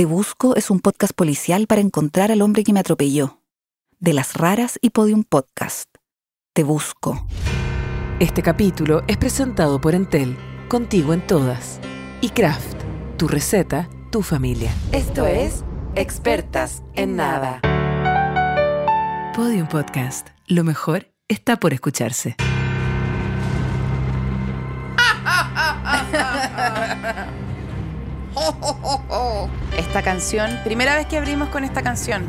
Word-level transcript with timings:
Te 0.00 0.06
Busco 0.06 0.56
es 0.56 0.70
un 0.70 0.80
podcast 0.80 1.12
policial 1.12 1.66
para 1.66 1.82
encontrar 1.82 2.32
al 2.32 2.40
hombre 2.40 2.64
que 2.64 2.72
me 2.72 2.80
atropelló. 2.80 3.42
De 3.98 4.14
las 4.14 4.32
raras 4.32 4.78
y 4.80 4.88
Podium 4.88 5.24
Podcast. 5.24 5.90
Te 6.54 6.62
Busco. 6.62 7.26
Este 8.18 8.42
capítulo 8.42 9.02
es 9.08 9.18
presentado 9.18 9.78
por 9.78 9.94
Entel, 9.94 10.38
contigo 10.68 11.12
en 11.12 11.26
todas. 11.26 11.80
Y 12.22 12.30
Kraft, 12.30 12.78
tu 13.18 13.28
receta, 13.28 13.90
tu 14.10 14.22
familia. 14.22 14.72
Esto 14.92 15.26
es 15.26 15.64
Expertas 15.96 16.82
en 16.94 17.16
Nada. 17.16 17.60
Podium 19.36 19.68
Podcast. 19.68 20.28
Lo 20.46 20.64
mejor 20.64 21.12
está 21.28 21.60
por 21.60 21.74
escucharse. 21.74 22.36
Esta 29.76 30.02
canción, 30.02 30.50
primera 30.64 30.94
vez 30.96 31.06
que 31.06 31.18
abrimos 31.18 31.48
con 31.48 31.64
esta 31.64 31.82
canción, 31.82 32.24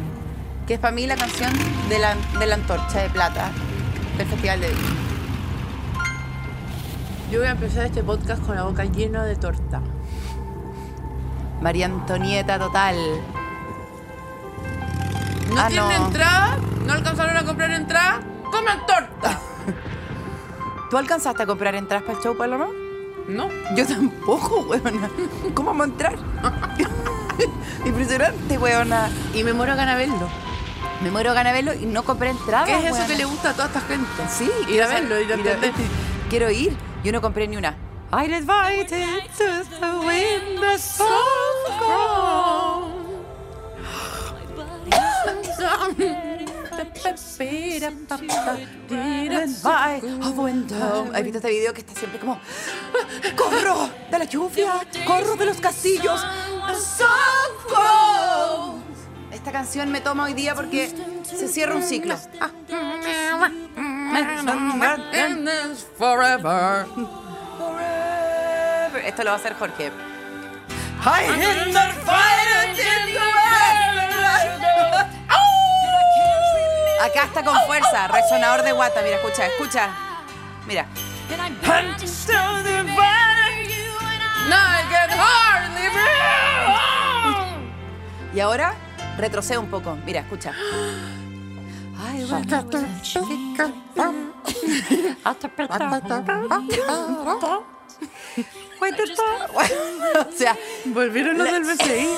que 0.67 0.75
es 0.75 0.79
para 0.79 0.93
mí 0.93 1.05
la 1.05 1.15
canción 1.15 1.51
de 1.89 1.99
la, 1.99 2.15
de 2.39 2.45
la 2.47 2.55
antorcha 2.55 2.99
de 2.99 3.09
plata 3.09 3.51
del 4.17 4.27
Festival 4.27 4.59
de 4.61 4.67
Vino. 4.69 5.01
Yo 7.31 7.39
voy 7.39 7.47
a 7.47 7.51
empezar 7.51 7.85
este 7.85 8.03
podcast 8.03 8.43
con 8.45 8.55
la 8.55 8.63
boca 8.63 8.83
llena 8.85 9.23
de 9.23 9.35
torta. 9.35 9.81
María 11.61 11.85
Antonieta 11.85 12.57
total. 12.57 12.95
¿No 15.49 15.61
Ah, 15.61 15.67
tienen 15.67 15.87
no. 15.99 16.07
entrada? 16.07 16.57
¿No 16.85 16.93
alcanzaron 16.93 17.37
a 17.37 17.43
comprar 17.45 17.71
entrada? 17.71 18.20
¡Coman 18.51 18.85
torta! 18.85 19.39
¿Tú 20.89 20.97
alcanzaste 20.97 21.43
a 21.43 21.45
comprar 21.45 21.75
entradas 21.75 22.03
para 22.05 22.17
el 22.17 22.23
show, 22.23 22.35
Paloma? 22.35 22.67
¿No? 23.27 23.49
Yo 23.75 23.85
tampoco, 23.85 24.61
weona. 24.70 25.09
¿Cómo 25.53 25.70
vamos 25.71 25.88
a 25.88 25.89
entrar? 25.89 26.16
Impresionante, 27.85 28.57
weona. 28.57 29.09
Y 29.34 29.43
me 29.43 29.53
muero 29.53 29.75
ganar 29.75 29.98
verlo. 29.98 30.29
Me 31.02 31.09
muero 31.09 31.34
gana 31.34 31.52
verlo 31.52 31.73
y 31.73 31.85
no 31.85 32.04
compré 32.04 32.29
entrada. 32.29 32.65
¿Qué 32.65 32.73
es 32.73 32.84
eso 32.85 32.93
weona. 32.93 33.07
que 33.07 33.15
le 33.15 33.26
gusta 33.26 33.49
a 33.49 33.54
toda 33.54 33.68
esta 33.68 33.82
gente? 33.82 34.10
Sí, 34.29 34.49
ir 34.70 34.84
a 34.84 34.87
verlo, 34.87 35.20
ir 35.20 35.32
a 35.32 35.35
entender. 35.35 35.73
Quiero 36.29 36.51
ir. 36.51 36.76
Yo 37.04 37.12
no 37.12 37.21
compré 37.21 37.48
ni 37.48 37.57
una. 37.57 37.76
I 38.13 38.26
invited 38.26 39.23
to 39.38 39.63
the 39.79 39.99
wind 40.05 40.60
the 40.60 40.77
¿Has 51.13 51.24
visto 51.24 51.38
este 51.38 51.49
video 51.49 51.74
que 51.74 51.82
está 51.82 51.94
siempre 51.96 52.20
como 52.20 52.40
corro 53.35 53.90
de 54.10 54.20
la 54.20 54.26
lluvia, 54.26 54.74
corro 55.05 55.35
de 55.35 55.46
los 55.46 55.60
castillos? 55.60 56.22
Esta 59.32 59.52
canción 59.52 59.91
me 59.91 60.02
toma 60.02 60.26
hoy 60.26 60.34
día 60.34 60.54
porque 60.55 60.91
se 61.24 61.48
cierra 61.48 61.76
un 61.76 61.84
ciclo. 61.84 62.16
Forever. 65.97 66.85
Esto 69.06 69.24
lo 69.24 69.29
va 69.29 69.35
a 69.35 69.40
hacer 69.40 69.53
Jorge. 69.56 69.91
Acá 77.02 77.24
está 77.24 77.44
con 77.44 77.57
fuerza, 77.66 78.07
resonador 78.09 78.62
de 78.62 78.74
guata. 78.74 79.02
Mira, 79.02 79.16
escucha, 79.16 79.47
escucha. 79.47 79.90
Mira. 80.68 80.85
Y 88.35 88.40
ahora 88.40 88.75
retrocede 89.18 89.57
un 89.57 89.72
poco. 89.72 89.97
Mira, 90.06 90.19
escucha. 90.19 90.53
Ay, 91.97 92.22
o 92.24 92.28
sea, 100.31 100.56
Volvieron 100.85 101.40
los 101.40 101.51
del 101.51 101.63
BCI. 101.63 102.09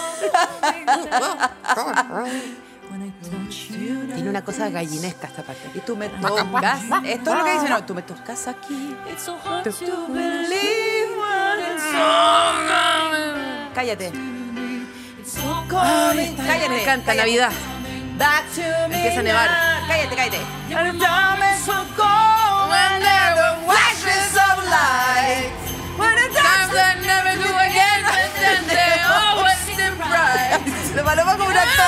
tiene 4.15 4.29
una 4.29 4.43
cosa 4.43 4.69
gallinesca 4.69 5.27
esta 5.27 5.43
parte. 5.43 5.69
Y 5.73 5.79
tú 5.79 5.95
me 5.95 6.09
tocas. 6.09 6.81
Esto 7.05 7.31
es 7.31 7.37
lo 7.37 7.43
que 7.45 7.53
dice, 7.53 7.69
no, 7.69 7.83
tú 7.85 7.95
me 7.95 8.01
tocas 8.03 8.47
aquí. 8.47 8.95
Cállate. 13.73 14.11
Cállate. 16.45 16.69
Me 16.69 16.81
encanta. 16.81 17.13
Navidad. 17.15 17.51
Empieza 18.95 19.19
a 19.19 19.23
nevar. 19.23 19.49
Cállate, 19.87 20.15
cállate. 20.15 20.37
Lo 30.95 31.03
paloma 31.03 31.37
como 31.37 31.49
un 31.49 31.57
actor. 31.57 31.85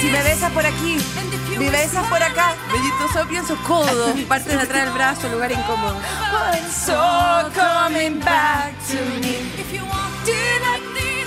Si 0.00 0.06
me 0.06 0.22
besas 0.22 0.50
por 0.52 0.64
aquí, 0.64 0.96
me 1.58 1.70
besas 1.70 2.06
por 2.06 2.22
acá. 2.22 2.54
Bellito, 2.72 3.08
solo 3.12 3.28
pienso 3.28 3.56
codo, 3.66 4.14
parte 4.28 4.50
de 4.56 4.62
atrás 4.62 4.84
del 4.84 4.94
brazo, 4.94 5.28
lugar 5.28 5.52
incómodo. 5.52 5.96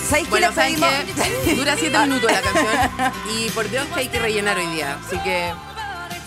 ¿Sabéis 0.09 0.29
Bueno, 0.29 0.49
le 0.49 0.55
¿saben 0.55 0.73
pedimos? 0.79 1.43
qué? 1.45 1.55
Dura 1.55 1.75
siete 1.77 1.97
minutos 2.07 2.31
la 2.31 2.41
canción. 2.41 3.13
Y 3.37 3.49
por 3.51 3.69
Dios 3.69 3.85
que 3.93 3.99
hay 3.99 4.07
que 4.07 4.19
rellenar 4.19 4.57
hoy 4.57 4.67
día. 4.67 4.97
Así 5.05 5.17
que. 5.19 5.53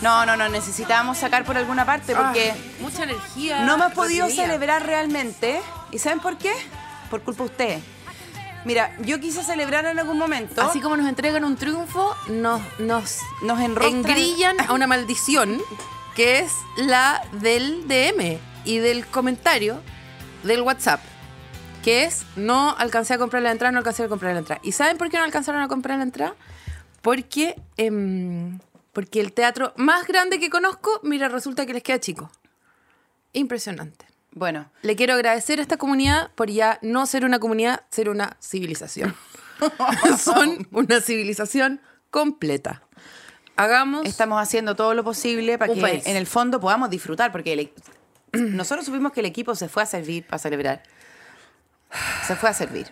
No, 0.02 0.26
no, 0.26 0.36
no, 0.36 0.48
necesitábamos 0.48 1.18
sacar 1.18 1.44
por 1.44 1.56
alguna 1.56 1.86
parte 1.86 2.14
porque 2.14 2.50
ah, 2.50 2.56
mucha 2.80 3.04
energía. 3.04 3.64
no 3.64 3.74
hemos 3.74 3.92
podido 3.92 4.28
celebrar 4.28 4.84
realmente. 4.84 5.60
¿Y 5.90 5.98
saben 5.98 6.20
por 6.20 6.36
qué? 6.36 6.52
Por 7.10 7.22
culpa 7.22 7.44
de 7.44 7.50
ustedes. 7.50 7.82
Mira, 8.64 8.94
yo 9.02 9.20
quise 9.20 9.44
celebrar 9.44 9.86
en 9.86 9.98
algún 9.98 10.18
momento. 10.18 10.60
Así 10.60 10.80
como 10.80 10.96
nos 10.96 11.08
entregan 11.08 11.44
un 11.44 11.56
triunfo, 11.56 12.16
nos, 12.28 12.60
nos 12.80 13.20
nos 13.42 13.60
enrostran. 13.60 13.98
engrillan 13.98 14.60
a 14.60 14.72
una 14.72 14.88
maldición 14.88 15.62
que 16.16 16.40
es 16.40 16.52
la 16.76 17.22
del 17.32 17.86
DM 17.86 18.38
y 18.64 18.78
del 18.78 19.06
comentario 19.06 19.80
del 20.42 20.62
WhatsApp. 20.62 21.00
Que 21.84 22.04
es, 22.04 22.24
no 22.34 22.74
alcancé 22.76 23.14
a 23.14 23.18
comprar 23.18 23.42
la 23.42 23.52
entrada, 23.52 23.70
no 23.70 23.78
alcancé 23.78 24.02
a 24.02 24.08
comprar 24.08 24.32
la 24.32 24.40
entrada. 24.40 24.60
¿Y 24.64 24.72
saben 24.72 24.98
por 24.98 25.10
qué 25.10 25.18
no 25.18 25.24
alcanzaron 25.24 25.62
a 25.62 25.68
comprar 25.68 25.98
la 25.98 26.04
entrada? 26.04 26.34
Porque, 27.02 27.54
em, 27.76 28.58
porque 28.96 29.20
el 29.20 29.34
teatro 29.34 29.74
más 29.76 30.06
grande 30.06 30.40
que 30.40 30.48
conozco, 30.48 31.00
mira, 31.02 31.28
resulta 31.28 31.66
que 31.66 31.74
les 31.74 31.82
queda 31.82 32.00
chico. 32.00 32.30
Impresionante. 33.34 34.06
Bueno, 34.30 34.70
Le 34.80 34.96
quiero 34.96 35.12
agradecer 35.12 35.58
a 35.58 35.62
esta 35.62 35.76
comunidad 35.76 36.30
por 36.34 36.48
ya 36.48 36.78
no 36.80 37.04
ser 37.04 37.26
una 37.26 37.38
comunidad, 37.38 37.82
ser 37.90 38.08
una 38.08 38.38
civilización. 38.40 39.14
Son 40.18 40.66
una 40.72 41.02
civilización 41.02 41.82
completa. 42.10 42.84
Hagamos. 43.56 44.06
estamos 44.06 44.40
haciendo 44.40 44.74
todo 44.74 44.94
lo 44.94 45.04
posible 45.04 45.58
para 45.58 45.74
que 45.74 45.80
país. 45.82 46.06
en 46.06 46.16
el 46.16 46.26
fondo 46.26 46.58
podamos 46.58 46.88
disfrutar, 46.88 47.32
porque 47.32 47.52
el 47.52 47.70
nosotros 48.32 48.86
supimos 48.86 49.12
que 49.12 49.20
el 49.20 49.26
equipo 49.26 49.54
se 49.54 49.68
fue 49.68 49.82
a 49.82 49.86
servir 49.86 50.26
para 50.26 50.38
celebrar. 50.38 50.82
Se 52.26 52.34
fue 52.34 52.48
a 52.48 52.54
servir. 52.54 52.90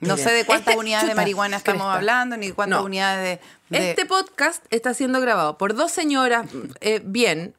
No 0.00 0.16
sé 0.16 0.30
de 0.32 0.44
cuántas 0.44 0.68
este- 0.72 0.78
unidades 0.80 1.08
de 1.08 1.14
marihuana 1.14 1.56
estamos 1.56 1.82
cresta. 1.82 1.94
hablando, 1.94 2.36
ni 2.36 2.52
cuántas 2.52 2.80
No. 2.80 2.84
unidades 2.84 3.40
de... 3.70 3.78
de- 3.78 3.90
Este 3.90 4.04
podcast 4.06 4.64
está 4.70 4.92
siendo 4.94 5.20
grabado 5.20 5.56
por 5.56 5.74
dos 5.74 5.90
señoras 5.90 6.46
eh, 6.80 7.00
bien 7.04 7.54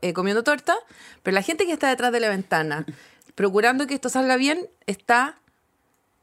eh, 0.00 0.12
comiendo 0.12 0.42
torta, 0.42 0.74
pero 1.22 1.34
la 1.34 1.42
gente 1.42 1.66
que 1.66 1.72
está 1.72 1.88
detrás 1.88 2.12
de 2.12 2.20
la 2.20 2.28
ventana 2.30 2.86
procurando 3.34 3.86
que 3.86 3.94
esto 3.94 4.08
salga 4.08 4.36
bien 4.36 4.68
está 4.86 5.38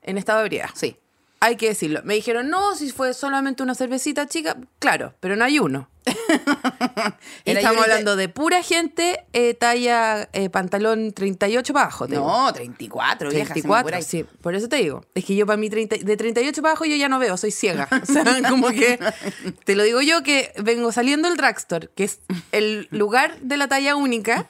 en 0.01 0.17
estado 0.17 0.39
de 0.39 0.45
ebriedad. 0.45 0.69
Sí. 0.73 0.97
Hay 1.41 1.55
que 1.55 1.67
decirlo. 1.69 2.01
Me 2.03 2.15
dijeron, 2.15 2.49
no, 2.49 2.75
si 2.75 2.91
fue 2.91 3.13
solamente 3.13 3.63
una 3.63 3.75
cervecita 3.75 4.27
chica, 4.27 4.57
claro, 4.79 5.13
pero 5.19 5.35
no 5.35 5.45
hay 5.45 5.59
uno. 5.59 5.87
Estamos 7.45 7.83
hablando 7.83 8.15
de 8.15 8.29
pura 8.29 8.61
gente 8.63 9.25
eh, 9.33 9.53
talla 9.53 10.29
eh, 10.33 10.49
pantalón 10.49 11.13
38 11.13 11.73
para 11.73 11.85
abajo. 11.85 12.07
No, 12.07 12.51
34, 12.53 13.29
vieja. 13.29 13.45
se 13.45 13.49
me 13.49 13.53
34, 13.53 13.79
apura 13.79 13.97
ahí. 13.97 14.03
sí. 14.03 14.25
Por 14.41 14.55
eso 14.55 14.69
te 14.69 14.77
digo. 14.77 15.03
Es 15.15 15.25
que 15.25 15.35
yo 15.35 15.45
para 15.45 15.57
mí 15.57 15.69
30 15.69 15.97
de 15.97 16.17
38 16.17 16.61
para 16.61 16.71
abajo 16.71 16.85
yo 16.85 16.95
ya 16.95 17.09
no 17.09 17.19
veo, 17.19 17.37
soy 17.37 17.51
ciega. 17.51 17.87
O 18.09 18.11
sea, 18.11 18.23
como 18.49 18.69
que 18.69 18.99
te 19.65 19.75
lo 19.75 19.83
digo 19.83 20.01
yo 20.01 20.23
que 20.23 20.53
vengo 20.57 20.91
saliendo 20.91 21.27
del 21.27 21.37
drugstore, 21.37 21.89
que 21.95 22.05
es 22.05 22.19
el 22.51 22.87
lugar 22.91 23.39
de 23.41 23.57
la 23.57 23.67
talla 23.67 23.95
única. 23.95 24.45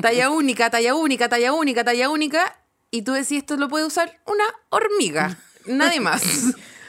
Talla 0.00 0.30
única, 0.30 0.70
talla 0.70 0.94
única, 0.94 1.28
talla 1.28 1.52
única, 1.52 1.84
talla 1.84 2.08
única. 2.10 2.60
Y 2.90 3.02
tú 3.02 3.12
decís, 3.12 3.38
esto 3.38 3.56
lo 3.56 3.68
puede 3.68 3.86
usar 3.86 4.20
una 4.26 4.44
hormiga. 4.70 5.36
Nadie 5.66 6.00
más. 6.00 6.22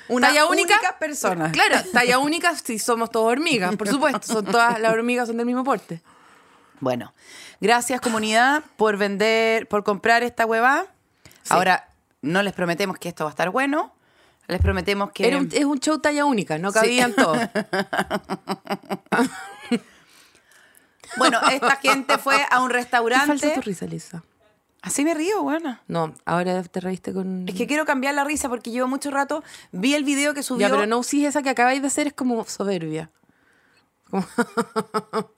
Una 0.07 0.27
talla 0.27 0.45
única, 0.45 0.75
única 0.75 0.99
persona. 0.99 1.51
Claro, 1.51 1.77
talla 1.93 2.19
única 2.19 2.55
si 2.55 2.77
somos 2.79 3.09
todos 3.11 3.31
hormigas, 3.31 3.75
por 3.75 3.87
supuesto. 3.87 4.21
Son 4.21 4.45
todas 4.45 4.79
las 4.79 4.91
hormigas 4.93 5.27
son 5.27 5.37
del 5.37 5.45
mismo 5.45 5.63
porte. 5.63 6.01
Bueno, 6.79 7.13
gracias 7.61 8.01
comunidad 8.01 8.63
por 8.77 8.97
vender, 8.97 9.67
por 9.67 9.83
comprar 9.83 10.23
esta 10.23 10.45
hueva. 10.45 10.85
Ahora, 11.49 11.87
no 12.21 12.43
les 12.43 12.53
prometemos 12.53 12.97
que 12.97 13.09
esto 13.09 13.23
va 13.23 13.29
a 13.29 13.33
estar 13.33 13.49
bueno. 13.49 13.93
Les 14.47 14.61
prometemos 14.61 15.11
que... 15.11 15.27
Era 15.27 15.37
un- 15.39 15.49
es 15.51 15.63
un 15.65 15.79
show 15.79 15.97
talla 15.99 16.25
única, 16.25 16.57
no 16.59 16.71
cabían 16.71 17.13
todos. 17.13 17.39
Bueno, 21.17 21.39
esta 21.49 21.77
gente 21.77 22.17
fue 22.17 22.35
a 22.51 22.59
un 22.61 22.67
¿Qué 22.69 22.73
falsa 22.75 22.97
restaurante. 22.97 23.51
tu 23.51 23.61
risa, 23.61 23.85
Lisa? 23.85 24.23
Así 24.85 25.03
me 25.03 25.15
río, 25.15 25.41
bueno. 25.41 25.79
No, 25.87 26.13
ahora 26.25 26.61
te 26.61 26.79
reíste 26.79 27.11
con... 27.11 27.49
Es 27.49 27.55
que 27.55 27.65
quiero 27.65 27.85
cambiar 27.85 28.13
la 28.13 28.23
risa 28.23 28.49
porque 28.49 28.69
llevo 28.69 28.87
mucho 28.87 29.09
rato. 29.09 29.43
Vi 29.71 29.95
el 29.95 30.03
video 30.03 30.35
que 30.35 30.43
subió. 30.43 30.67
Ya, 30.67 30.73
pero 30.73 30.85
no 30.85 30.99
uses 30.99 31.23
esa 31.23 31.41
que 31.41 31.49
acabáis 31.49 31.81
de 31.81 31.87
hacer, 31.87 32.05
es 32.07 32.13
como 32.13 32.45
soberbia. 32.45 33.09
Como- 34.11 34.27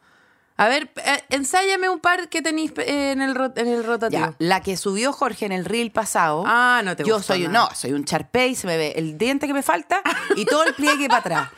A 0.59 0.67
ver, 0.67 0.89
eh, 1.05 1.23
ensáyame 1.29 1.87
un 1.89 1.99
par 1.99 2.29
que 2.29 2.41
tenéis 2.41 2.71
eh, 2.77 3.11
en 3.11 3.21
el, 3.21 3.35
en 3.55 3.67
el 3.67 3.83
rotativo. 3.83 4.19
Ya, 4.21 4.33
la 4.39 4.61
que 4.61 4.75
subió 4.75 5.13
Jorge 5.13 5.45
en 5.45 5.51
el 5.51 5.65
reel 5.65 5.91
pasado. 5.91 6.43
Ah, 6.47 6.81
no 6.83 6.95
te 6.95 7.03
Yo 7.03 7.21
soy, 7.21 7.47
nada. 7.47 7.69
no, 7.69 7.75
soy 7.75 7.93
un 7.93 8.05
charpey, 8.05 8.55
se 8.55 8.65
me 8.65 8.75
ve 8.75 8.93
el 8.95 9.17
diente 9.19 9.45
que 9.45 9.53
me 9.53 9.61
falta 9.61 10.01
y 10.35 10.45
todo 10.45 10.63
el 10.63 10.73
pliegue 10.73 11.07
para 11.09 11.19
atrás. 11.19 11.49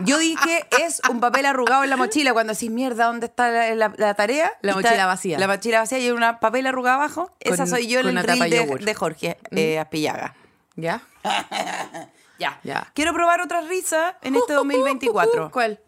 Yo 0.00 0.18
dije, 0.18 0.66
es 0.82 1.00
un 1.10 1.18
papel 1.20 1.46
arrugado 1.46 1.84
en 1.84 1.90
la 1.90 1.96
mochila. 1.96 2.32
Cuando 2.32 2.52
decís, 2.52 2.70
mierda, 2.70 3.06
¿dónde 3.06 3.26
está 3.26 3.50
la, 3.50 3.74
la- 3.74 3.92
la 3.96 4.14
tarea? 4.14 4.52
La 4.62 4.74
mochila 4.74 5.06
vacía. 5.06 5.38
La 5.38 5.48
mochila 5.48 5.80
vacía 5.80 5.98
y 5.98 6.10
un 6.10 6.20
papel 6.40 6.66
arrugado 6.66 6.96
abajo. 7.00 7.32
Esa 7.40 7.66
soy 7.66 7.88
yo 7.88 8.00
en 8.00 8.16
el 8.16 8.22
reel 8.24 8.50
de 8.50 8.78
de, 8.84 8.94
Jorge 8.94 9.36
eh, 9.50 9.78
Aspillaga. 9.78 10.34
¿Ya? 10.76 11.02
Ya. 12.38 12.58
Ya. 12.64 12.90
Quiero 12.94 13.12
probar 13.14 13.40
otra 13.40 13.60
risa 13.60 14.16
en 14.22 14.34
este 14.34 14.52
2024. 14.54 15.50
¿Cuál? 15.52 15.80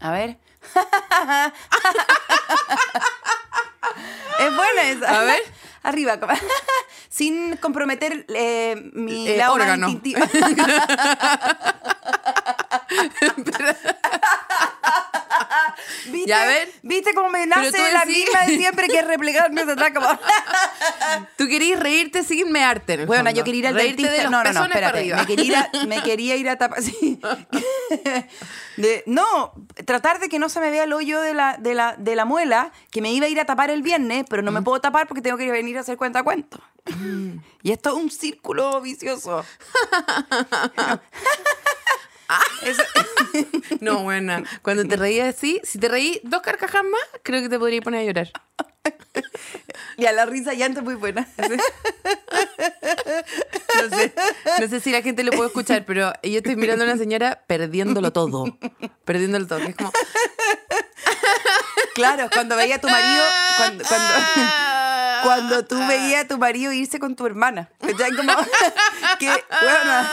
A 0.00 0.10
ver. 0.12 0.38
es 4.40 4.56
buena 4.56 4.82
esa. 4.82 5.20
A 5.20 5.24
ver. 5.24 5.40
Arriba. 5.82 6.18
Sin 7.08 7.56
comprometer 7.56 8.26
eh, 8.28 8.90
mi 8.92 9.28
Eh, 9.28 9.42
órgano. 9.48 9.88
¿Viste? 16.06 16.28
Ya. 16.28 16.44
¿Viste 16.82 17.14
cómo 17.14 17.30
me 17.30 17.46
nace 17.46 17.92
la 17.92 18.04
misma 18.04 18.46
de 18.46 18.56
siempre 18.58 18.88
que 18.88 18.98
es 18.98 19.06
replegarme 19.06 19.62
atrás? 19.62 19.90
Como... 19.94 20.08
Tú 21.36 21.46
querías 21.48 21.80
reírte 21.80 22.22
sin 22.24 22.50
mearte 22.52 22.94
en 22.94 23.00
el 23.00 23.06
Bueno, 23.06 23.24
fondo. 23.24 23.38
yo 23.38 23.44
quería 23.44 23.58
ir 23.60 23.66
al 23.68 23.74
Reírte 23.74 24.02
dentista. 24.02 24.22
de 24.24 24.30
no, 24.30 24.42
no, 24.44 24.52
no, 24.52 24.64
espérate. 24.66 25.14
Me 25.14 25.26
quería 25.26 25.44
ir 25.44 25.56
a, 25.56 25.70
me 25.86 26.02
quería 26.02 26.36
ir 26.36 26.48
a 26.48 26.56
tapar. 26.56 26.82
sí. 26.82 27.20
De- 28.76 29.02
no, 29.06 29.52
tratar 29.86 30.20
de 30.20 30.28
que 30.28 30.38
no 30.38 30.48
se 30.48 30.60
me 30.60 30.70
vea 30.70 30.84
el 30.84 30.92
hoyo 30.92 31.20
de 31.20 31.34
la, 31.34 31.56
de, 31.58 31.74
la, 31.74 31.94
de 31.98 32.14
la 32.14 32.24
muela, 32.24 32.70
que 32.90 33.00
me 33.02 33.12
iba 33.12 33.26
a 33.26 33.28
ir 33.28 33.40
a 33.40 33.44
tapar 33.44 33.70
el 33.70 33.82
viernes, 33.82 34.24
pero 34.28 34.42
no 34.42 34.52
me 34.52 34.62
puedo 34.62 34.80
tapar 34.80 35.06
porque 35.08 35.20
tengo 35.22 35.36
que 35.36 35.50
venir 35.50 35.76
a 35.78 35.80
hacer 35.80 35.96
cuenta 35.96 36.22
cuento. 36.22 36.60
Y 37.62 37.72
esto 37.72 37.90
es 37.90 37.96
un 37.96 38.10
círculo 38.10 38.80
vicioso. 38.80 39.44
Eso- 42.62 42.82
No, 43.80 44.02
buena. 44.02 44.42
Cuando 44.62 44.84
te 44.86 44.96
reías 44.96 45.34
así, 45.34 45.60
si 45.64 45.78
te 45.78 45.88
reí 45.88 46.20
dos 46.24 46.42
carcajas 46.42 46.82
más, 46.84 47.00
creo 47.22 47.40
que 47.42 47.48
te 47.48 47.58
podría 47.58 47.80
poner 47.80 48.00
a 48.00 48.04
llorar. 48.04 48.30
y 49.96 50.06
a 50.06 50.12
la 50.12 50.26
risa 50.26 50.52
ya 50.54 50.66
es 50.66 50.82
muy 50.82 50.94
buena. 50.94 51.26
No 53.78 53.96
sé, 53.96 54.12
no 54.60 54.68
sé 54.68 54.80
si 54.80 54.90
la 54.90 55.02
gente 55.02 55.22
lo 55.22 55.30
puede 55.32 55.48
escuchar, 55.48 55.84
pero 55.84 56.12
yo 56.22 56.38
estoy 56.38 56.56
mirando 56.56 56.84
a 56.84 56.88
una 56.88 56.96
señora 56.96 57.44
perdiéndolo 57.46 58.12
todo. 58.12 58.58
Perdiéndolo 59.04 59.46
todo. 59.46 59.58
que 59.60 59.66
es 59.70 59.76
como. 59.76 59.92
Claro, 61.94 62.28
cuando 62.32 62.56
veía 62.56 62.76
a 62.76 62.80
tu 62.80 62.88
marido, 62.88 63.24
cuando, 63.56 63.84
cuando, 63.84 64.14
cuando 65.22 65.64
tú 65.64 65.78
veías 65.86 66.24
a 66.24 66.28
tu 66.28 66.38
marido 66.38 66.72
irse 66.72 66.98
con 66.98 67.14
tu 67.16 67.26
hermana. 67.26 67.68
¿Cachai? 67.80 68.14
Como 68.14 68.32
que, 69.18 69.44
bueno, 69.62 70.08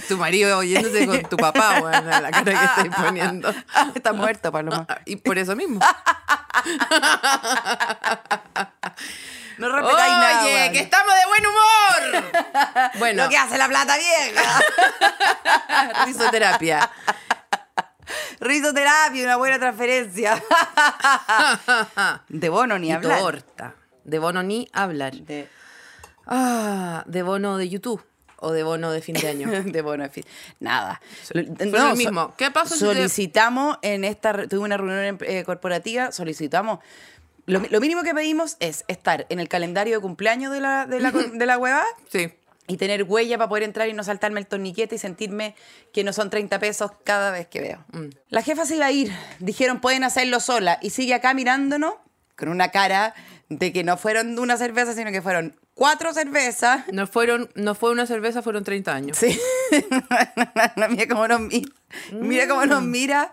tu 0.08 0.18
marido 0.18 0.58
oyéndose 0.58 1.06
con 1.06 1.22
tu 1.22 1.36
papá, 1.36 1.80
weón, 1.80 2.06
la 2.06 2.30
cara 2.30 2.44
que 2.44 2.64
estoy 2.64 2.90
poniendo. 2.90 3.54
está 3.94 4.12
muerto, 4.12 4.52
Paloma. 4.52 4.86
Y 5.04 5.16
por 5.16 5.38
eso 5.38 5.56
mismo. 5.56 5.80
No 9.58 9.68
respetáis 9.68 10.12
nada. 10.12 10.42
Oye, 10.42 10.72
que 10.72 10.80
estamos 10.80 11.14
de 11.14 11.26
buen 11.26 11.46
humor. 11.46 12.24
Bueno, 12.98 13.24
Lo 13.24 13.28
que 13.30 13.36
hace 13.38 13.56
la 13.56 13.68
plata 13.68 13.96
vieja. 13.96 14.60
risoterapia. 16.04 16.90
Risoterapia, 18.44 19.24
una 19.24 19.36
buena 19.36 19.58
transferencia. 19.58 20.42
De 22.28 22.48
bono 22.48 22.78
ni 22.78 22.88
Y 22.88 22.92
hablar. 22.92 23.18
torta. 23.20 23.74
De 24.04 24.18
bono 24.18 24.42
ni 24.42 24.68
hablar. 24.72 25.14
De, 25.14 25.48
Ah, 26.26 27.04
de 27.06 27.22
bono 27.22 27.58
de 27.58 27.68
YouTube 27.68 28.02
o 28.38 28.52
de 28.52 28.62
bono 28.62 28.90
de 28.92 29.00
fin 29.02 29.14
de 29.14 29.28
año. 29.28 29.50
de 29.64 29.82
bono, 29.82 30.04
en 30.04 30.10
fin. 30.10 30.24
Nada. 30.60 31.00
No, 31.34 31.90
el 31.90 31.96
mismo. 31.96 32.34
¿Qué 32.36 32.50
pasa 32.50 32.74
si 32.74 32.80
te- 32.80 32.86
Solicitamos 32.86 33.78
en 33.82 34.04
esta. 34.04 34.46
Tuve 34.48 34.60
una 34.60 34.76
reunión 34.76 35.18
eh, 35.22 35.44
corporativa, 35.44 36.12
solicitamos. 36.12 36.78
Lo, 37.46 37.60
lo 37.70 37.80
mínimo 37.80 38.02
que 38.02 38.14
pedimos 38.14 38.56
es 38.60 38.84
estar 38.88 39.26
en 39.28 39.38
el 39.38 39.48
calendario 39.48 39.96
de 39.96 40.00
cumpleaños 40.00 40.50
de 40.52 40.60
la, 40.62 40.86
de 40.86 41.00
la, 41.00 41.10
de 41.10 41.46
la 41.46 41.58
hueva 41.58 41.84
Sí. 42.10 42.32
Y 42.66 42.76
tener 42.78 43.02
huella 43.04 43.36
para 43.36 43.48
poder 43.48 43.64
entrar 43.64 43.88
y 43.88 43.92
no 43.92 44.02
saltarme 44.04 44.40
el 44.40 44.46
torniquete 44.46 44.94
y 44.94 44.98
sentirme 44.98 45.54
que 45.92 46.02
no 46.04 46.12
son 46.12 46.30
30 46.30 46.58
pesos 46.58 46.92
cada 47.04 47.30
vez 47.30 47.46
que 47.48 47.60
veo. 47.60 47.84
Mm. 47.92 48.08
La 48.30 48.42
jefa 48.42 48.64
se 48.64 48.76
iba 48.76 48.86
a 48.86 48.90
ir. 48.92 49.12
Dijeron, 49.38 49.80
pueden 49.80 50.02
hacerlo 50.04 50.40
sola. 50.40 50.78
Y 50.80 50.90
sigue 50.90 51.14
acá 51.14 51.34
mirándonos 51.34 51.94
con 52.36 52.48
una 52.48 52.70
cara 52.70 53.14
de 53.48 53.72
que 53.72 53.84
no 53.84 53.96
fueron 53.96 54.38
una 54.38 54.56
cerveza, 54.56 54.94
sino 54.94 55.12
que 55.12 55.20
fueron 55.20 55.54
cuatro 55.74 56.12
cervezas. 56.14 56.84
No, 56.92 57.06
fueron, 57.06 57.50
no 57.54 57.74
fue 57.74 57.90
una 57.90 58.06
cerveza, 58.06 58.40
fueron 58.42 58.64
30 58.64 58.94
años. 58.94 59.18
Sí. 59.18 59.38
mira 60.88 61.06
cómo 61.08 61.28
nos 61.28 61.40
mira. 61.40 61.68
Mira 62.12 62.48
cómo 62.48 62.64
Mm. 62.64 62.68
nos 62.68 62.82
mira. 62.82 63.32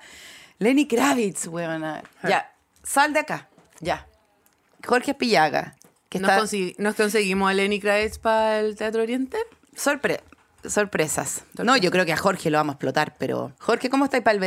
Lenny 0.60 0.88
Kravitz, 0.88 1.48
weona. 1.48 2.04
Ya, 2.24 2.51
sal 2.84 3.13
de 3.13 3.19
acá. 3.19 3.48
Ya. 3.80 4.06
Jorge 4.86 5.13
Pillaga. 5.13 5.75
Que 6.12 6.19
¿Nos, 6.19 6.54
está... 6.54 6.84
nos 6.84 6.96
conseguimos 6.96 7.50
a 7.50 7.54
Lenny 7.54 7.80
Kravitz 7.80 8.18
para 8.19 8.60
el 8.60 8.75
Teatro 8.75 9.02
Oriente? 9.02 9.38
Sorpre- 9.75 10.19
sorpresas. 10.68 11.44
No, 11.62 11.78
yo 11.78 11.92
creo 11.92 12.06
que 12.06 12.13
a 12.13 12.18
Jorge 12.18 12.50
lo 12.50 12.58
vamos 12.58 12.74
a 12.74 12.75
explotar, 12.75 13.16
pero... 13.18 13.52
Jorge, 13.60 13.90
¿cómo 13.90 14.06
estáis 14.06 14.24
para 14.24 14.38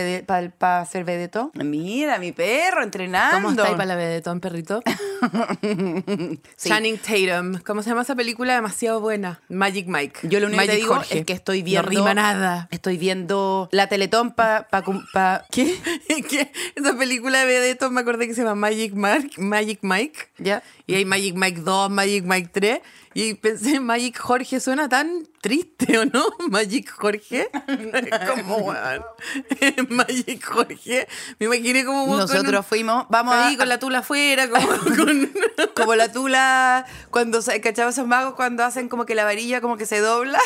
el 0.41 0.53
para 0.53 0.81
hacer 0.81 1.05
vedeto? 1.05 1.51
Mira, 1.55 2.19
mi 2.19 2.33
perro, 2.33 2.83
entrenando. 2.83 3.37
¿Cómo 3.37 3.51
estáis 3.51 3.73
para 3.73 3.87
la 3.87 3.97
vedetón, 3.97 4.41
perrito? 4.41 4.83
Sí. 6.57 6.69
Channing 6.69 6.99
Tatum. 6.99 7.61
¿Cómo 7.65 7.83
se 7.83 7.91
llama 7.91 8.03
esa 8.03 8.15
película? 8.15 8.55
Demasiado 8.55 9.01
buena. 9.01 9.41
Magic 9.49 9.87
Mike. 9.87 10.21
Yo 10.29 10.41
lo 10.41 10.47
único 10.47 10.61
que 10.63 10.67
te 10.67 10.73
Magic 10.73 10.83
digo 10.83 10.95
Jorge. 10.97 11.19
es 11.21 11.25
que 11.27 11.33
estoy 11.33 11.63
viendo... 11.63 11.83
No 11.83 11.89
rima 11.89 12.15
nada. 12.15 12.69
Estoy 12.71 12.99
viendo 12.99 13.69
la 13.73 13.89
Teletón 13.89 14.33
para... 14.33 14.69
Pa, 14.69 14.83
pa- 15.13 15.45
¿Qué? 15.51 15.77
¿Qué? 16.29 16.53
Esa 16.75 16.97
película 16.97 17.41
de 17.41 17.47
vedetón 17.47 17.95
me 17.95 18.01
acordé 18.03 18.27
que 18.27 18.35
se 18.35 18.43
llama 18.43 18.55
Magic, 18.55 18.95
Mark, 18.95 19.31
Magic 19.39 19.79
Mike. 19.83 20.29
Ya. 20.39 20.63
Y 20.87 20.95
hay 20.95 21.05
Magic 21.05 21.35
Mike 21.37 21.61
2, 21.63 21.91
Magic 21.91 22.25
Mike 22.25 22.51
3. 22.53 22.81
Y 23.17 23.35
pensé, 23.35 23.79
Magic 23.79 24.19
Jorge 24.19 24.59
suena 24.59 24.89
tan 24.89 25.29
triste, 25.41 25.99
¿o 25.99 26.05
no? 26.05 26.25
Magic 26.51 26.91
Jorge. 26.91 27.49
como, 28.37 28.57
weón. 28.59 29.05
Magic 29.89 30.45
Jorge. 30.45 31.07
Me 31.39 31.47
imaginé 31.47 31.85
como 31.85 32.07
con 32.09 32.19
Nosotros 32.19 32.57
un- 32.57 32.65
fuimos... 32.65 33.07
Vamos 33.11 33.35
ahí 33.37 33.57
con 33.57 33.69
la 33.69 33.79
tula 33.79 33.99
afuera, 34.01 34.49
como 34.49 34.67
con... 34.69 35.33
Como 35.75 35.95
la 35.95 36.11
tula, 36.11 36.85
cuando 37.11 37.41
se 37.43 37.61
¿cachai 37.61 37.89
esos 37.89 38.07
magos 38.07 38.35
cuando 38.35 38.65
hacen 38.65 38.89
como 38.89 39.07
que 39.07 39.15
la 39.15 39.25
varilla 39.25 39.61
como 39.61 39.77
que 39.77 39.87
se 39.87 39.99
dobla. 40.01 40.39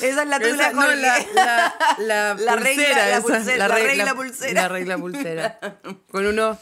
esa 0.00 0.22
es 0.22 0.28
la 0.28 0.38
tula 0.38 0.50
Esa- 0.68 0.72
no, 0.72 0.86
la, 0.86 1.18
la, 1.34 1.74
la, 1.98 2.34
La 2.34 2.56
regla- 2.56 2.74
pulsera, 2.74 2.96
la 3.06 3.10
esa, 3.16 3.22
pulsera, 3.22 3.56
la 3.68 3.68
regla- 3.74 3.88
regla 3.90 4.14
pulsera. 4.14 4.62
La 4.62 4.68
regla 4.68 4.98
pulsera. 4.98 5.58
Con 6.10 6.26
unos, 6.26 6.58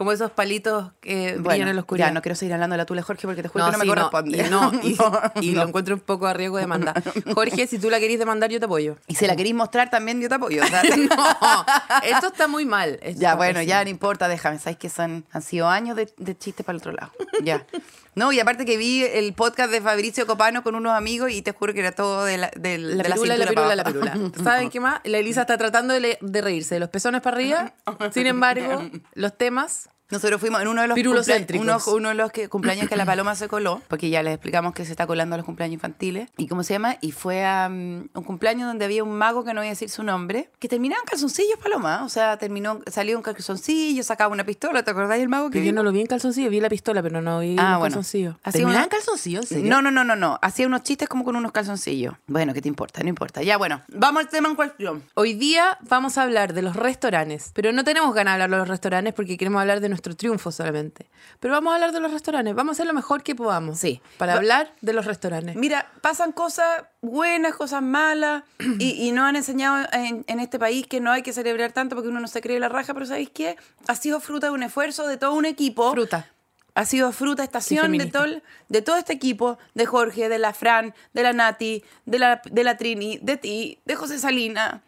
como 0.00 0.12
esos 0.12 0.30
palitos 0.30 0.92
que 1.02 1.32
brillan 1.32 1.42
Bueno, 1.42 1.68
en 1.68 1.76
la 1.76 1.82
oscuridad. 1.82 2.06
ya 2.08 2.14
no 2.14 2.22
quiero 2.22 2.34
seguir 2.34 2.54
hablando 2.54 2.72
de 2.72 2.78
la 2.78 2.86
tula 2.86 3.02
Jorge 3.02 3.26
porque 3.26 3.42
te 3.42 3.48
juro 3.48 3.66
No, 3.66 3.70
que 3.70 3.76
no 3.76 3.82
sí, 3.82 3.86
me 3.86 3.94
corresponde. 3.94 4.38
Y, 4.38 4.48
no, 4.50 4.72
y, 4.82 4.94
No, 4.98 5.42
y 5.42 5.50
no. 5.52 5.60
lo 5.62 5.68
encuentro 5.68 5.94
un 5.94 6.00
poco 6.00 6.26
a 6.26 6.32
riesgo 6.32 6.56
de 6.56 6.62
demanda. 6.62 6.94
Jorge, 7.34 7.66
si 7.66 7.78
tú 7.78 7.90
la 7.90 8.00
querís 8.00 8.18
demandar, 8.18 8.48
yo 8.50 8.58
te 8.58 8.64
apoyo. 8.64 8.96
Y 9.08 9.14
si 9.16 9.26
la 9.26 9.36
queréis 9.36 9.54
mostrar 9.54 9.90
también 9.90 10.18
yo 10.22 10.30
te 10.30 10.36
apoyo. 10.36 10.62
No, 11.10 11.66
esto 12.02 12.28
está 12.28 12.48
muy 12.48 12.64
mal. 12.64 12.98
esto 13.02 13.20
Ya, 13.20 13.34
bueno, 13.34 13.60
ya 13.60 13.84
no 13.84 13.90
importa, 13.90 14.26
déjame. 14.26 14.58
Sabes 14.58 14.78
que 14.78 14.88
son, 14.88 15.26
han 15.32 15.42
sido 15.42 15.68
años 15.68 15.96
de, 15.96 16.10
de 16.16 16.38
chistes 16.38 16.64
para 16.64 16.76
el 16.76 16.80
otro 16.80 16.92
lado. 16.92 17.12
Ya. 17.42 17.66
No, 18.14 18.32
y 18.32 18.40
aparte 18.40 18.64
que 18.64 18.76
vi 18.76 19.04
el 19.04 19.32
podcast 19.34 19.70
de 19.70 19.80
Fabricio 19.80 20.26
Copano 20.26 20.62
con 20.62 20.74
unos 20.74 20.92
amigos 20.92 21.30
y 21.30 21.42
te 21.42 21.52
juro 21.52 21.72
que 21.72 21.80
era 21.80 21.92
todo 21.92 22.24
de 22.24 22.38
la, 22.38 22.50
de, 22.56 22.78
La 22.78 23.02
de 23.02 23.08
la 23.08 23.14
pirula, 23.14 23.36
la 23.36 23.46
cintura 23.46 23.48
pirula, 23.48 23.62
para 23.62 23.76
la 23.76 23.84
pirula. 23.84 24.32
¿Saben 24.42 24.70
qué 24.70 24.80
más? 24.80 25.00
La 25.04 25.18
Elisa 25.18 25.42
está 25.42 25.56
tratando 25.56 25.94
de, 25.94 26.18
de 26.20 26.40
reírse 26.40 26.74
de 26.74 26.80
los 26.80 26.88
pezones 26.88 27.20
para 27.20 27.36
arriba. 27.36 27.74
Sin 28.12 28.26
embargo, 28.26 28.82
los 29.14 29.36
temas 29.36 29.88
Nosotros 30.10 30.40
fuimos 30.40 30.60
en 30.60 30.68
uno 30.68 30.82
de 30.82 30.88
los 30.88 30.98
uno, 30.98 31.78
uno 31.94 32.08
de 32.08 32.14
los 32.14 32.32
que, 32.32 32.48
cumpleaños 32.48 32.88
que 32.88 32.96
la 32.96 33.06
paloma 33.06 33.34
se 33.34 33.48
coló, 33.48 33.80
porque 33.88 34.10
ya 34.10 34.22
les 34.22 34.34
explicamos 34.34 34.74
que 34.74 34.84
se 34.84 34.90
está 34.90 35.06
colando 35.06 35.34
a 35.34 35.38
los 35.38 35.46
cumpleaños 35.46 35.74
infantiles. 35.74 36.28
¿Y 36.36 36.48
cómo 36.48 36.62
se 36.62 36.74
llama? 36.74 36.96
Y 37.00 37.12
fue 37.12 37.44
a 37.44 37.68
mm, 37.68 38.08
un 38.14 38.22
cumpleaños 38.24 38.66
donde 38.66 38.84
había 38.84 39.04
un 39.04 39.16
mago 39.16 39.44
que 39.44 39.54
no 39.54 39.60
voy 39.60 39.68
a 39.68 39.70
decir 39.70 39.88
su 39.90 40.02
nombre, 40.02 40.50
que 40.58 40.68
terminaba 40.68 41.00
en 41.02 41.06
calzoncillos, 41.06 41.58
paloma. 41.62 42.04
O 42.04 42.08
sea, 42.08 42.36
terminó, 42.38 42.80
salió 42.90 43.16
un 43.16 43.22
calzoncillo, 43.22 44.02
sacaba 44.02 44.32
una 44.32 44.44
pistola, 44.44 44.82
¿te 44.82 44.90
acordás 44.90 45.18
del 45.18 45.28
mago 45.28 45.50
que 45.50 45.64
yo 45.64 45.72
no 45.72 45.82
lo 45.82 45.92
vi 45.92 46.00
en 46.00 46.06
calzoncillo, 46.06 46.50
vi 46.50 46.60
la 46.60 46.68
pistola, 46.68 47.02
pero 47.02 47.20
no 47.20 47.40
vi 47.40 47.56
Ah, 47.58 47.72
el 47.74 47.78
bueno. 47.78 47.82
calzoncillo. 47.94 48.36
¿Terminaba 48.50 48.84
en 48.84 48.88
calzoncillo? 48.90 49.40
¿En? 49.50 49.68
No, 49.68 49.80
no, 49.82 49.90
no, 49.90 50.02
no, 50.04 50.16
no. 50.16 50.38
Hacía 50.42 50.66
unos 50.66 50.82
chistes 50.82 51.08
como 51.08 51.24
con 51.24 51.36
unos 51.36 51.52
calzoncillos. 51.52 52.14
Bueno, 52.26 52.52
¿qué 52.52 52.60
te 52.62 52.68
importa? 52.68 53.02
No 53.02 53.08
importa. 53.08 53.42
Ya, 53.42 53.56
bueno. 53.56 53.82
Vamos 53.88 54.22
al 54.22 54.28
tema 54.28 54.48
en 54.48 54.56
cuestión. 54.56 55.02
Hoy 55.14 55.34
día 55.34 55.78
vamos 55.88 56.18
a 56.18 56.22
hablar 56.22 56.52
de 56.52 56.62
los 56.62 56.74
restaurantes, 56.74 57.50
pero 57.54 57.72
no 57.72 57.84
tenemos 57.84 58.12
ganas 58.14 58.32
de 58.38 58.42
hablar 58.42 58.50
de 58.50 58.62
los 58.62 58.68
restaurantes 58.68 59.14
porque 59.14 59.36
queremos 59.36 59.60
hablar 59.60 59.80
de 59.80 59.88
nuestro 59.88 59.99
triunfo 60.00 60.50
solamente. 60.52 61.06
Pero 61.38 61.54
vamos 61.54 61.70
a 61.72 61.74
hablar 61.74 61.92
de 61.92 62.00
los 62.00 62.12
restaurantes, 62.12 62.54
vamos 62.54 62.70
a 62.70 62.74
hacer 62.74 62.86
lo 62.86 62.92
mejor 62.94 63.22
que 63.22 63.34
podamos. 63.34 63.78
Sí. 63.78 64.00
Para 64.18 64.32
Va- 64.34 64.38
hablar 64.38 64.72
de 64.80 64.92
los 64.92 65.04
restaurantes. 65.04 65.56
Mira, 65.56 65.90
pasan 66.00 66.32
cosas 66.32 66.84
buenas, 67.02 67.54
cosas 67.54 67.82
malas, 67.82 68.44
y, 68.78 68.92
y 69.06 69.12
nos 69.12 69.24
han 69.28 69.36
enseñado 69.36 69.86
en, 69.92 70.24
en 70.26 70.40
este 70.40 70.58
país 70.58 70.86
que 70.86 71.00
no 71.00 71.10
hay 71.12 71.22
que 71.22 71.32
celebrar 71.32 71.72
tanto 71.72 71.94
porque 71.96 72.08
uno 72.08 72.20
no 72.20 72.28
se 72.28 72.40
cree 72.40 72.58
la 72.60 72.68
raja, 72.68 72.94
pero 72.94 73.06
¿sabéis 73.06 73.30
qué? 73.30 73.56
Ha 73.86 73.94
sido 73.94 74.20
fruta 74.20 74.46
de 74.48 74.52
un 74.52 74.62
esfuerzo 74.62 75.06
de 75.06 75.16
todo 75.16 75.34
un 75.34 75.44
equipo. 75.44 75.90
Fruta. 75.92 76.28
Ha 76.74 76.84
sido 76.84 77.10
fruta 77.10 77.42
estación 77.42 77.98
de 77.98 78.06
todo, 78.06 78.26
de 78.68 78.80
todo 78.82 78.96
este 78.96 79.12
equipo, 79.12 79.58
de 79.74 79.86
Jorge, 79.86 80.28
de 80.28 80.38
la 80.38 80.54
Fran, 80.54 80.94
de 81.12 81.22
la 81.24 81.32
Nati, 81.32 81.82
de 82.06 82.18
la, 82.20 82.40
de 82.48 82.62
la 82.64 82.76
Trini, 82.76 83.18
de 83.20 83.36
ti, 83.36 83.80
de 83.84 83.96
José 83.96 84.20
Salina, 84.20 84.80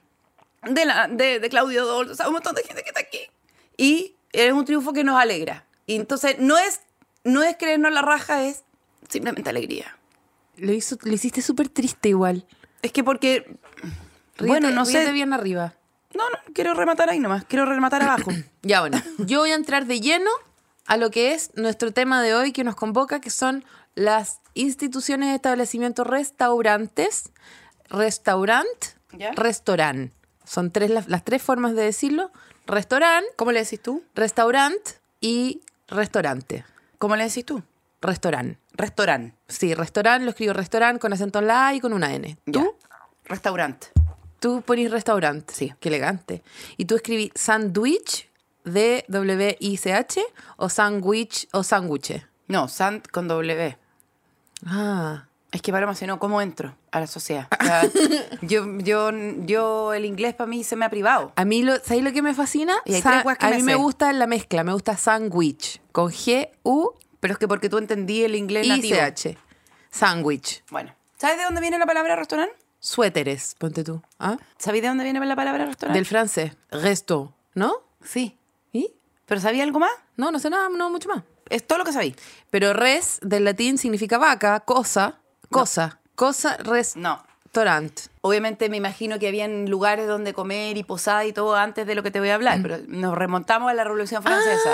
de, 0.62 0.84
la, 0.84 1.08
de, 1.08 1.40
de 1.40 1.48
Claudio 1.48 1.84
Dol, 1.84 2.10
o 2.10 2.14
sea, 2.14 2.28
un 2.28 2.34
montón 2.34 2.54
de 2.54 2.62
gente 2.62 2.82
que 2.84 2.90
está 2.90 3.00
aquí. 3.00 3.18
Y 3.76 4.14
es 4.32 4.52
un 4.52 4.64
triunfo 4.64 4.92
que 4.92 5.04
nos 5.04 5.20
alegra. 5.20 5.66
Y 5.86 5.96
entonces 5.96 6.36
no 6.38 6.58
es, 6.58 6.80
no 7.24 7.42
es 7.42 7.56
creernos 7.56 7.92
la 7.92 8.02
raja, 8.02 8.44
es 8.44 8.64
simplemente 9.08 9.50
alegría. 9.50 9.96
Lo, 10.56 10.72
hizo, 10.72 10.96
lo 11.02 11.12
hiciste 11.12 11.42
súper 11.42 11.68
triste 11.68 12.08
igual. 12.10 12.46
Es 12.82 12.92
que 12.92 13.04
porque. 13.04 13.56
Ríete- 14.36 14.46
bueno, 14.46 14.70
no 14.70 14.84
sé. 14.84 15.10
bien 15.12 15.32
arriba. 15.32 15.74
No, 16.14 16.28
no, 16.28 16.36
quiero 16.54 16.74
rematar 16.74 17.10
ahí 17.10 17.18
nomás. 17.18 17.44
Quiero 17.44 17.64
rematar 17.64 18.02
abajo. 18.02 18.30
Ya 18.64 18.80
bueno, 18.80 19.02
yo 19.18 19.40
voy 19.40 19.50
a 19.50 19.56
entrar 19.56 19.86
de 19.86 20.00
lleno 20.00 20.30
a 20.86 20.96
lo 20.96 21.10
que 21.10 21.34
es 21.34 21.50
nuestro 21.56 21.92
tema 21.92 22.22
de 22.22 22.32
hoy 22.34 22.52
que 22.52 22.62
nos 22.62 22.76
convoca, 22.76 23.20
que 23.20 23.30
son 23.30 23.64
las 23.96 24.38
instituciones 24.54 25.30
de 25.30 25.34
establecimientos 25.34 26.06
restaurantes, 26.06 27.30
restaurant, 27.88 28.66
¿Ya? 29.12 29.32
restaurant. 29.32 30.12
Son 30.44 30.70
tres 30.70 30.90
las, 30.90 31.08
las 31.08 31.24
tres 31.24 31.42
formas 31.42 31.74
de 31.74 31.82
decirlo. 31.82 32.30
Restaurant, 32.66 33.26
¿Cómo 33.36 33.52
le 33.52 33.60
decís 33.60 33.80
tú? 33.80 34.02
restaurant 34.14 34.80
y 35.20 35.60
restaurante. 35.88 36.64
¿Cómo 36.98 37.16
le 37.16 37.24
decís 37.24 37.44
tú? 37.44 37.62
Restaurant. 38.00 38.56
Restaurante. 38.74 39.36
Sí, 39.48 39.74
restaurant, 39.74 40.24
lo 40.24 40.30
escribo 40.30 40.52
restaurant 40.52 41.00
con 41.00 41.12
acento 41.12 41.38
en 41.40 41.46
la 41.46 41.68
A 41.68 41.74
y 41.74 41.80
con 41.80 41.92
una 41.92 42.14
N. 42.14 42.36
¿Tú? 42.50 42.74
Restaurante. 43.24 43.88
Tú 44.40 44.62
ponís 44.62 44.90
restaurant. 44.90 45.48
Sí. 45.50 45.72
Qué 45.78 45.88
elegante. 45.88 46.42
¿Y 46.76 46.86
tú 46.86 46.96
escribís 46.96 47.30
sandwich, 47.34 48.28
D-W-I-C-H, 48.64 50.20
o 50.56 50.68
sandwich 50.68 51.48
o 51.52 51.62
sándwich? 51.62 52.26
No, 52.48 52.68
Sant 52.68 53.08
con 53.08 53.28
W. 53.28 53.76
Ah. 54.66 55.26
Es 55.52 55.60
que 55.60 55.70
para 55.70 55.94
si 55.94 56.06
no, 56.06 56.18
¿cómo 56.18 56.40
entro 56.40 56.74
a 56.90 56.98
la 57.00 57.06
sociedad? 57.06 57.46
O 57.60 57.64
sea, 57.64 57.82
yo, 58.42 58.78
yo, 58.78 59.10
yo, 59.44 59.92
el 59.92 60.06
inglés 60.06 60.34
para 60.34 60.48
mí 60.48 60.64
se 60.64 60.76
me 60.76 60.86
ha 60.86 60.90
privado. 60.90 61.32
A 61.36 61.44
mí, 61.44 61.62
lo, 61.62 61.76
¿sabéis 61.76 62.04
lo 62.04 62.12
que 62.12 62.22
me 62.22 62.32
fascina? 62.32 62.74
Y 62.86 62.94
hay 62.94 63.02
tres 63.02 63.22
que 63.38 63.46
a 63.46 63.50
me 63.50 63.56
mí 63.56 63.62
me 63.62 63.72
sé. 63.72 63.78
gusta 63.78 64.12
la 64.14 64.26
mezcla, 64.26 64.64
me 64.64 64.72
gusta 64.72 64.96
sandwich, 64.96 65.82
con 65.92 66.10
G-U 66.10 66.94
Pero 67.20 67.34
es 67.34 67.38
que 67.38 67.46
porque 67.46 67.68
tú 67.68 67.76
entendí 67.76 68.24
el 68.24 68.34
inglés 68.34 68.66
y 68.66 68.70
nativo. 68.70 68.96
C-H. 68.96 69.38
Sandwich. 69.90 70.64
Bueno, 70.70 70.94
¿sabes 71.18 71.36
de 71.36 71.44
dónde 71.44 71.60
viene 71.60 71.78
la 71.78 71.84
palabra 71.86 72.16
restaurante? 72.16 72.56
Suéteres, 72.80 73.54
ponte 73.58 73.84
tú. 73.84 74.02
¿Ah? 74.18 74.38
¿Sabéis 74.56 74.82
de 74.82 74.88
dónde 74.88 75.04
viene 75.04 75.20
la 75.20 75.36
palabra 75.36 75.66
restaurante? 75.66 75.98
Del 75.98 76.06
francés. 76.06 76.52
Resto, 76.70 77.34
¿no? 77.54 77.74
Sí. 78.02 78.38
¿Y? 78.72 78.90
¿Pero 79.26 79.40
sabía 79.40 79.64
algo 79.64 79.78
más? 79.78 79.92
No, 80.16 80.30
no 80.32 80.38
sé 80.38 80.48
nada, 80.48 80.70
no 80.70 80.88
mucho 80.88 81.10
más. 81.10 81.22
Es 81.50 81.66
todo 81.66 81.78
lo 81.78 81.84
que 81.84 81.92
sabéis. 81.92 82.16
Pero 82.50 82.72
res 82.72 83.18
del 83.22 83.44
latín 83.44 83.76
significa 83.76 84.16
vaca, 84.16 84.60
cosa, 84.60 85.20
cosa, 85.60 86.00
cosa, 86.14 86.56
res, 86.58 86.96
No. 86.96 87.22
Obviamente 88.22 88.70
me 88.70 88.78
imagino 88.78 89.18
que 89.18 89.28
habían 89.28 89.68
lugares 89.68 90.06
donde 90.08 90.32
comer 90.32 90.78
y 90.78 90.84
posada 90.84 91.24
y 91.26 91.34
todo 91.34 91.54
antes 91.54 91.86
de 91.86 91.94
lo 91.94 92.02
que 92.02 92.10
te 92.10 92.18
voy 92.18 92.30
a 92.30 92.34
hablar, 92.36 92.60
pero 92.62 92.78
nos 92.88 93.14
remontamos 93.14 93.70
a 93.70 93.74
la 93.74 93.84
Revolución 93.84 94.22
Francesa. 94.22 94.70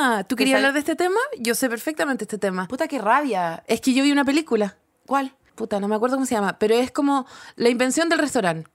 Ah, 0.00 0.24
¿tú 0.28 0.34
¿Que 0.34 0.42
querías 0.42 0.56
hablar 0.56 0.72
de 0.72 0.80
este 0.80 0.96
tema? 0.96 1.20
Yo 1.38 1.54
sé 1.54 1.68
perfectamente 1.68 2.24
este 2.24 2.36
tema. 2.38 2.66
Puta, 2.66 2.88
qué 2.88 2.98
rabia. 2.98 3.62
Es 3.68 3.80
que 3.80 3.92
yo 3.94 4.02
vi 4.02 4.10
una 4.10 4.24
película. 4.24 4.76
¿Cuál? 5.06 5.32
Puta, 5.54 5.78
no 5.78 5.86
me 5.86 5.94
acuerdo 5.94 6.16
cómo 6.16 6.26
se 6.26 6.34
llama, 6.34 6.58
pero 6.58 6.74
es 6.74 6.90
como 6.90 7.24
la 7.54 7.68
invención 7.68 8.08
del 8.08 8.18
restaurante. 8.18 8.68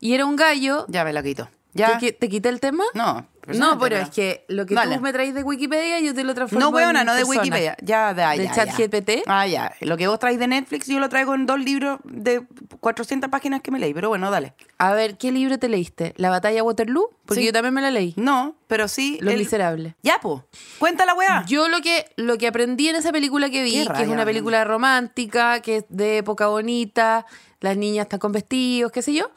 Y 0.00 0.14
era 0.14 0.24
un 0.26 0.34
gallo. 0.34 0.84
Ya 0.88 1.04
me 1.04 1.12
la 1.12 1.22
quito. 1.22 1.48
¿Ya? 1.74 1.96
¿Te, 1.98 2.06
qui- 2.06 2.18
te 2.18 2.28
quité 2.28 2.48
el 2.48 2.58
tema? 2.58 2.82
No. 2.94 3.26
No, 3.58 3.78
pero 3.78 3.96
es 3.96 4.10
que 4.10 4.44
lo 4.48 4.66
que 4.66 4.74
Dale. 4.74 4.96
tú 4.96 5.00
me 5.02 5.12
traes 5.12 5.34
de 5.34 5.42
Wikipedia, 5.42 5.98
yo 6.00 6.14
te 6.14 6.24
lo 6.24 6.34
transformo 6.34 6.66
No, 6.66 6.70
weona, 6.70 7.00
en 7.00 7.06
no 7.06 7.14
de. 7.14 7.24
Wikipedia. 7.24 7.76
Ya, 7.82 8.14
de, 8.14 8.22
¿De 8.38 8.44
ya, 8.44 8.54
chat 8.54 8.68
ya. 8.68 8.86
GPT? 8.86 9.22
Ah, 9.26 9.46
ya. 9.46 9.72
Lo 9.80 9.96
que 9.96 10.06
vos 10.08 10.18
traes 10.18 10.38
de 10.38 10.46
Netflix, 10.46 10.86
yo 10.86 10.98
lo 11.00 11.08
traigo 11.08 11.34
en 11.34 11.46
dos 11.46 11.58
libros 11.60 11.98
de 12.04 12.42
400 12.80 13.30
páginas 13.30 13.60
que 13.60 13.70
me 13.70 13.78
leí. 13.78 13.92
Pero 13.94 14.08
bueno, 14.08 14.30
dale. 14.30 14.54
A 14.78 14.92
ver, 14.92 15.16
¿qué 15.18 15.32
libro 15.32 15.58
te 15.58 15.68
leíste? 15.68 16.14
¿La 16.16 16.30
batalla 16.30 16.56
de 16.56 16.62
Waterloo? 16.62 17.10
Porque 17.26 17.40
Sí. 17.42 17.46
yo 17.46 17.52
también 17.52 17.74
me 17.74 17.80
la 17.82 17.90
leí. 17.90 18.14
No, 18.16 18.56
pero 18.66 18.88
sí. 18.88 19.18
Los 19.20 19.32
el- 19.34 19.40
Miserables. 19.40 19.94
Ya, 20.02 20.18
po. 20.20 20.44
Cuenta 20.78 21.06
la 21.06 21.14
weá. 21.14 21.44
Yo 21.46 21.68
lo 21.68 21.80
que, 21.80 22.06
lo 22.16 22.38
que 22.38 22.46
aprendí 22.48 22.88
en 22.88 22.96
esa 22.96 23.12
película 23.12 23.50
que 23.50 23.62
vi, 23.62 23.86
Qué 23.86 23.92
que 23.94 24.02
es 24.02 24.08
una 24.08 24.24
película 24.24 24.64
romántica, 24.64 25.60
que 25.60 25.76
es 25.78 25.84
de 25.88 26.18
época 26.18 26.46
bonita, 26.48 27.26
las 27.60 27.76
niñas 27.76 28.04
están 28.04 28.18
con 28.18 28.32
vestidos, 28.32 28.90
qué 28.90 29.02
sé 29.02 29.12
yo, 29.12 29.30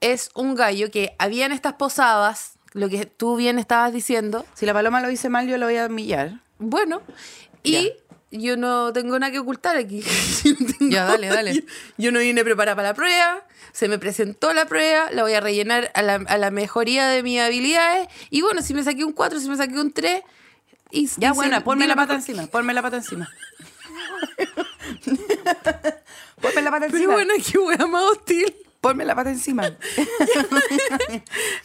es 0.00 0.30
un 0.34 0.54
gallo 0.54 0.90
que 0.90 1.14
habían 1.18 1.52
estas 1.52 1.74
posadas, 1.74 2.55
lo 2.76 2.88
que 2.88 3.06
tú 3.06 3.36
bien 3.36 3.58
estabas 3.58 3.92
diciendo, 3.92 4.44
Si 4.54 4.66
la 4.66 4.72
paloma 4.72 5.00
lo 5.00 5.10
hice 5.10 5.28
mal, 5.28 5.48
yo 5.48 5.58
lo 5.58 5.66
voy 5.66 5.76
a 5.76 5.86
humillar. 5.86 6.40
bueno, 6.58 7.02
y 7.62 7.92
yo 8.30 8.56
no 8.56 8.92
tengo 8.92 9.18
nada 9.18 9.32
que 9.32 9.38
ocultar 9.38 9.76
aquí. 9.76 10.02
No 10.80 10.88
Ya, 10.90 11.04
dale, 11.06 11.26
dale. 11.28 11.54
Yo, 11.54 11.60
yo 11.98 12.12
no 12.12 12.18
vine 12.20 12.44
preparada 12.44 12.76
para 12.76 12.88
la 12.90 12.94
prueba, 12.94 13.42
se 13.72 13.88
me 13.88 13.98
presentó 13.98 14.52
la 14.52 14.66
prueba, 14.66 15.10
la 15.10 15.22
voy 15.22 15.32
a 15.32 15.40
rellenar 15.40 15.90
a 15.94 16.02
la, 16.02 16.14
a 16.16 16.38
la 16.38 16.50
mejoría 16.50 17.08
de 17.08 17.22
mis 17.22 17.40
habilidades, 17.40 18.08
y 18.30 18.42
bueno, 18.42 18.62
si 18.62 18.74
me 18.74 18.84
saqué 18.84 19.04
un 19.04 19.12
4, 19.12 19.40
si 19.40 19.48
me 19.48 19.56
saqué 19.56 19.80
un 19.80 19.92
3... 19.92 20.22
Y, 20.92 21.08
Ya, 21.16 21.32
y 21.32 21.34
se- 21.50 21.60
ponme 21.62 21.86
la 21.88 21.96
pata 21.96 22.14
encima. 22.14 22.46
Ponme 22.46 22.72
la 22.72 22.82
pata 22.82 22.98
encima. 22.98 23.28
ponme 26.40 26.62
la 26.62 26.70
pata 26.70 26.86
Pero 26.86 26.96
encima. 26.96 27.12
bueno, 27.14 27.34
qué 27.44 27.58
wea 27.58 27.86
más 27.86 28.02
hostil. 28.12 28.54
Ponme 28.86 29.04
la 29.04 29.16
pata 29.16 29.30
encima. 29.30 29.68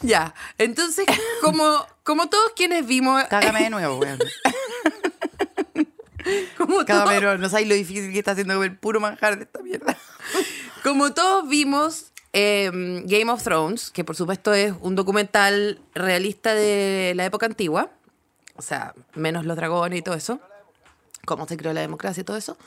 Ya, 0.00 0.34
entonces, 0.58 1.06
como, 1.40 1.86
como 2.02 2.28
todos 2.28 2.50
quienes 2.56 2.84
vimos, 2.84 3.22
Cágame 3.30 3.62
de 3.62 3.70
nuevo, 3.76 3.98
weón. 3.98 4.18
como, 6.58 6.72
todos, 6.72 6.84
Cágame 6.86 7.20
nuevo. 7.20 7.38
No 7.38 7.48
sabes 7.48 7.68
lo 7.68 7.76
difícil 7.76 8.12
que 8.12 8.18
está 8.18 8.32
haciendo 8.32 8.60
el 8.64 8.76
puro 8.76 8.98
manjar 8.98 9.36
de 9.36 9.44
esta 9.44 9.62
mierda. 9.62 9.96
como 10.82 11.14
todos 11.14 11.48
vimos 11.48 12.06
eh, 12.32 12.68
Game 13.04 13.30
of 13.30 13.44
Thrones, 13.44 13.90
que 13.90 14.02
por 14.02 14.16
supuesto 14.16 14.52
es 14.52 14.74
un 14.80 14.96
documental 14.96 15.78
realista 15.94 16.54
de 16.54 17.12
la 17.14 17.24
época 17.24 17.46
antigua, 17.46 17.92
o 18.56 18.62
sea, 18.62 18.94
menos 19.14 19.44
los 19.44 19.54
dragones 19.54 20.00
y 20.00 20.02
todo 20.02 20.16
eso, 20.16 20.40
cómo 21.24 21.46
se 21.46 21.56
creó 21.56 21.72
la 21.72 21.82
democracia 21.82 22.22
y 22.22 22.24
todo 22.24 22.36
eso. 22.36 22.58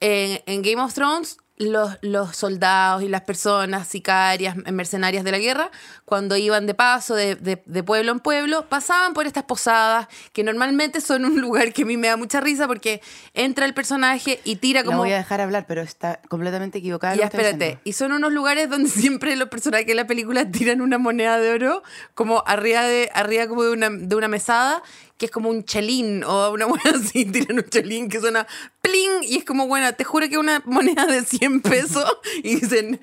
En, 0.00 0.40
en 0.46 0.62
Game 0.62 0.80
of 0.80 0.94
Thrones, 0.94 1.36
los, 1.62 1.98
los 2.02 2.36
soldados 2.36 3.02
y 3.02 3.08
las 3.08 3.22
personas 3.22 3.88
sicarias, 3.88 4.56
mercenarias 4.56 5.24
de 5.24 5.30
la 5.32 5.38
guerra, 5.38 5.70
cuando 6.04 6.36
iban 6.36 6.66
de 6.66 6.74
paso 6.74 7.14
de, 7.14 7.36
de- 7.36 7.62
de 7.64 7.82
pueblo 7.82 8.12
en 8.12 8.20
pueblo, 8.20 8.68
pasaban 8.68 9.14
por 9.14 9.26
estas 9.26 9.44
posadas, 9.44 10.08
que 10.32 10.44
normalmente 10.44 11.00
son 11.00 11.24
un 11.24 11.40
lugar 11.40 11.72
que 11.72 11.82
a 11.82 11.86
mí 11.86 11.96
me 11.96 12.08
da 12.08 12.16
mucha 12.16 12.40
risa 12.40 12.66
porque 12.66 13.00
entra 13.34 13.64
el 13.66 13.74
personaje 13.74 14.40
y 14.44 14.56
tira 14.56 14.80
La 14.80 14.86
como... 14.86 14.98
voy 14.98 15.12
a 15.12 15.16
dejar 15.16 15.40
hablar, 15.40 15.64
pero 15.66 15.80
está 15.82 16.20
completamente 16.28 16.78
equivocada. 16.78 17.14
Ya, 17.16 17.24
espérate. 17.26 17.78
Y 17.84 17.92
son 17.94 18.12
unos 18.12 18.32
lugares 18.32 18.68
donde 18.68 18.88
siempre 18.90 19.36
los 19.36 19.48
personajes 19.48 19.86
de 19.86 19.94
la 19.94 20.06
película 20.06 20.50
tiran 20.50 20.80
una 20.80 20.98
moneda 20.98 21.38
de 21.38 21.50
oro 21.52 21.82
como 22.14 22.42
arriba 22.46 22.82
de 22.82 23.10
arriba 23.14 23.46
como 23.46 23.62
de 23.62 23.70
una, 23.72 23.90
de 23.90 24.14
una 24.16 24.28
mesada, 24.28 24.82
que 25.18 25.26
es 25.26 25.30
como 25.32 25.50
un 25.50 25.64
chelín 25.64 26.24
o 26.24 26.50
una 26.50 26.66
buena 26.66 26.90
así, 26.96 27.24
tiran 27.24 27.58
un 27.58 27.64
chelín 27.68 28.08
que 28.08 28.20
suena 28.20 28.46
pling, 28.82 29.22
y 29.22 29.36
es 29.38 29.44
como, 29.44 29.66
bueno, 29.68 29.94
te 29.94 30.02
juro 30.04 30.28
que 30.28 30.36
una 30.38 30.60
moneda 30.66 31.06
de 31.06 31.22
100 31.24 31.62
pesos, 31.62 32.04
y 32.42 32.56
dicen, 32.56 33.00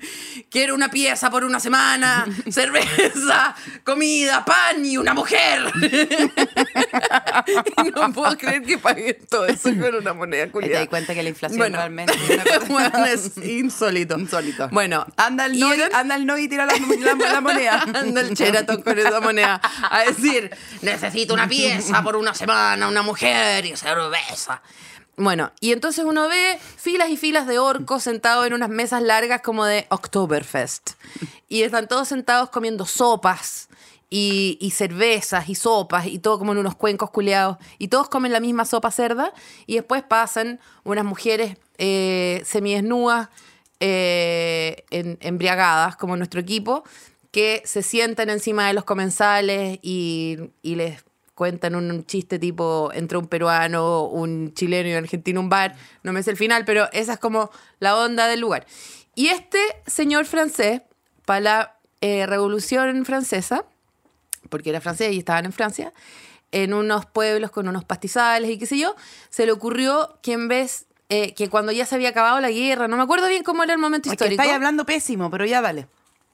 quiero 0.50 0.74
una 0.74 0.90
pieza 0.90 1.30
por 1.30 1.42
una 1.44 1.58
semana, 1.58 2.26
cerveza, 2.50 3.54
comida, 3.82 4.44
pan 4.44 4.84
y 4.84 4.96
una 4.98 5.14
mujer. 5.14 5.62
y 7.84 7.90
no 7.90 8.12
puedo 8.12 8.36
creer 8.36 8.62
que 8.62 8.78
paguen 8.78 9.16
todo 9.28 9.46
eso 9.46 9.70
con 9.70 9.94
una 9.94 10.12
moneda 10.12 10.42
Ahí 10.44 10.48
te 10.48 10.52
culiada. 10.52 10.78
das 10.80 10.88
cuenta 10.88 11.14
que 11.14 11.22
la 11.22 11.28
inflación 11.30 11.58
Bueno. 11.58 11.78
realmente 11.78 12.12
es 12.14 12.30
una 12.30 12.44
cosa- 12.44 12.66
Bueno, 12.68 13.04
es 13.06 13.32
insólito. 13.38 14.18
Insólito. 14.18 14.68
Bueno, 14.70 15.06
Anda 15.16 15.46
el 15.46 15.56
y 15.56 15.60
no, 15.60 15.72
eran- 15.72 15.94
anda 15.94 16.14
el 16.16 16.26
no 16.26 16.36
y 16.38 16.48
tira 16.48 16.66
la, 16.66 16.74
la- 16.74 17.32
la 17.32 17.40
moneda. 17.40 17.82
Anda 17.94 18.20
el 18.20 18.34
Sheraton 18.34 18.82
con 18.82 18.98
esa 18.98 19.20
moneda 19.20 19.60
a 19.90 20.00
decir, 20.04 20.50
necesito 20.82 21.34
una 21.34 21.48
pieza 21.48 22.02
por 22.02 22.16
una 22.16 22.34
semana, 22.34 22.88
una 22.88 23.02
mujer 23.02 23.64
y 23.64 23.76
cerveza. 23.76 24.62
Bueno, 25.20 25.52
y 25.60 25.72
entonces 25.72 26.06
uno 26.06 26.28
ve 26.28 26.58
filas 26.76 27.10
y 27.10 27.18
filas 27.18 27.46
de 27.46 27.58
orcos 27.58 28.04
sentados 28.04 28.46
en 28.46 28.54
unas 28.54 28.70
mesas 28.70 29.02
largas 29.02 29.42
como 29.42 29.66
de 29.66 29.86
Oktoberfest. 29.90 30.92
Y 31.46 31.60
están 31.60 31.88
todos 31.88 32.08
sentados 32.08 32.48
comiendo 32.48 32.86
sopas 32.86 33.68
y, 34.08 34.72
cervezas 34.74 35.50
y 35.50 35.54
sopas 35.54 36.06
y 36.06 36.20
todo 36.20 36.38
como 36.38 36.52
en 36.52 36.58
unos 36.58 36.74
cuencos 36.74 37.10
culeados. 37.10 37.58
Y 37.76 37.88
todos 37.88 38.08
comen 38.08 38.32
la 38.32 38.40
misma 38.40 38.64
sopa 38.64 38.90
cerda 38.90 39.34
y 39.66 39.74
después 39.74 40.02
pasan 40.02 40.58
unas 40.84 41.04
mujeres 41.04 41.58
eh, 41.76 42.40
semidesnudas 42.46 43.28
eh, 43.78 44.84
embriagadas, 44.90 45.96
como 45.96 46.16
nuestro 46.16 46.40
equipo, 46.40 46.82
que 47.30 47.60
se 47.66 47.82
sientan 47.82 48.30
encima 48.30 48.68
de 48.68 48.72
los 48.72 48.84
comensales 48.84 49.80
y 49.82 50.48
les 50.62 51.04
cuentan 51.40 51.74
un, 51.74 52.04
chiste 52.04 52.38
tipo 52.38 52.90
entre 52.92 53.16
un 53.16 53.26
peruano, 53.26 54.04
un 54.04 54.52
chileno 54.52 54.90
y 54.90 54.92
un 54.92 54.98
argentino, 54.98 55.40
un 55.40 55.48
bar. 55.48 55.74
No 56.02 56.12
me 56.12 56.22
sé 56.22 56.32
el 56.32 56.36
final, 56.36 56.66
pero 56.66 56.92
esa 56.92 57.14
es 57.14 57.18
como 57.18 57.50
la 57.78 57.96
onda 57.96 58.26
del 58.26 58.40
lugar. 58.40 58.66
Y 59.14 59.28
este 59.28 59.58
señor 59.86 60.26
francés, 60.26 60.82
para 61.24 61.40
la 61.40 61.76
eh, 62.02 62.26
Revolución 62.26 63.06
Francesa, 63.06 63.64
porque 64.50 64.68
era 64.68 64.82
francés 64.82 65.14
y 65.14 65.18
estaban 65.20 65.46
en 65.46 65.54
Francia, 65.54 65.94
en 66.52 66.74
unos 66.74 67.06
pueblos 67.06 67.50
con 67.50 67.68
unos 67.68 67.86
pastizales 67.86 68.50
y 68.50 68.58
qué 68.58 68.66
sé 68.66 68.76
yo, 68.76 68.94
se 69.30 69.46
le 69.46 69.52
ocurrió 69.52 70.18
que 70.20 70.34
en 70.34 70.46
vez, 70.46 70.88
eh, 71.08 71.32
que 71.32 71.48
cuando 71.48 71.72
ya 71.72 71.86
se 71.86 71.94
había 71.94 72.10
acabado 72.10 72.38
la 72.40 72.50
guerra, 72.50 72.86
no 72.86 72.98
me 72.98 73.02
acuerdo 73.02 73.28
bien 73.28 73.44
cómo 73.44 73.62
era 73.62 73.72
el 73.72 73.78
momento 73.78 74.10
Es 74.10 74.10
que 74.10 74.24
histórico. 74.24 74.42
estáis 74.42 74.54
hablando 74.54 74.84
pésimo, 74.84 75.30
pero 75.30 75.46
ya 75.46 75.62
dale. 75.62 75.86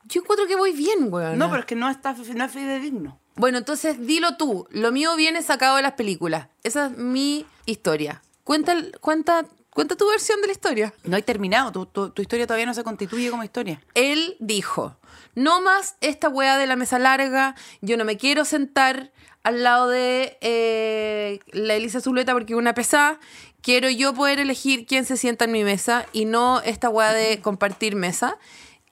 Yo 0.08 0.22
encuentro 0.22 0.48
que 0.48 0.56
voy 0.56 0.72
bien, 0.72 1.12
weón. 1.12 1.38
No, 1.38 1.48
pero 1.48 1.60
es 1.60 1.66
que 1.66 1.76
no, 1.76 1.88
está, 1.88 2.12
no 2.12 2.44
es 2.44 2.50
fidedigno. 2.50 3.20
Bueno, 3.36 3.58
entonces 3.58 4.06
dilo 4.06 4.36
tú. 4.36 4.66
Lo 4.70 4.92
mío 4.92 5.14
viene 5.16 5.42
sacado 5.42 5.76
de 5.76 5.82
las 5.82 5.92
películas. 5.92 6.48
Esa 6.62 6.86
es 6.86 6.96
mi 6.96 7.46
historia. 7.66 8.22
Cuenta, 8.44 8.74
cuenta, 9.00 9.44
cuenta 9.70 9.94
tu 9.96 10.08
versión 10.08 10.40
de 10.40 10.46
la 10.46 10.52
historia. 10.52 10.94
No 11.04 11.16
hay 11.16 11.22
terminado. 11.22 11.70
Tu, 11.72 11.86
tu- 11.86 12.10
tu 12.10 12.22
historia 12.22 12.46
todavía 12.46 12.66
no 12.66 12.74
se 12.74 12.84
constituye 12.84 13.30
como 13.30 13.44
historia. 13.44 13.82
Él 13.94 14.36
dijo, 14.40 14.96
no 15.34 15.60
más 15.60 15.96
esta 16.00 16.28
weá 16.28 16.56
de 16.56 16.66
la 16.66 16.76
mesa 16.76 16.98
larga, 16.98 17.54
yo 17.82 17.96
no 17.96 18.04
me 18.04 18.16
quiero 18.16 18.44
sentar 18.44 19.12
al 19.42 19.62
lado 19.62 19.88
de 19.88 20.38
eh, 20.40 21.40
la 21.52 21.74
Elisa 21.74 22.00
Zuleta 22.00 22.32
porque 22.32 22.54
es 22.54 22.58
una 22.58 22.74
pesada, 22.74 23.20
quiero 23.60 23.88
yo 23.90 24.12
poder 24.12 24.40
elegir 24.40 24.86
quién 24.86 25.04
se 25.04 25.16
sienta 25.16 25.44
en 25.44 25.52
mi 25.52 25.62
mesa 25.62 26.04
y 26.12 26.24
no 26.24 26.60
esta 26.62 26.88
weá 26.88 27.12
de 27.12 27.40
compartir 27.42 27.94
mesa. 27.96 28.38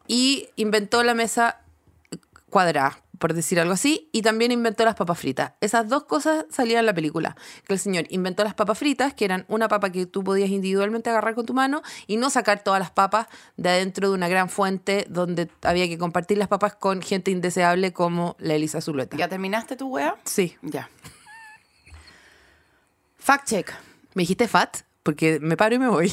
Y 0.07 0.49
inventó 0.57 1.03
la 1.03 1.15
mesa 1.15 1.61
cuadrada, 2.51 3.01
por 3.25 3.33
decir 3.33 3.59
algo 3.59 3.73
así, 3.73 4.11
y 4.12 4.21
también 4.21 4.52
inventó 4.52 4.85
las 4.85 4.97
papas 4.97 5.19
fritas. 5.19 5.52
Esas 5.62 5.88
dos 5.88 6.04
cosas 6.04 6.45
salían 6.50 6.81
en 6.81 6.85
la 6.85 6.93
película. 6.93 7.35
Que 7.66 7.73
el 7.73 7.78
señor 7.78 8.04
inventó 8.11 8.45
las 8.45 8.52
papas 8.52 8.76
fritas, 8.76 9.14
que 9.14 9.25
eran 9.25 9.47
una 9.49 9.66
papa 9.66 9.90
que 9.90 10.04
tú 10.04 10.23
podías 10.23 10.50
individualmente 10.50 11.09
agarrar 11.09 11.35
con 11.35 11.47
tu 11.47 11.54
mano 11.54 11.81
y 12.07 12.19
no 12.19 12.28
sacar 12.28 12.62
todas 12.62 12.81
las 12.81 12.90
papas 12.90 13.28
de 13.57 13.71
adentro 13.71 14.11
de 14.11 14.14
una 14.14 14.28
gran 14.28 14.50
fuente 14.50 15.07
donde 15.09 15.49
había 15.62 15.88
que 15.88 15.97
compartir 15.97 16.37
las 16.37 16.49
papas 16.49 16.75
con 16.75 17.00
gente 17.00 17.31
indeseable 17.31 17.95
como 17.95 18.37
la 18.40 18.57
Elisa 18.57 18.83
Zulueta. 18.83 19.16
¿Ya 19.16 19.26
terminaste 19.26 19.75
tu 19.76 19.88
wea? 19.88 20.16
Sí. 20.25 20.59
Ya. 20.61 20.90
Fact 23.16 23.49
check. 23.49 23.73
¿Me 24.12 24.25
dijiste 24.25 24.49
fat? 24.49 24.81
Porque 25.02 25.38
me 25.40 25.57
paro 25.57 25.76
y 25.76 25.78
me 25.78 25.88
voy. 25.88 26.12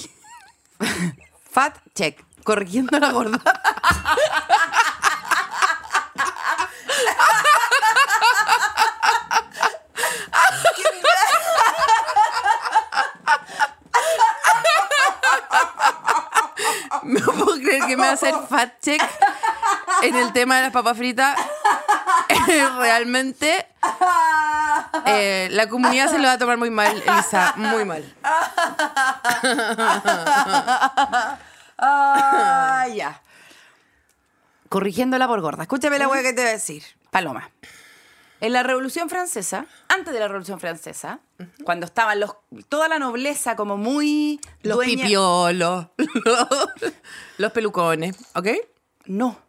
Fact 1.43 1.85
check. 1.93 2.23
Corrigiendo 2.45 2.97
la 2.99 3.11
gorda. 3.11 3.43
No 17.03 17.25
puedo 17.31 17.59
creer 17.59 17.85
que 17.85 17.97
me 17.97 18.03
va 18.03 18.09
a 18.09 18.13
hacer 18.13 18.35
fat 18.49 18.73
check 18.81 19.01
en 20.03 20.15
el 20.15 20.33
tema 20.33 20.57
de 20.57 20.63
las 20.63 20.71
papas 20.71 20.97
fritas. 20.97 21.37
Realmente 22.77 23.67
eh, 25.05 25.47
la 25.51 25.67
comunidad 25.67 26.09
se 26.09 26.17
lo 26.19 26.25
va 26.25 26.33
a 26.33 26.37
tomar 26.37 26.57
muy 26.57 26.69
mal, 26.69 27.01
Elisa, 27.05 27.53
muy 27.57 27.85
mal. 27.85 28.15
Ah, 31.83 32.85
ya. 32.93 33.21
Corrigiéndola 34.69 35.27
por 35.27 35.41
gorda. 35.41 35.63
Escúchame 35.63 35.97
la 35.97 36.07
wea 36.07 36.21
que 36.21 36.33
te 36.33 36.41
voy 36.41 36.49
a 36.49 36.53
decir. 36.53 36.83
Paloma. 37.09 37.49
En 38.41 38.53
la 38.53 38.63
Revolución 38.63 39.07
Francesa, 39.09 39.65
antes 39.87 40.13
de 40.13 40.19
la 40.19 40.27
Revolución 40.27 40.59
Francesa, 40.59 41.19
cuando 41.63 41.85
estaban 41.85 42.19
los, 42.19 42.31
toda 42.69 42.87
la 42.89 42.99
nobleza 42.99 43.55
como 43.55 43.77
muy 43.77 44.41
Los 44.63 44.77
dueña- 44.77 45.03
pipiolos, 45.03 45.53
los, 45.55 45.87
los 47.37 47.51
pelucones, 47.51 48.15
¿ok? 48.35 48.47
No. 49.05 49.39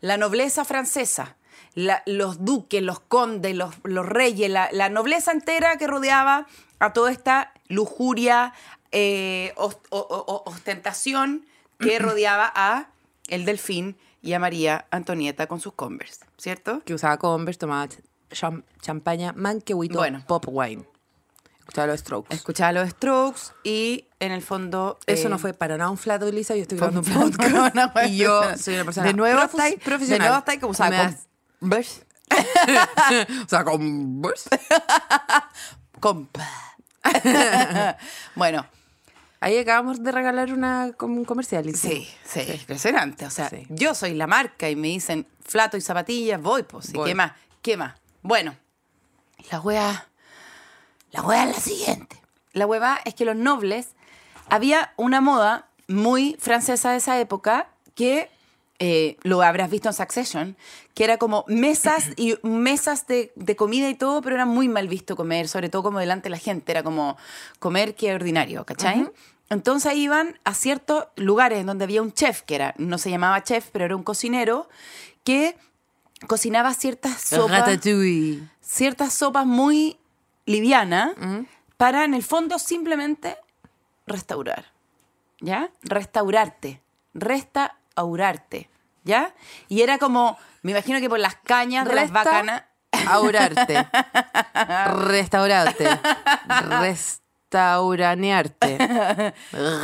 La 0.00 0.16
nobleza 0.16 0.64
francesa, 0.64 1.36
la- 1.74 2.02
los 2.06 2.44
duques, 2.44 2.82
los 2.82 3.00
condes, 3.00 3.54
los, 3.56 3.74
los 3.82 4.06
reyes, 4.06 4.48
la, 4.50 4.68
la 4.72 4.88
nobleza 4.88 5.32
entera 5.32 5.76
que 5.76 5.86
rodeaba 5.88 6.46
a 6.78 6.92
toda 6.92 7.10
esta 7.10 7.52
lujuria, 7.68 8.54
eh, 8.92 9.52
o- 9.56 9.74
o- 9.90 10.42
ostentación 10.46 11.44
que 11.80 11.98
rodeaba 11.98 12.52
a 12.54 12.88
el 13.26 13.44
delfín 13.44 13.96
y 14.22 14.32
a 14.32 14.38
María 14.38 14.86
Antonieta 14.90 15.46
con 15.48 15.60
sus 15.60 15.74
Converse, 15.74 16.24
¿cierto? 16.38 16.82
Que 16.84 16.94
usaba 16.94 17.18
Converse, 17.18 17.58
tomaba 17.58 17.88
cham- 18.30 18.64
champaña, 18.80 19.32
manquehuito, 19.36 19.98
Bueno. 19.98 20.22
pop 20.26 20.44
wine. 20.48 20.84
Escuchaba 21.60 21.86
los 21.88 22.00
strokes. 22.00 22.34
Escuchaba 22.34 22.72
los 22.72 22.88
Strokes 22.90 23.40
y 23.62 24.06
en 24.20 24.32
el 24.32 24.40
fondo... 24.40 24.98
Eso 25.06 25.26
eh, 25.26 25.30
no 25.30 25.38
fue 25.38 25.52
para 25.52 25.76
nada 25.76 25.90
un 25.90 25.98
flato, 25.98 26.26
Elisa. 26.26 26.56
Yo 26.56 26.62
estoy 26.62 26.78
grabando 26.78 27.00
un 27.02 27.30
podcast. 27.32 28.06
y 28.08 28.16
yo 28.16 28.56
soy 28.56 28.74
una 28.76 28.84
persona 28.86 29.06
De 29.06 29.12
nuevo 29.12 29.38
profesional. 29.48 30.08
De 30.08 30.18
nuevo 30.18 30.38
estáis 30.38 30.60
como 30.60 30.70
usaba 30.70 30.88
Me 30.90 30.96
das- 30.96 31.28
Converse. 31.60 32.04
o 33.44 33.48
sea, 33.48 33.64
Converse. 33.64 34.48
Compa. 36.00 36.48
bueno, 38.34 38.66
Ahí 39.40 39.56
acabamos 39.56 40.02
de 40.02 40.10
regalar 40.10 40.52
una, 40.52 40.92
como 40.96 41.14
un 41.14 41.24
comercial. 41.24 41.62
Elisa. 41.64 41.86
Sí, 41.88 42.08
sí, 42.24 42.40
impresionante. 42.40 43.24
O 43.24 43.30
sea, 43.30 43.48
Sí. 43.48 43.66
yo 43.68 43.94
soy 43.94 44.14
la 44.14 44.26
marca 44.26 44.68
y 44.68 44.74
me 44.74 44.88
dicen 44.88 45.26
flato 45.44 45.76
y 45.76 45.80
zapatillas, 45.80 46.40
voy, 46.42 46.64
pues. 46.64 46.88
¿y 46.88 46.92
Voy. 46.94 47.08
¿Qué 47.10 47.14
más? 47.14 47.32
¿Qué 47.62 47.76
más? 47.76 47.94
Bueno, 48.22 48.56
la 49.50 49.60
hueá. 49.60 50.08
La 51.10 51.22
hueá 51.22 51.44
es 51.44 51.56
la 51.56 51.60
siguiente. 51.60 52.20
La 52.52 52.66
hueá 52.66 53.00
es 53.04 53.14
que 53.14 53.24
los 53.24 53.36
nobles. 53.36 53.88
Había 54.50 54.92
una 54.96 55.20
moda 55.20 55.68
muy 55.88 56.36
francesa 56.38 56.92
de 56.92 56.98
esa 56.98 57.18
época 57.20 57.68
que 57.94 58.30
eh, 58.78 59.16
lo 59.22 59.42
habrás 59.42 59.70
visto 59.70 59.88
en 59.88 59.94
Succession, 59.94 60.56
que 60.94 61.04
era 61.04 61.18
como 61.18 61.44
mesas 61.48 62.10
y 62.16 62.36
mesas 62.42 63.06
de, 63.06 63.32
de 63.34 63.56
comida 63.56 63.88
y 63.88 63.94
todo, 63.94 64.22
pero 64.22 64.36
era 64.36 64.46
muy 64.46 64.68
mal 64.68 64.86
visto 64.86 65.16
comer, 65.16 65.48
sobre 65.48 65.68
todo 65.68 65.82
como 65.82 65.98
delante 65.98 66.24
de 66.24 66.30
la 66.30 66.38
gente, 66.38 66.70
era 66.70 66.84
como 66.84 67.16
comer 67.58 67.96
que 67.96 68.14
ordinario, 68.14 68.64
¿cachai? 68.64 69.10
Entonces 69.50 69.94
iban 69.94 70.38
a 70.44 70.54
ciertos 70.54 71.06
lugares 71.16 71.66
donde 71.66 71.84
había 71.84 72.02
un 72.02 72.12
chef, 72.12 72.42
que 72.42 72.54
era, 72.54 72.74
no 72.78 72.98
se 72.98 73.10
llamaba 73.10 73.42
chef, 73.42 73.68
pero 73.72 73.84
era 73.86 73.96
un 73.96 74.04
cocinero, 74.04 74.68
que 75.24 75.56
cocinaba 76.26 76.74
ciertas 76.74 77.20
sopas 77.22 77.60
Ratatouille. 77.60 78.42
ciertas 78.60 79.12
sopas 79.14 79.46
muy 79.46 79.98
livianas 80.46 81.10
para, 81.76 82.04
en 82.04 82.14
el 82.14 82.22
fondo, 82.22 82.58
simplemente 82.58 83.36
restaurar. 84.06 84.72
¿Ya? 85.40 85.70
Restaurarte. 85.82 86.82
Restaurarte. 87.14 88.68
¿Ya? 89.04 89.34
Y 89.68 89.82
era 89.82 89.98
como, 89.98 90.36
me 90.62 90.72
imagino 90.72 90.98
que 91.00 91.08
por 91.08 91.18
las 91.20 91.36
cañas 91.36 91.86
de 91.86 91.94
las 91.94 92.10
Resta- 92.10 92.12
bacanas. 92.24 92.64
Aurarte. 93.06 93.86
Restaurarte. 95.06 95.88
Restauranearte. 97.48 99.34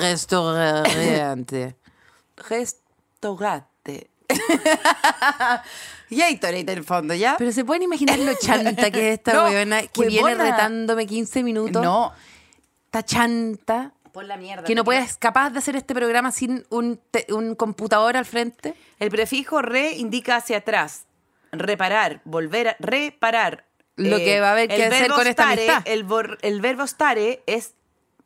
Restaurante. 0.01 1.77
Restaurarte. 2.37 4.11
y 6.11 6.37
Torita 6.37 6.73
en 6.73 6.79
el 6.79 6.85
fondo, 6.85 7.15
¿ya? 7.15 7.37
Pero 7.39 7.53
se 7.53 7.65
pueden 7.65 7.83
imaginar 7.83 8.19
lo 8.19 8.35
chanta 8.35 8.91
que 8.91 9.09
es 9.09 9.19
esta 9.19 9.33
No, 9.35 9.45
weona 9.45 9.87
que 9.87 10.07
viene 10.07 10.35
retándome 10.35 11.07
15 11.07 11.43
minutos. 11.43 11.83
no, 11.83 12.13
Esta 12.87 13.05
chanta. 13.05 13.93
Pon 14.13 14.29
la 14.29 14.37
mierda. 14.37 14.63
Que 14.65 14.75
no 14.77 14.85
puedes 14.85 15.17
capaz 15.17 15.51
de 15.51 15.59
hacer 15.59 15.75
este 15.75 15.93
programa 15.95 16.31
sin 16.31 16.65
un, 16.71 17.01
te- 17.11 17.27
un 17.33 17.57
computador 17.57 18.17
al 18.17 18.25
frente. 18.25 18.75
El 19.01 19.11
prefijo 19.11 19.61
re 19.61 19.93
indica 19.93 20.37
hacia 20.37 20.59
atrás, 20.59 21.07
reparar, 21.51 22.21
volver 22.25 22.69
a 22.69 22.77
reparar. 22.79 23.65
Eh, 23.97 24.03
Lo 24.09 24.19
que 24.19 24.39
va 24.41 24.51
a 24.51 24.53
haber 24.53 24.69
que 24.69 24.77
el 24.87 24.93
hacer 24.93 25.11
con 25.11 25.27
esta 25.27 25.45
stare- 25.53 25.69
amistad. 25.69 25.83
El, 25.87 26.07
el 26.43 26.61
verbo 26.61 26.87
stare 26.87 27.43
es 27.47 27.75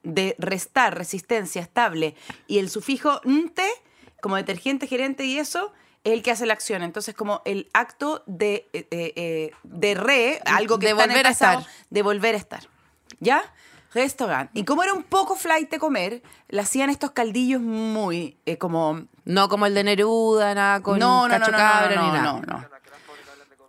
de 0.03 0.37
restar, 0.39 0.97
resistencia, 0.97 1.63
estable. 1.63 2.15
Y 2.47 2.59
el 2.59 2.69
sufijo 2.69 3.23
nte, 3.25 3.67
como 4.21 4.37
detergente, 4.37 4.87
gerente 4.87 5.25
y 5.25 5.39
eso, 5.39 5.73
es 6.09 6.15
el 6.15 6.23
que 6.23 6.31
hace 6.31 6.47
la 6.47 6.55
acción. 6.55 6.83
Entonces, 6.83 7.15
como 7.15 7.43
el 7.45 7.69
acto 7.73 8.23
de, 8.27 8.69
eh, 8.73 8.87
eh, 8.91 9.13
eh, 9.17 9.51
de 9.63 9.95
re, 9.95 10.41
algo 10.45 10.79
que 10.79 10.87
De 10.87 10.93
está 10.93 11.05
en 11.05 11.11
el 11.11 11.17
volver 11.17 11.27
a 11.27 11.31
estar. 11.31 11.67
de 11.91 12.03
volver 12.03 12.35
a 12.35 12.39
estar. 12.39 12.69
¿Ya? 13.21 13.43
Restaurante. 13.95 14.59
Y 14.59 14.65
como 14.65 14.83
era 14.83 14.93
un 14.93 15.03
poco 15.03 15.35
flight 15.35 15.71
de 15.71 15.79
comer, 15.79 16.23
le 16.49 16.61
hacían 16.61 16.91
estos 16.91 17.13
caldillos 17.13 17.61
muy 17.61 18.39
eh, 18.45 18.59
como 18.59 19.07
No 19.25 19.49
como 19.49 19.67
el 19.67 19.75
de 19.75 19.85
Neruda, 19.85 20.55
nada 20.55 20.83
con 20.83 20.99
no, 20.99 21.27
no, 21.27 21.39
no, 21.39 21.41
cacho 21.41 21.53
no, 21.53 21.57
cabra 21.57 21.95
no, 21.95 22.03
ni 22.03 22.09
no, 22.09 22.15
nada. 22.15 22.33
no, 22.33 22.59
no. 22.59 22.65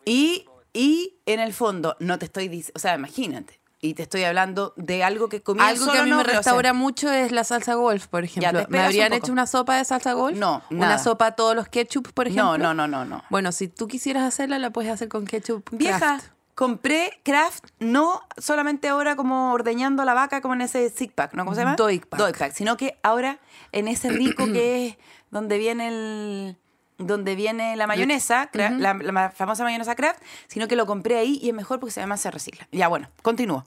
Y, 0.05 0.45
y 0.73 1.17
en 1.25 1.39
el 1.39 1.53
fondo, 1.53 1.95
no 1.99 2.19
te 2.19 2.25
estoy 2.25 2.47
diciendo, 2.47 2.73
o 2.75 2.79
sea, 2.79 2.95
imagínate, 2.95 3.58
y 3.81 3.93
te 3.93 4.03
estoy 4.03 4.23
hablando 4.25 4.73
de 4.75 5.03
algo 5.03 5.29
que 5.29 5.41
comía 5.41 5.67
Algo 5.67 5.85
solo 5.85 5.93
que 5.93 5.99
a 5.99 6.03
mí 6.03 6.09
no, 6.09 6.17
me 6.17 6.23
pero, 6.25 6.39
o 6.39 6.43
sea, 6.43 6.51
restaura 6.51 6.73
mucho 6.73 7.11
es 7.11 7.31
la 7.31 7.43
salsa 7.43 7.75
golf, 7.75 8.07
por 8.07 8.23
ejemplo. 8.25 8.49
te 8.51 8.55
¿Me 8.57 8.61
esperas 8.63 8.81
un 8.81 8.85
habrían 8.87 9.09
poco. 9.11 9.23
hecho 9.23 9.31
una 9.31 9.47
sopa 9.47 9.77
de 9.77 9.85
salsa 9.85 10.13
golf? 10.13 10.37
No, 10.37 10.61
¿Una 10.69 10.79
nada. 10.79 10.97
sopa 10.99 11.27
a 11.27 11.31
todos 11.31 11.55
los 11.55 11.67
ketchup, 11.69 12.11
por 12.13 12.27
ejemplo? 12.27 12.57
No, 12.57 12.73
no, 12.73 12.73
no, 12.73 12.87
no, 12.87 13.05
no. 13.05 13.23
Bueno, 13.29 13.51
si 13.53 13.67
tú 13.69 13.87
quisieras 13.87 14.23
hacerla, 14.23 14.59
la 14.59 14.69
puedes 14.71 14.91
hacer 14.91 15.07
con 15.07 15.25
ketchup 15.25 15.69
Vieja, 15.71 15.97
Kraft. 15.97 16.27
compré 16.55 17.21
Kraft 17.23 17.65
no 17.79 18.21
solamente 18.37 18.89
ahora 18.89 19.15
como 19.15 19.53
ordeñando 19.53 20.03
la 20.03 20.13
vaca 20.13 20.41
como 20.41 20.55
en 20.55 20.61
ese 20.61 20.89
six 20.89 21.13
pack, 21.13 21.33
¿no? 21.33 21.45
¿Cómo 21.45 21.55
se 21.55 21.61
llama? 21.61 21.75
Doig 21.77 22.05
pack. 22.05 22.51
sino 22.53 22.75
que 22.75 22.99
ahora 23.01 23.39
en 23.71 23.87
ese 23.87 24.09
rico 24.09 24.45
que 24.47 24.87
es 24.87 24.97
donde 25.31 25.57
viene 25.57 25.87
el 25.87 26.57
donde 26.99 27.35
viene 27.35 27.75
la 27.75 27.87
mayonesa, 27.87 28.49
la, 28.53 29.31
famosa 29.31 29.63
mayonesa 29.63 29.95
Kraft, 29.95 30.21
sino 30.47 30.67
que 30.67 30.75
lo 30.75 30.85
compré 30.85 31.17
ahí 31.17 31.39
y 31.41 31.49
es 31.49 31.55
mejor 31.55 31.79
porque 31.79 31.99
además 31.99 32.21
se 32.21 32.29
recicla. 32.29 32.67
Ya, 32.71 32.87
bueno, 32.87 33.09
continúo. 33.23 33.65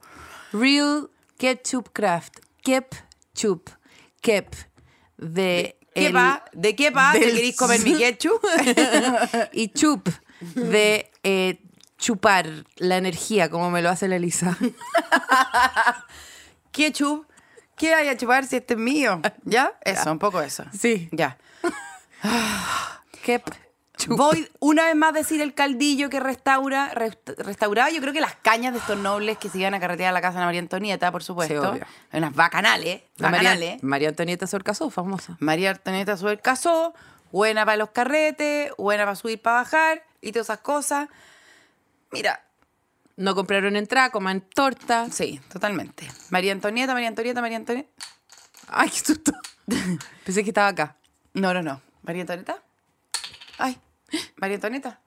Real 0.52 1.10
Ketchup 1.38 1.90
Kraft. 1.92 2.38
Ketchup. 2.62 3.70
Kep. 4.20 4.54
De. 5.16 5.76
¿Qué 5.94 6.06
el- 6.06 6.16
va? 6.16 6.44
¿De 6.52 6.76
qué 6.76 6.90
va? 6.90 7.12
¿Te 7.12 7.20
del- 7.20 7.34
queréis 7.34 7.56
comer 7.56 7.80
mi 7.80 7.94
ketchup? 7.98 8.40
y 9.52 9.68
chup. 9.68 10.08
De 10.54 11.10
eh, 11.22 11.60
chupar 11.98 12.46
la 12.76 12.96
energía, 12.96 13.50
como 13.50 13.70
me 13.70 13.82
lo 13.82 13.90
hace 13.90 14.08
la 14.08 14.16
Elisa. 14.16 14.56
ketchup. 16.72 17.26
¿Qué 17.76 17.94
hay 17.94 18.08
a 18.08 18.16
chupar 18.16 18.46
si 18.46 18.56
este 18.56 18.74
es 18.74 18.80
mío? 18.80 19.20
¿Ya? 19.44 19.72
Eso, 19.84 20.12
un 20.12 20.18
poco 20.18 20.40
eso. 20.40 20.64
Sí. 20.78 21.08
Ya. 21.12 21.38
Kep. 23.22 23.42
Voy 24.08 24.48
una 24.58 24.86
vez 24.86 24.96
más 24.96 25.10
a 25.10 25.12
decir 25.12 25.40
el 25.42 25.54
caldillo 25.54 26.08
que 26.10 26.18
restaura, 26.18 26.90
rest- 26.94 27.36
restauraba. 27.36 27.90
Yo 27.90 28.00
creo 28.00 28.12
que 28.12 28.20
las 28.20 28.34
cañas 28.36 28.72
de 28.72 28.80
estos 28.80 28.98
nobles 28.98 29.38
que 29.38 29.48
se 29.48 29.58
iban 29.58 29.74
a 29.74 29.80
carretear 29.80 30.08
a 30.08 30.12
la 30.12 30.20
casa 30.20 30.40
de 30.40 30.44
María 30.46 30.60
Antonieta, 30.60 31.12
por 31.12 31.22
supuesto. 31.22 31.70
obvio. 31.70 31.86
unas 32.12 32.34
bacanales. 32.34 33.02
La 33.18 33.30
María, 33.30 33.50
bacanales. 33.50 33.82
María 33.82 34.08
Antonieta 34.08 34.46
Sorcasó, 34.46 34.90
famosa. 34.90 35.36
María 35.40 35.70
Antonieta 35.70 36.14
el 36.14 36.40
casó, 36.40 36.94
buena 37.30 37.64
para 37.64 37.76
los 37.76 37.90
carretes, 37.90 38.72
buena 38.76 39.04
para 39.04 39.14
subir, 39.14 39.40
para 39.40 39.56
bajar 39.56 40.02
y 40.20 40.32
todas 40.32 40.46
esas 40.46 40.58
cosas. 40.60 41.08
Mira, 42.10 42.42
No 43.16 43.34
compraron 43.34 43.76
entrada, 43.76 44.10
coman 44.10 44.40
torta. 44.40 45.06
sí, 45.12 45.40
totalmente. 45.52 46.10
María 46.30 46.52
Antonieta, 46.52 46.92
María 46.94 47.08
Antonieta, 47.08 47.40
María 47.40 47.58
Antonieta. 47.58 47.88
Ay, 48.68 48.88
qué 48.90 48.98
susto. 48.98 49.32
Pensé 50.24 50.42
que 50.42 50.50
estaba 50.50 50.68
acá. 50.68 50.96
No, 51.34 51.52
no, 51.54 51.62
no. 51.62 51.80
María 52.02 52.22
Antonieta. 52.22 52.56
Ay, 53.62 53.78
María 54.36 54.56
Antonieta. 54.56 54.98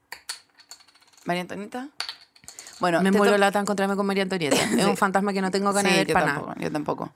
María 1.26 1.41
Antonieta. 1.41 1.89
Bueno, 2.80 3.02
me 3.02 3.12
muero 3.12 3.38
la 3.38 3.52
de 3.52 3.60
encontrarme 3.60 3.96
con 3.96 4.06
María 4.06 4.24
Antonieta. 4.24 4.56
Es 4.56 4.86
un 4.86 4.96
fantasma 4.98 5.34
que 5.34 5.41
no 5.41 5.52
tengo 5.52 5.74
ganas 5.74 5.91
Sí, 5.91 5.98
de 6.00 6.06
ver 6.06 6.13
para 6.13 6.26
tampoco, 6.28 6.48
nada. 6.52 6.62
yo 6.62 6.72
tampoco. 6.72 7.13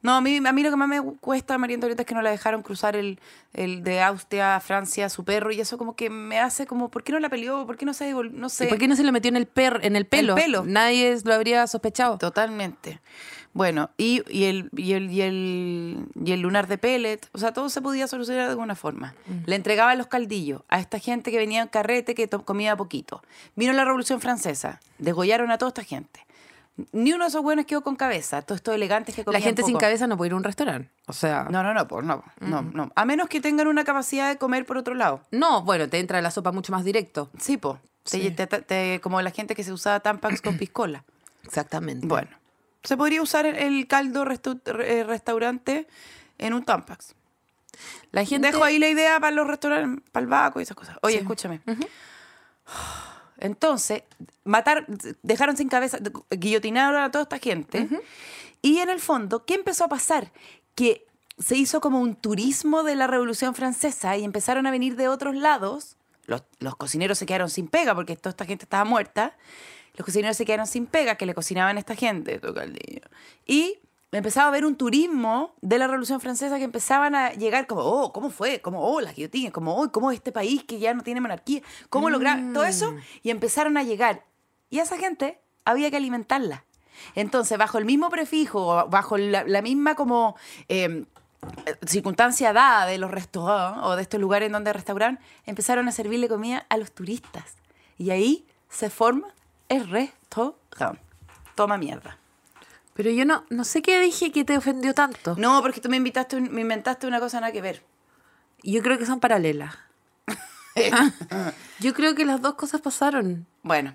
No, 0.00 0.14
a 0.14 0.20
mí, 0.20 0.36
a 0.36 0.52
mí 0.52 0.62
lo 0.62 0.70
que 0.70 0.76
más 0.76 0.88
me 0.88 1.02
cuesta 1.20 1.58
María 1.58 1.74
Antonieta 1.74 2.02
es 2.02 2.06
que 2.06 2.14
no 2.14 2.22
la 2.22 2.30
dejaron 2.30 2.62
cruzar 2.62 2.94
el, 2.96 3.18
el 3.52 3.82
de 3.82 4.00
Austria 4.00 4.56
a 4.56 4.60
Francia 4.60 5.06
a 5.06 5.08
su 5.08 5.24
perro 5.24 5.50
y 5.50 5.60
eso 5.60 5.76
como 5.76 5.94
que 5.96 6.08
me 6.08 6.38
hace 6.38 6.66
como, 6.66 6.88
¿por 6.88 7.02
qué 7.02 7.12
no 7.12 7.18
la 7.18 7.28
peleó? 7.28 7.66
¿Por 7.66 7.76
qué 7.76 7.84
no 7.84 7.92
se 7.92 8.12
No 8.12 8.48
sé. 8.48 8.66
¿Y 8.66 8.68
por 8.68 8.78
qué 8.78 8.88
no 8.88 8.96
se 8.96 9.02
le 9.02 9.12
metió 9.12 9.28
en 9.28 9.36
el, 9.36 9.46
per 9.46 9.80
en 9.82 9.96
el 9.96 10.06
pelo? 10.06 10.36
pelo. 10.36 10.64
Nadie 10.64 11.18
lo 11.24 11.34
habría 11.34 11.66
sospechado. 11.66 12.16
Totalmente. 12.16 13.00
Bueno, 13.54 13.90
y, 13.96 14.22
y, 14.30 14.44
el, 14.44 14.70
y, 14.76 14.92
el, 14.92 15.10
y, 15.10 15.22
el, 15.22 16.06
y 16.24 16.32
el 16.32 16.40
lunar 16.40 16.68
de 16.68 16.78
pellet, 16.78 17.20
o 17.32 17.38
sea, 17.38 17.52
todo 17.52 17.68
se 17.70 17.80
podía 17.82 18.06
solucionar 18.06 18.44
de 18.44 18.50
alguna 18.50 18.74
forma. 18.76 19.14
Le 19.46 19.56
entregaban 19.56 19.98
los 19.98 20.06
caldillos 20.06 20.62
a 20.68 20.78
esta 20.78 20.98
gente 20.98 21.30
que 21.30 21.38
venía 21.38 21.62
en 21.62 21.68
carrete 21.68 22.14
que 22.14 22.28
comía 22.28 22.76
poquito. 22.76 23.22
Vino 23.56 23.72
la 23.72 23.84
Revolución 23.84 24.20
Francesa, 24.20 24.80
degollaron 24.98 25.50
a 25.50 25.58
toda 25.58 25.70
esta 25.70 25.82
gente. 25.84 26.24
Ni 26.92 27.12
uno 27.12 27.24
de 27.24 27.30
esos 27.30 27.42
buenos 27.42 27.64
quedó 27.66 27.82
con 27.82 27.96
cabeza, 27.96 28.40
todos 28.42 28.58
estos 28.58 28.72
elegantes 28.72 29.12
que 29.16 29.22
La 29.22 29.24
comían 29.24 29.42
gente 29.42 29.64
sin 29.64 29.76
cabeza 29.78 30.06
no 30.06 30.16
puede 30.16 30.28
ir 30.28 30.32
a 30.34 30.36
un 30.36 30.44
restaurante. 30.44 30.88
O 31.08 31.12
sea. 31.12 31.48
No, 31.50 31.64
no, 31.64 31.74
no, 31.74 31.88
pues 31.88 32.06
no, 32.06 32.22
no, 32.38 32.62
no. 32.62 32.92
A 32.94 33.04
menos 33.04 33.28
que 33.28 33.40
tengan 33.40 33.66
una 33.66 33.82
capacidad 33.82 34.28
de 34.28 34.38
comer 34.38 34.64
por 34.64 34.76
otro 34.76 34.94
lado. 34.94 35.20
No, 35.32 35.62
bueno, 35.62 35.88
te 35.88 35.98
entra 35.98 36.20
la 36.22 36.30
sopa 36.30 36.52
mucho 36.52 36.70
más 36.70 36.84
directo. 36.84 37.30
Sí, 37.40 37.56
po. 37.56 37.80
Te- 38.08 38.30
te- 38.30 38.46
te- 38.46 39.00
como 39.02 39.20
la 39.22 39.32
gente 39.32 39.56
que 39.56 39.64
se 39.64 39.72
usaba 39.72 39.98
tampax 39.98 40.40
con 40.40 40.56
piscola. 40.56 41.02
Exactamente. 41.44 42.06
Bueno, 42.06 42.28
se 42.88 42.96
podría 42.96 43.20
usar 43.20 43.44
el, 43.44 43.86
caldo 43.86 44.24
eh, 44.24 45.04
restaurante 45.04 45.86
en 46.38 46.54
un 46.54 46.64
tampax. 46.64 47.14
La 48.12 48.24
gente. 48.24 48.46
Dejo 48.46 48.64
ahí 48.64 48.78
la 48.78 48.88
idea 48.88 49.20
para 49.20 49.30
los 49.30 49.46
restaurantes, 49.46 50.02
para 50.10 50.24
el 50.24 50.30
Baco 50.30 50.58
y 50.58 50.62
esas 50.62 50.74
cosas. 50.74 50.96
Oye, 51.02 51.16
Sí. 51.16 51.20
escúchame. 51.20 51.60
Entonces, 53.36 54.04
matar, 54.44 54.86
dejaron 55.22 55.58
sin 55.58 55.68
cabeza, 55.68 55.98
guillotinaron 56.30 57.02
a 57.02 57.10
toda 57.10 57.24
esta 57.24 57.38
gente. 57.38 57.86
Y 58.62 58.78
en 58.78 58.88
el 58.88 59.00
fondo, 59.00 59.44
¿qué 59.44 59.56
empezó 59.56 59.84
a 59.84 59.88
pasar? 59.88 60.32
Que 60.74 61.06
se 61.38 61.56
hizo 61.56 61.82
como 61.82 62.00
un 62.00 62.14
turismo 62.16 62.84
de 62.84 62.94
la 62.94 63.06
Revolución 63.06 63.54
Francesa 63.54 64.16
y 64.16 64.24
empezaron 64.24 64.66
a 64.66 64.70
venir 64.70 64.96
de 64.96 65.08
otros 65.08 65.34
lados. 65.36 65.98
Los, 66.24 66.42
los 66.58 66.74
cocineros 66.74 67.18
se 67.18 67.26
quedaron 67.26 67.50
sin 67.50 67.68
pega 67.68 67.94
porque 67.94 68.16
toda 68.16 68.30
esta 68.30 68.46
gente 68.46 68.64
estaba 68.64 68.86
muerta. 68.86 69.36
Los 69.98 70.04
cocineros 70.04 70.36
se 70.36 70.44
quedaron 70.44 70.68
sin 70.68 70.86
pega 70.86 71.16
que 71.16 71.26
le 71.26 71.34
cocinaban 71.34 71.76
a 71.76 71.80
esta 71.80 71.96
gente. 71.96 72.38
todo 72.38 72.54
caldillo. 72.54 73.02
Y 73.44 73.80
empezaba 74.12 74.46
a 74.46 74.48
haber 74.48 74.64
un 74.64 74.76
turismo 74.76 75.56
de 75.60 75.76
la 75.76 75.88
Revolución 75.88 76.20
Francesa 76.20 76.56
que 76.56 76.64
empezaban 76.64 77.16
a 77.16 77.32
llegar 77.32 77.66
como, 77.66 77.82
oh, 77.82 78.12
¿cómo 78.12 78.30
fue? 78.30 78.60
Como, 78.60 78.80
oh, 78.80 79.00
la 79.00 79.12
guillotina, 79.12 79.50
como, 79.50 79.76
oh, 79.76 79.90
¿cómo 79.90 80.12
este 80.12 80.30
país 80.30 80.62
que 80.62 80.78
ya 80.78 80.94
no 80.94 81.02
tiene 81.02 81.20
monarquía? 81.20 81.62
¿Cómo 81.90 82.10
lograron 82.10 82.52
todo 82.52 82.64
eso? 82.64 82.94
Y 83.24 83.30
empezaron 83.30 83.76
a 83.76 83.82
llegar. 83.82 84.24
Y 84.70 84.78
a 84.78 84.84
esa 84.84 84.98
gente 84.98 85.40
había 85.64 85.90
que 85.90 85.96
alimentarla. 85.96 86.64
Entonces, 87.16 87.58
bajo 87.58 87.78
el 87.78 87.84
mismo 87.84 88.08
prefijo, 88.08 88.86
bajo 88.88 89.18
la, 89.18 89.42
la 89.44 89.62
misma 89.62 89.96
como 89.96 90.36
eh, 90.68 91.04
circunstancia 91.86 92.52
dada 92.52 92.86
de 92.86 92.98
los 92.98 93.10
restaurantes 93.10 93.84
o 93.84 93.96
de 93.96 94.02
estos 94.02 94.20
lugares 94.20 94.46
en 94.46 94.52
donde 94.52 94.72
restauran, 94.72 95.18
empezaron 95.44 95.88
a 95.88 95.92
servirle 95.92 96.28
comida 96.28 96.66
a 96.68 96.76
los 96.76 96.92
turistas. 96.92 97.56
Y 97.98 98.10
ahí 98.10 98.46
se 98.68 98.90
forma 98.90 99.34
el 99.68 99.88
restaurante. 99.88 101.02
Toma 101.54 101.76
mierda. 101.78 102.18
Pero 102.94 103.10
yo 103.10 103.24
no, 103.24 103.44
no 103.50 103.64
sé 103.64 103.82
qué 103.82 104.00
dije 104.00 104.32
que 104.32 104.44
te 104.44 104.56
ofendió 104.56 104.92
tanto. 104.94 105.34
No, 105.38 105.60
porque 105.62 105.80
tú 105.80 105.88
me 105.88 105.96
invitaste, 105.96 106.36
un- 106.36 106.52
me 106.52 106.60
inventaste 106.62 107.06
una 107.06 107.20
cosa 107.20 107.40
nada 107.40 107.52
que 107.52 107.62
ver. 107.62 107.82
Yo 108.62 108.82
creo 108.82 108.98
que 108.98 109.06
son 109.06 109.20
paralelas. 109.20 109.76
Yo 111.80 111.94
creo 111.94 112.14
que 112.14 112.24
las 112.24 112.40
dos 112.40 112.54
cosas 112.54 112.80
pasaron. 112.80 113.46
Bueno, 113.62 113.94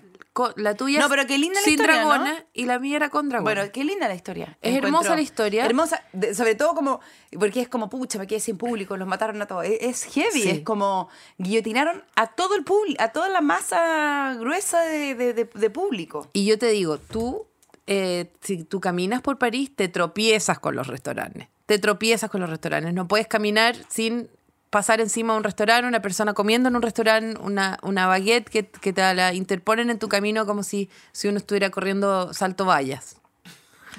La 0.56 0.74
tuya 0.74 0.98
No, 0.98 1.06
es 1.06 1.10
pero 1.10 1.26
qué 1.28 1.38
linda 1.38 1.60
la 1.60 1.64
sin 1.64 1.74
historia, 1.74 2.02
¿no? 2.02 2.08
dragones 2.08 2.42
y 2.52 2.64
la 2.66 2.78
mía 2.80 2.96
era 2.96 3.08
con 3.08 3.28
dragones. 3.28 3.54
bueno, 3.56 3.72
qué 3.72 3.84
linda 3.84 4.08
la 4.08 4.14
historia. 4.16 4.58
Es 4.62 4.74
hermosa 4.76 5.14
la 5.14 5.20
historia. 5.22 5.64
Hermosa, 5.64 6.02
de- 6.12 6.34
sobre 6.34 6.56
todo 6.56 6.74
como, 6.74 7.00
porque 7.38 7.60
es 7.60 7.68
como, 7.68 7.88
pucha, 7.88 8.18
me 8.18 8.26
quedé 8.26 8.40
sin 8.40 8.58
público, 8.58 8.96
los 8.96 9.06
mataron 9.06 9.40
a 9.42 9.46
todos. 9.46 9.64
Es, 9.64 9.78
es 9.80 10.04
heavy, 10.12 10.42
Sí. 10.42 10.50
es 10.50 10.60
como 10.62 11.08
guillotinaron 11.38 12.02
a 12.16 12.26
todo 12.34 12.56
el 12.56 12.64
público, 12.64 13.00
a 13.00 13.12
toda 13.12 13.28
la 13.28 13.40
masa 13.42 14.34
gruesa 14.38 14.80
de, 14.82 15.14
de- 15.14 15.34
de- 15.34 15.44
de 15.54 15.70
público. 15.70 16.28
Y 16.32 16.46
yo 16.46 16.58
te 16.58 16.66
digo, 16.70 16.98
tú, 16.98 17.46
eh, 17.86 18.32
si 18.40 18.64
tú 18.64 18.80
caminas 18.80 19.22
por 19.22 19.38
París, 19.38 19.70
te 19.76 19.86
tropiezas 19.88 20.58
con 20.58 20.74
los 20.74 20.88
restaurantes. 20.88 21.46
Te 21.66 21.78
tropiezas 21.78 22.28
con 22.28 22.40
los 22.40 22.50
restaurantes. 22.50 22.92
No 22.92 23.06
puedes 23.06 23.26
caminar 23.28 23.76
sin 23.88 24.28
pasar 24.74 25.00
encima 25.00 25.34
de 25.34 25.38
un 25.38 25.44
restaurante, 25.44 25.86
una 25.86 26.02
persona 26.02 26.32
comiendo 26.34 26.68
en 26.68 26.74
un 26.74 26.82
restaurante, 26.82 27.38
una, 27.40 27.78
una 27.82 28.08
baguette 28.08 28.48
que, 28.50 28.66
que 28.68 28.92
te 28.92 29.14
la 29.14 29.32
interponen 29.32 29.88
en 29.88 30.00
tu 30.00 30.08
camino 30.08 30.46
como 30.46 30.64
si, 30.64 30.90
si 31.12 31.28
uno 31.28 31.38
estuviera 31.38 31.70
corriendo 31.70 32.34
salto 32.34 32.64
vallas. 32.64 33.16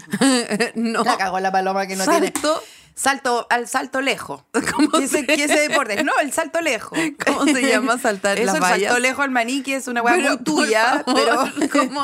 no. 0.75 1.03
La 1.05 1.17
cagó 1.17 1.39
la 1.39 1.51
paloma 1.53 1.87
que 1.87 1.95
no 1.95 2.03
Salto. 2.03 2.19
tiene. 2.41 2.59
Salto, 2.93 3.47
al 3.49 3.67
salto 3.67 4.01
lejos. 4.01 4.43
¿Cómo 4.75 4.89
¿Qué 4.91 5.07
se- 5.07 5.25
qué 5.25 5.45
ese 5.45 5.67
deporte? 5.69 6.03
No, 6.03 6.11
el 6.21 6.31
salto 6.33 6.59
lejos. 6.61 6.97
¿Cómo 7.25 7.45
se 7.45 7.61
llama 7.61 7.97
saltar 7.97 8.37
Eso, 8.39 8.45
las 8.47 8.55
el 8.55 8.61
vallas? 8.61 8.87
salto 8.89 8.99
lejos 8.99 9.23
al 9.25 9.31
maní, 9.31 9.63
que 9.63 9.75
es 9.75 9.87
una 9.87 10.01
hueá 10.01 10.17
muy 10.17 10.37
tuya, 10.43 11.03
favor, 11.05 11.51
pero... 11.57 11.69
¿cómo, 11.71 12.01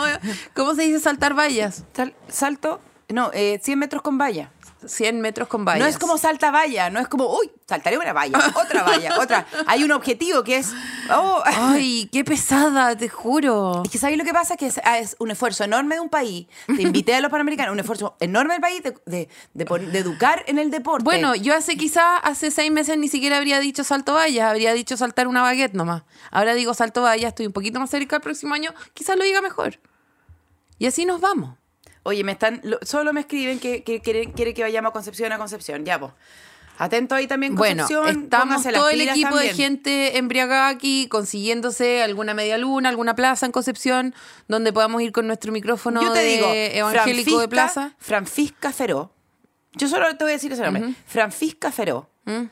cómo 0.53 0.75
se 0.75 0.83
dice 0.83 0.99
saltar 1.01 1.33
vallas? 1.37 1.83
Sal- 1.93 2.13
salto, 2.29 2.81
no, 3.09 3.31
eh, 3.33 3.59
100 3.63 3.79
metros 3.79 4.01
con 4.01 4.17
valla. 4.17 4.51
100 4.85 5.21
metros 5.21 5.47
con 5.47 5.65
vallas. 5.65 5.79
No 5.81 5.85
es 5.87 5.97
como 5.97 6.17
salta 6.17 6.51
valla, 6.51 6.89
no 6.89 6.99
es 6.99 7.07
como, 7.07 7.25
uy, 7.37 7.51
saltaré 7.67 7.97
una 7.97 8.13
valla, 8.13 8.39
otra 8.55 8.83
valla, 8.83 9.17
otra. 9.21 9.45
Hay 9.67 9.83
un 9.83 9.91
objetivo 9.91 10.43
que 10.43 10.57
es, 10.57 10.71
oh, 11.13 11.41
Ay, 11.45 12.09
qué 12.11 12.23
pesada, 12.23 12.95
te 12.95 13.09
juro. 13.09 13.81
Es 13.85 13.91
que 13.91 13.97
¿sabéis 13.97 14.17
lo 14.17 14.23
que 14.25 14.33
pasa? 14.33 14.57
Que 14.57 14.67
es, 14.67 14.79
ah, 14.83 14.99
es 14.99 15.15
un 15.19 15.31
esfuerzo 15.31 15.63
enorme 15.63 15.95
de 15.95 16.01
un 16.01 16.09
país. 16.09 16.47
Te 16.67 16.81
invité 16.81 17.15
a 17.15 17.21
los 17.21 17.31
panamericanos, 17.31 17.73
un 17.73 17.79
esfuerzo 17.79 18.15
enorme 18.19 18.53
del 18.55 18.61
país 18.61 18.83
de, 18.83 18.95
de- 19.05 19.29
de 19.53 19.65
pon- 19.65 19.91
de 19.91 19.99
educar 19.99 20.43
en 20.47 20.57
el 20.59 20.71
deporte. 20.71 21.03
Bueno, 21.03 21.35
yo 21.35 21.55
hace 21.55 21.77
quizás 21.77 22.19
hace 22.23 22.51
seis 22.51 22.71
meses 22.71 22.97
ni 22.97 23.07
siquiera 23.07 23.37
habría 23.37 23.59
dicho 23.59 23.83
salto 23.83 24.13
vallas, 24.13 24.49
habría 24.49 24.73
dicho 24.73 24.97
saltar 24.97 25.27
una 25.27 25.41
baguette 25.41 25.73
nomás. 25.73 26.03
Ahora 26.31 26.53
digo 26.53 26.73
salto 26.73 27.01
vallas, 27.01 27.29
estoy 27.29 27.45
un 27.47 27.53
poquito 27.53 27.79
más 27.79 27.89
cerca 27.89 28.15
el 28.17 28.21
próximo 28.21 28.53
año, 28.53 28.73
quizás 28.93 29.15
lo 29.17 29.23
diga 29.23 29.41
mejor. 29.41 29.79
Y 30.79 30.87
así 30.87 31.05
nos 31.05 31.21
vamos. 31.21 31.57
Oye, 32.03 32.23
me 32.23 32.31
están, 32.31 32.61
lo- 32.63 32.79
solo 32.81 33.13
me 33.13 33.21
escriben 33.21 33.59
que, 33.59 33.83
que 33.83 34.01
quiere, 34.01 34.31
quiere 34.31 34.53
que 34.53 34.63
vayamos 34.63 34.89
a 34.89 34.93
Concepción 34.93 35.31
a 35.31 35.37
Concepción. 35.37 35.85
Ya, 35.85 35.99
pues. 35.99 36.11
Atento 36.77 37.13
ahí 37.13 37.27
también, 37.27 37.53
Bueno, 37.53 37.83
Concepción. 37.83 38.23
estamos 38.23 38.45
pónganse 38.47 38.71
las 38.71 38.79
todo 38.81 38.89
el 38.89 39.01
equipo 39.01 39.35
de 39.37 39.53
gente 39.53 40.17
embriagada 40.17 40.67
aquí 40.69 41.07
consiguiéndose 41.09 42.01
alguna 42.01 42.33
media 42.33 42.57
luna, 42.57 42.89
alguna 42.89 43.13
plaza 43.15 43.45
en 43.45 43.51
Concepción 43.51 44.15
donde 44.47 44.73
podamos 44.73 45.01
ir 45.03 45.11
con 45.11 45.27
nuestro 45.27 45.51
micrófono 45.51 46.01
Yo 46.01 46.11
te 46.11 46.19
de 46.19 46.25
digo, 46.25 46.47
evangélico 46.51 47.39
de 47.39 47.47
Francisca- 47.47 47.49
plaza. 47.49 47.95
Francisca 47.99 48.71
Feró. 48.71 49.13
Yo 49.73 49.87
solo 49.87 50.07
te 50.17 50.23
voy 50.23 50.31
a 50.31 50.35
decir 50.35 50.51
ese 50.53 50.63
nombre. 50.63 50.95
Francisca 51.05 51.71
Feró. 51.71 52.09
¿Mm? 52.25 52.45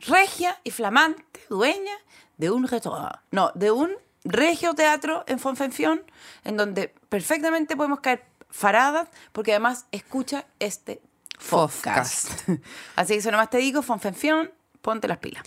Regia 0.00 0.58
y 0.64 0.70
flamante 0.72 1.22
dueña 1.48 1.92
de 2.38 2.50
un 2.50 2.66
restaurante. 2.66 3.18
No, 3.30 3.52
de 3.54 3.70
un 3.70 3.92
regio 4.24 4.74
teatro 4.74 5.22
en 5.28 5.38
Fonfenfión, 5.38 6.02
en 6.44 6.56
donde 6.56 6.92
perfectamente 7.08 7.76
podemos 7.76 8.00
caer 8.00 8.24
faradas, 8.56 9.08
porque 9.32 9.52
además 9.52 9.84
escucha 9.92 10.46
este 10.58 11.00
podcast. 11.50 12.30
Así 12.96 13.12
que 13.12 13.18
eso 13.18 13.30
nomás 13.30 13.50
te 13.50 13.58
digo, 13.58 13.82
Fonfenfión, 13.82 14.50
ponte 14.80 15.06
las 15.08 15.18
pilas. 15.18 15.42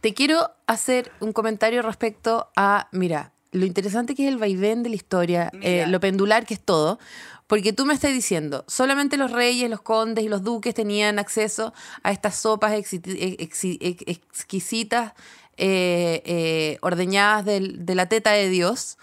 Te 0.00 0.14
quiero 0.14 0.50
hacer 0.66 1.12
un 1.20 1.32
comentario 1.32 1.82
respecto 1.82 2.48
a, 2.56 2.88
mira, 2.92 3.32
lo 3.52 3.64
interesante 3.66 4.14
que 4.14 4.26
es 4.26 4.32
el 4.32 4.38
vaivén 4.38 4.82
de 4.82 4.88
la 4.90 4.96
historia, 4.96 5.50
eh, 5.62 5.86
lo 5.86 6.00
pendular 6.00 6.44
que 6.46 6.54
es 6.54 6.60
todo, 6.60 6.98
porque 7.46 7.72
tú 7.72 7.84
me 7.86 7.94
estás 7.94 8.12
diciendo, 8.12 8.64
solamente 8.66 9.16
los 9.16 9.30
reyes, 9.30 9.68
los 9.70 9.80
condes 9.82 10.24
y 10.24 10.28
los 10.28 10.42
duques 10.42 10.74
tenían 10.74 11.18
acceso 11.18 11.72
a 12.02 12.10
estas 12.10 12.36
sopas 12.36 12.72
ex- 12.72 12.92
exquisitas, 14.06 15.12
eh, 15.56 16.22
eh, 16.24 16.78
ordeñadas 16.80 17.44
del- 17.44 17.84
de 17.86 17.94
la 17.94 18.08
teta 18.08 18.32
de 18.32 18.48
Dios. 18.48 18.98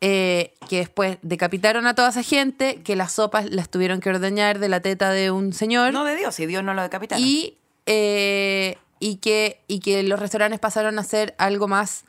Eh, 0.00 0.54
que 0.68 0.78
después 0.78 1.18
decapitaron 1.22 1.86
a 1.86 1.94
toda 1.94 2.10
esa 2.10 2.22
gente, 2.22 2.82
que 2.82 2.96
las 2.96 3.12
sopas 3.12 3.50
las 3.50 3.68
tuvieron 3.68 4.00
que 4.00 4.10
ordeñar 4.10 4.58
de 4.58 4.68
la 4.68 4.80
teta 4.80 5.10
de 5.10 5.30
un 5.30 5.52
señor. 5.52 5.92
No 5.92 6.04
de 6.04 6.16
Dios, 6.16 6.34
si 6.34 6.46
Dios 6.46 6.62
no 6.62 6.74
lo 6.74 6.82
decapitaron. 6.82 7.24
Y, 7.24 7.58
eh, 7.86 8.78
y, 9.00 9.16
que, 9.16 9.62
y 9.66 9.80
que 9.80 10.02
los 10.02 10.20
restaurantes 10.20 10.60
pasaron 10.60 10.98
a 10.98 11.04
ser 11.04 11.34
algo 11.38 11.68
más, 11.68 12.04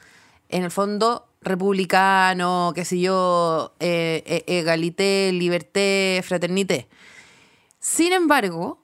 en 0.49 0.63
el 0.63 0.71
fondo, 0.71 1.29
republicano, 1.41 2.71
qué 2.75 2.85
sé 2.85 2.99
yo, 2.99 3.73
eh, 3.79 4.23
eh, 4.25 4.43
egalité, 4.59 5.31
liberté, 5.31 6.21
fraternité. 6.23 6.87
Sin 7.79 8.11
embargo, 8.11 8.83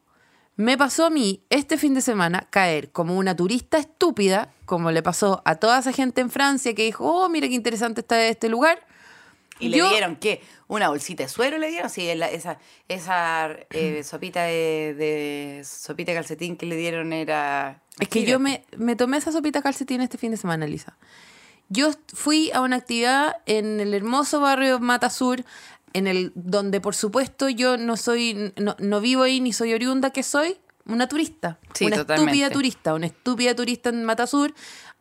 me 0.55 0.77
pasó 0.77 1.05
a 1.05 1.09
mí 1.09 1.43
este 1.49 1.77
fin 1.77 1.93
de 1.93 2.01
semana 2.01 2.47
caer 2.49 2.91
como 2.91 3.17
una 3.17 3.35
turista 3.35 3.77
estúpida, 3.77 4.53
como 4.65 4.91
le 4.91 5.03
pasó 5.03 5.41
a 5.45 5.55
toda 5.55 5.79
esa 5.79 5.91
gente 5.91 6.21
en 6.21 6.29
Francia 6.29 6.73
que 6.73 6.83
dijo, 6.83 7.05
oh, 7.05 7.27
mira 7.29 7.47
qué 7.47 7.55
interesante 7.55 8.01
está 8.01 8.25
este 8.27 8.47
lugar. 8.47 8.85
¿Y 9.59 9.69
le 9.69 9.81
dieron 9.89 10.15
qué? 10.17 10.41
¿Una 10.67 10.89
bolsita 10.89 11.23
de 11.23 11.29
suero 11.29 11.57
le 11.57 11.69
dieron? 11.69 11.89
Sí, 11.89 12.13
la- 12.15 12.29
esa, 12.29 12.59
esa 12.89 13.55
eh, 13.71 14.03
sopita 14.03 14.43
de, 14.43 14.93
de 14.97 15.61
sopita 15.65 16.11
de 16.11 16.17
calcetín 16.17 16.57
que 16.57 16.65
le 16.65 16.75
dieron 16.75 17.13
era... 17.13 17.81
Es 17.99 18.09
que 18.09 18.23
yo 18.25 18.39
me, 18.39 18.65
me 18.77 18.95
tomé 18.95 19.17
esa 19.17 19.31
sopita 19.31 19.61
calcetín 19.61 20.01
este 20.01 20.17
fin 20.17 20.31
de 20.31 20.37
semana, 20.37 20.67
Lisa. 20.67 20.97
Yo 21.69 21.91
fui 22.13 22.51
a 22.51 22.61
una 22.61 22.75
actividad 22.75 23.37
en 23.45 23.79
el 23.79 23.93
hermoso 23.93 24.39
barrio 24.41 24.79
Mata 24.79 25.09
Sur, 25.09 25.43
en 25.93 26.07
el 26.07 26.31
donde 26.35 26.81
por 26.81 26.93
supuesto 26.93 27.47
yo 27.47 27.77
no 27.77 27.95
soy, 27.95 28.53
no, 28.57 28.75
no 28.79 28.99
vivo 28.99 29.23
ahí 29.23 29.39
ni 29.39 29.53
soy 29.53 29.73
oriunda, 29.73 30.09
que 30.11 30.23
soy 30.23 30.57
una 30.85 31.07
turista. 31.07 31.57
Sí, 31.73 31.85
una 31.85 31.95
totalmente. 31.95 32.31
estúpida 32.33 32.49
turista, 32.53 32.93
una 32.93 33.05
estúpida 33.07 33.55
turista 33.55 33.89
en 33.89 34.03
Mata 34.03 34.27
Sur, 34.27 34.53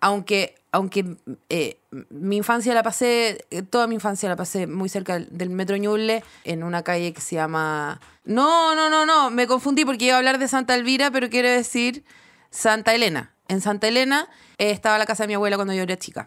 aunque, 0.05 0.55
aunque 0.71 1.17
eh, 1.49 1.79
mi 2.11 2.37
infancia 2.37 2.75
la 2.75 2.83
pasé, 2.83 3.47
eh, 3.51 3.62
toda 3.62 3.87
mi 3.87 3.95
infancia 3.95 4.29
la 4.29 4.37
pasé 4.37 4.67
muy 4.67 4.90
cerca 4.90 5.19
del, 5.19 5.49
Metro 5.49 5.79
Ñuble, 5.79 6.23
en 6.45 6.62
una 6.62 6.83
calle 6.83 7.14
que 7.14 7.23
se 7.23 7.37
llama... 7.37 8.03
No, 8.27 8.75
no, 8.75 8.90
no, 8.90 9.07
no, 9.07 9.31
me 9.31 9.47
confundí 9.47 9.87
porque 9.87 10.05
iba 10.05 10.17
a 10.17 10.19
hablar 10.19 10.38
de 10.38 10.47
Santa 10.47 10.75
Elvira, 10.75 11.11
pero 11.11 11.31
quiero 11.31 11.49
decir 11.49 12.05
Santa 12.51 12.95
Elena. 12.95 13.33
En 13.49 13.62
Santa 13.62 13.88
Elena 13.88 14.29
eh, 14.59 14.73
estaba 14.73 14.99
la 14.99 15.07
casa 15.07 15.23
de 15.23 15.29
mi 15.29 15.35
abuela 15.35 15.57
cuando 15.57 15.73
yo 15.73 15.85
era 15.85 15.97
chica. 15.97 16.27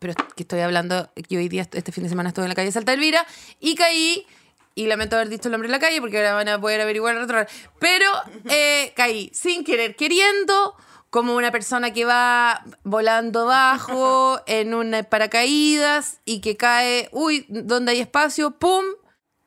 Pero 0.00 0.14
que 0.34 0.42
estoy 0.42 0.58
hablando, 0.58 1.08
que 1.28 1.38
hoy 1.38 1.48
día, 1.48 1.62
este 1.62 1.92
fin 1.92 2.02
de 2.02 2.10
semana 2.10 2.30
estuve 2.30 2.46
en 2.46 2.48
la 2.48 2.56
calle 2.56 2.72
Santa 2.72 2.92
Elvira 2.92 3.24
y 3.60 3.76
caí, 3.76 4.26
y 4.74 4.86
lamento 4.86 5.14
haber 5.14 5.28
dicho 5.28 5.46
el 5.46 5.52
nombre 5.52 5.68
de 5.68 5.72
la 5.72 5.78
calle 5.78 6.00
porque 6.00 6.16
ahora 6.16 6.34
van 6.34 6.48
a 6.48 6.60
poder 6.60 6.80
averiguar 6.80 7.14
el 7.14 7.22
otro. 7.22 7.38
Pero 7.78 8.10
eh, 8.50 8.92
caí 8.96 9.30
sin 9.32 9.62
querer, 9.62 9.94
queriendo, 9.94 10.74
como 11.16 11.34
una 11.34 11.50
persona 11.50 11.94
que 11.94 12.04
va 12.04 12.62
volando 12.84 13.46
bajo 13.46 14.38
en 14.46 14.74
un 14.74 14.94
paracaídas 15.08 16.20
y 16.26 16.42
que 16.42 16.58
cae, 16.58 17.08
uy, 17.10 17.46
donde 17.48 17.92
hay 17.92 18.00
espacio, 18.00 18.50
¡pum! 18.50 18.84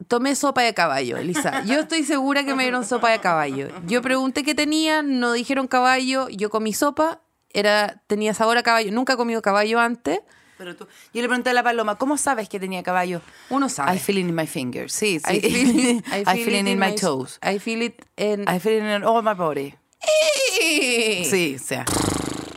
Tomé 0.07 0.35
sopa 0.35 0.63
de 0.63 0.73
caballo, 0.73 1.17
Elisa. 1.17 1.63
Yo 1.65 1.81
estoy 1.81 2.03
segura 2.03 2.43
que 2.43 2.55
me 2.55 2.63
dieron 2.63 2.83
sopa 2.83 3.11
de 3.11 3.19
caballo. 3.19 3.67
Yo 3.85 4.01
pregunté 4.01 4.41
qué 4.41 4.55
tenía, 4.55 5.03
no 5.03 5.31
dijeron 5.31 5.67
caballo, 5.67 6.27
yo 6.29 6.49
comí 6.49 6.73
sopa, 6.73 7.21
era, 7.53 8.01
tenía 8.07 8.33
sabor 8.33 8.57
a 8.57 8.63
caballo. 8.63 8.91
Nunca 8.91 9.13
he 9.13 9.17
comido 9.17 9.43
caballo 9.43 9.79
antes. 9.79 10.21
Pero 10.57 10.75
tú, 10.75 10.87
yo 11.13 11.21
le 11.21 11.27
pregunté 11.27 11.51
a 11.51 11.53
la 11.53 11.61
paloma, 11.61 11.99
¿cómo 11.99 12.17
sabes 12.17 12.49
que 12.49 12.59
tenía 12.59 12.81
caballo? 12.81 13.21
Uno 13.51 13.69
sabe. 13.69 13.95
I 13.95 13.99
feel 13.99 14.17
it 14.17 14.27
in 14.27 14.33
my 14.33 14.47
fingers. 14.47 14.91
Sí, 14.91 15.19
sí. 15.19 15.35
I 15.37 15.39
feel 15.39 15.85
it, 15.85 16.05
I 16.27 16.43
feel 16.43 16.55
it 16.55 16.67
in 16.67 16.79
my 16.79 16.95
toes. 16.95 17.37
I 17.43 17.59
feel 17.59 17.83
it 17.83 18.03
in... 18.17 18.49
I 18.49 18.59
feel 18.59 18.73
it 18.73 18.83
in 18.83 19.03
all 19.03 19.21
my 19.21 19.35
body. 19.35 19.75
Sí, 20.01 21.55
o 21.55 21.63
sea. 21.63 21.85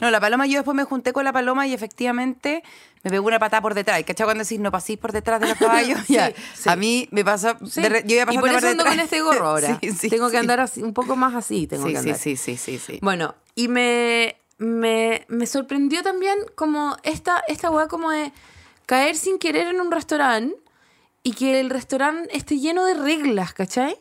No, 0.01 0.11
la 0.11 0.21
paloma, 0.21 0.47
yo 0.47 0.55
después 0.59 0.75
me 0.75 0.85
junté 0.85 1.13
con 1.13 1.25
la 1.25 1.33
paloma 1.33 1.67
y 1.69 1.75
efectivamente 1.75 2.65
me 3.05 3.11
pegó 3.11 3.27
una 3.27 3.39
patada 3.39 3.61
por 3.63 3.75
detrás. 3.75 4.03
¿Cachai? 4.03 4.25
Cuando 4.27 4.43
decís 4.43 4.59
no 4.59 4.73
pasís 4.73 4.99
por 4.99 5.13
detrás 5.13 5.41
de 5.41 5.49
los 5.49 5.59
caballos, 5.59 6.01
Sí, 6.07 6.15
ya. 6.15 6.33
sí. 6.55 6.69
A 6.69 6.75
mí 6.77 7.09
me 7.13 7.25
pasa. 7.25 7.57
Sí. 7.69 7.81
de 7.83 8.03
yo 8.05 8.17
iba 8.17 8.23
y 8.23 8.27
pasando 8.27 8.41
por 8.41 8.51
eso 8.51 8.69
ando 8.69 8.85
con 8.85 8.99
este 8.99 9.21
gorro 9.21 9.47
ahora. 9.47 9.81
Tengo 10.11 10.31
que 10.31 10.39
andar 10.39 10.59
así, 10.61 10.83
un 10.83 10.93
poco 10.93 11.15
más 11.15 11.35
así. 11.35 11.67
Tengo 11.69 11.87
Sí, 11.87 11.93
que 11.93 11.99
sí, 12.01 12.09
andar. 12.09 12.19
sí, 12.21 12.37
sí, 12.37 12.57
sí, 12.57 12.79
sí. 12.79 12.99
Bueno, 13.01 13.37
y 13.55 13.69
me, 13.69 14.37
me, 14.59 15.25
me 15.29 15.47
sorprendió 15.47 16.03
también 16.03 16.37
como 16.57 16.97
esta, 17.05 17.45
esta 17.47 17.71
weá 17.71 17.87
como 17.87 18.11
de 18.11 18.33
caer 18.87 19.15
sin 19.17 19.39
querer 19.39 19.69
en 19.69 19.81
un 19.81 19.93
restaurante 19.93 20.57
y 21.23 21.33
que 21.35 21.61
el 21.61 21.71
restaurante 21.71 22.37
esté 22.37 22.59
lleno 22.59 22.85
de 22.87 22.95
reglas, 22.95 23.53
¿cachai? 23.53 23.97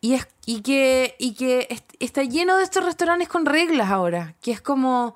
Y, 0.00 0.14
es, 0.14 0.28
y, 0.46 0.60
que, 0.62 1.14
y 1.18 1.34
que 1.34 1.66
est- 1.70 1.92
está 2.00 2.22
lleno 2.22 2.56
de 2.58 2.64
estos 2.64 2.84
restaurantes 2.84 3.28
con 3.28 3.46
reglas 3.46 3.90
ahora, 3.90 4.34
que 4.42 4.50
es 4.52 4.60
como... 4.60 5.14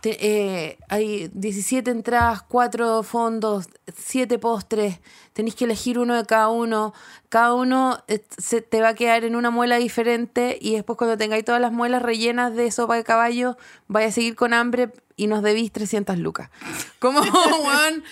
te- 0.00 0.18
eh, 0.20 0.78
hay 0.88 1.30
17 1.32 1.90
entradas, 1.90 2.42
4 2.42 3.02
fondos, 3.02 3.68
7 3.96 4.38
postres, 4.38 4.98
tenéis 5.32 5.54
que 5.54 5.64
elegir 5.64 5.98
uno 5.98 6.14
de 6.16 6.24
cada 6.26 6.48
uno, 6.48 6.92
cada 7.28 7.54
uno 7.54 7.98
eh, 8.08 8.24
se 8.36 8.60
te 8.62 8.80
va 8.80 8.88
a 8.88 8.94
quedar 8.94 9.24
en 9.24 9.36
una 9.36 9.50
muela 9.50 9.76
diferente 9.76 10.58
y 10.60 10.74
después 10.74 10.96
cuando 10.98 11.16
tengáis 11.16 11.44
todas 11.44 11.60
las 11.60 11.72
muelas 11.72 12.02
rellenas 12.02 12.54
de 12.54 12.70
sopa 12.70 12.96
de 12.96 13.04
caballo, 13.04 13.56
vaya 13.88 14.08
a 14.08 14.12
seguir 14.12 14.34
con 14.34 14.52
hambre 14.54 14.92
y 15.16 15.28
nos 15.28 15.42
debís 15.42 15.70
300 15.72 16.18
lucas. 16.18 16.50
¿Cómo, 16.98 17.20
weón? 17.64 18.02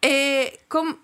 Eh, 0.00 0.60
¿cómo, 0.68 0.96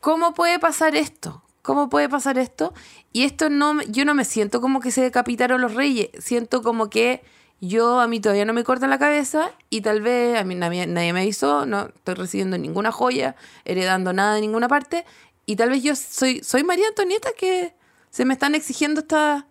¿Cómo 0.00 0.34
puede 0.34 0.58
pasar 0.58 0.96
esto? 0.96 1.42
¿Cómo 1.66 1.88
puede 1.88 2.08
pasar 2.08 2.38
esto? 2.38 2.72
Y 3.12 3.24
esto 3.24 3.50
no, 3.50 3.82
yo 3.82 4.04
no 4.04 4.14
me 4.14 4.24
siento 4.24 4.60
como 4.60 4.78
que 4.78 4.92
se 4.92 5.02
decapitaron 5.02 5.60
los 5.60 5.74
reyes, 5.74 6.10
siento 6.16 6.62
como 6.62 6.88
que 6.90 7.24
yo 7.60 7.98
a 7.98 8.06
mí 8.06 8.20
todavía 8.20 8.44
no 8.44 8.52
me 8.52 8.62
cortan 8.62 8.88
la 8.88 9.00
cabeza 9.00 9.50
y 9.68 9.80
tal 9.80 10.00
vez 10.00 10.38
a 10.38 10.44
mí 10.44 10.54
nadie, 10.54 10.86
nadie 10.86 11.12
me 11.12 11.22
avisó, 11.22 11.66
no 11.66 11.88
estoy 11.88 12.14
recibiendo 12.14 12.56
ninguna 12.56 12.92
joya, 12.92 13.34
heredando 13.64 14.12
nada 14.12 14.36
de 14.36 14.42
ninguna 14.42 14.68
parte 14.68 15.04
y 15.44 15.56
tal 15.56 15.70
vez 15.70 15.82
yo 15.82 15.96
soy 15.96 16.40
soy 16.44 16.62
María 16.62 16.86
Antonieta 16.86 17.30
que 17.36 17.74
se 18.10 18.24
me 18.24 18.34
están 18.34 18.54
exigiendo 18.54 19.00
esta 19.00 19.48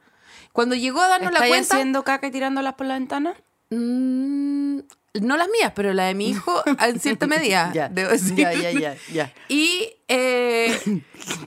cuando 0.53 0.73
llegó 0.75 1.01
a 1.01 1.09
darnos 1.09 1.33
la 1.33 1.39
¿Estáis 1.39 1.51
cuenta 1.51 1.75
haciendo 1.75 2.03
caca 2.05 2.27
y 2.27 2.31
tirándolas 2.31 2.75
por 2.75 2.87
la 2.87 2.93
ventana? 2.93 3.33
mm, 3.71 4.79
no 5.21 5.37
las 5.37 5.47
mías, 5.49 5.71
pero 5.75 5.93
la 5.93 6.05
de 6.05 6.13
mi 6.15 6.29
hijo 6.29 6.61
en 6.79 6.99
cierta 6.99 7.27
medida, 7.27 7.71
Ya, 7.73 7.89
debo 7.89 8.11
decir. 8.11 8.35
ya, 8.35 8.53
ya, 8.53 8.71
ya, 8.71 8.95
ya. 9.11 9.33
Y, 9.49 9.93
eh, 10.07 11.01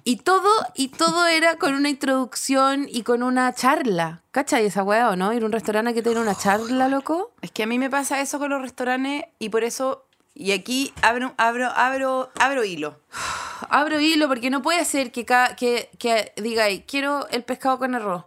y 0.05 0.17
todo, 0.17 0.49
y 0.75 0.89
todo 0.89 1.27
era 1.27 1.57
con 1.57 1.75
una 1.75 1.89
introducción 1.89 2.87
y 2.91 3.03
con 3.03 3.23
una 3.23 3.53
charla. 3.55 4.23
¿Cachai 4.33 4.67
esa 4.67 4.83
weá 4.83 5.11
o 5.11 5.17
no? 5.17 5.33
Ir 5.33 5.43
a 5.43 5.47
un 5.47 5.53
restaurante 5.53 5.95
que 5.95 6.03
tiene 6.03 6.21
una 6.21 6.35
charla, 6.37 6.89
loco. 6.89 7.33
Es 7.43 7.51
que 7.51 7.63
a 7.63 7.67
mí 7.67 7.79
me 7.79 7.91
pasa 7.91 8.21
eso 8.21 8.39
con 8.39 8.51
los 8.51 8.61
restaurantes 8.63 9.25
y 9.39 9.49
por 9.49 9.65
eso, 9.65 10.07
y 10.35 10.53
aquí 10.53 10.93
abro, 11.03 11.35
abro, 11.39 11.69
abro, 11.75 12.31
abro 12.39 12.65
hilo. 12.65 13.01
Abro 13.71 14.01
hilo 14.01 14.29
porque 14.29 14.51
no 14.51 14.63
puede 14.63 14.85
ser 14.85 15.11
que, 15.11 15.25
cada, 15.25 15.57
que, 15.57 15.91
que 15.99 16.33
diga, 16.37 16.65
"Ay, 16.65 16.85
quiero 16.87 17.27
el 17.31 17.43
pescado 17.43 17.79
con 17.79 17.95
arroz. 17.97 18.25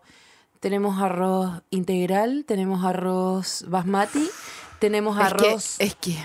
tenemos 0.59 1.01
arroz 1.01 1.63
integral, 1.71 2.43
tenemos 2.45 2.85
arroz 2.85 3.63
basmati, 3.67 4.29
tenemos 4.81 5.17
Es 5.17 5.21
que- 5.21 5.47
arroz... 5.47 5.75
Es 5.79 5.95
que, 5.95 6.17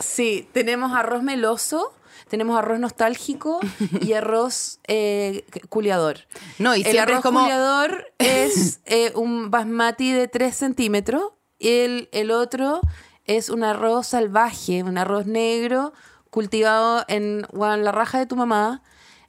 Sí, 0.00 0.48
tenemos 0.52 0.92
arroz 0.92 1.22
meloso, 1.22 1.92
tenemos 2.28 2.58
arroz 2.58 2.80
nostálgico 2.80 3.60
y 4.00 4.12
arroz 4.20 4.80
eh, 4.88 5.44
culiador. 5.68 6.18
No, 6.58 6.74
y 6.74 6.82
el 6.82 6.98
arroz 6.98 7.18
es 7.18 7.22
como- 7.22 7.40
culiador 7.42 8.06
es 8.18 8.80
eh, 8.86 9.12
un 9.14 9.52
basmati 9.52 10.12
de 10.12 10.26
3 10.26 10.56
centímetros. 10.56 11.32
El, 11.60 12.08
el 12.10 12.32
otro 12.32 12.80
es 13.24 13.50
un 13.50 13.62
arroz 13.62 14.08
salvaje, 14.08 14.82
un 14.82 14.98
arroz 14.98 15.26
negro 15.26 15.92
cultivado 16.30 17.04
en, 17.06 17.46
bueno, 17.52 17.74
en 17.74 17.84
la 17.84 17.92
raja 17.92 18.18
de 18.18 18.26
tu 18.26 18.34
mamá. 18.34 18.82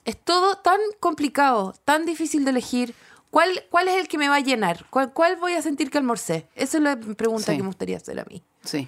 Es 0.03 0.19
todo 0.19 0.55
tan 0.57 0.79
complicado, 0.99 1.75
tan 1.85 2.05
difícil 2.07 2.43
de 2.43 2.51
elegir. 2.51 2.95
¿Cuál, 3.35 3.65
cuál 3.69 3.89
es 3.89 3.95
el 3.95 4.07
que 4.07 4.17
me 4.17 4.29
va 4.29 4.37
a 4.37 4.39
llenar? 4.39 4.85
¿Cuál, 4.89 5.11
cuál 5.11 5.35
voy 5.35 5.51
a 5.55 5.61
sentir 5.61 5.89
que 5.91 5.97
almorcé? 5.97 6.47
Esa 6.55 6.77
es 6.77 6.83
la 6.83 6.95
pregunta 6.95 7.51
Sí. 7.51 7.57
que 7.57 7.63
me 7.63 7.67
gustaría 7.67 7.97
hacer 7.97 8.17
a 8.17 8.23
mí. 8.23 8.41
sí. 8.63 8.87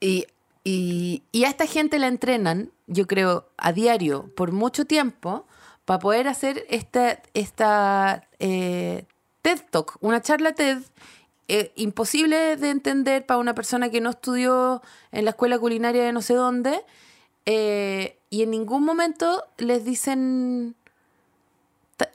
Y, 0.00 0.26
y 0.64 1.22
Y 1.30 1.44
a 1.44 1.48
esta 1.50 1.66
gente 1.66 1.98
la 1.98 2.06
entrenan, 2.06 2.70
yo 2.86 3.06
creo, 3.06 3.50
a 3.58 3.72
diario, 3.74 4.30
por 4.34 4.52
mucho 4.52 4.86
tiempo, 4.86 5.46
para 5.84 5.98
poder 5.98 6.26
hacer 6.26 6.64
esta, 6.70 7.20
esta 7.34 8.26
eh, 8.38 9.04
TED 9.42 9.60
Talk, 9.70 9.98
una 10.00 10.22
charla 10.22 10.52
TED, 10.54 10.78
eh, 11.48 11.70
imposible 11.76 12.56
de 12.56 12.70
entender 12.70 13.26
para 13.26 13.36
una 13.40 13.54
persona 13.54 13.90
que 13.90 14.00
no 14.00 14.08
estudió 14.08 14.80
en 15.12 15.24
la 15.26 15.32
escuela 15.32 15.58
culinaria 15.58 16.02
de 16.02 16.12
no 16.14 16.22
sé 16.22 16.32
dónde, 16.32 16.82
eh, 17.44 18.16
y 18.30 18.42
en 18.42 18.52
ningún 18.52 18.84
momento 18.86 19.44
les 19.58 19.84
dicen... 19.84 20.76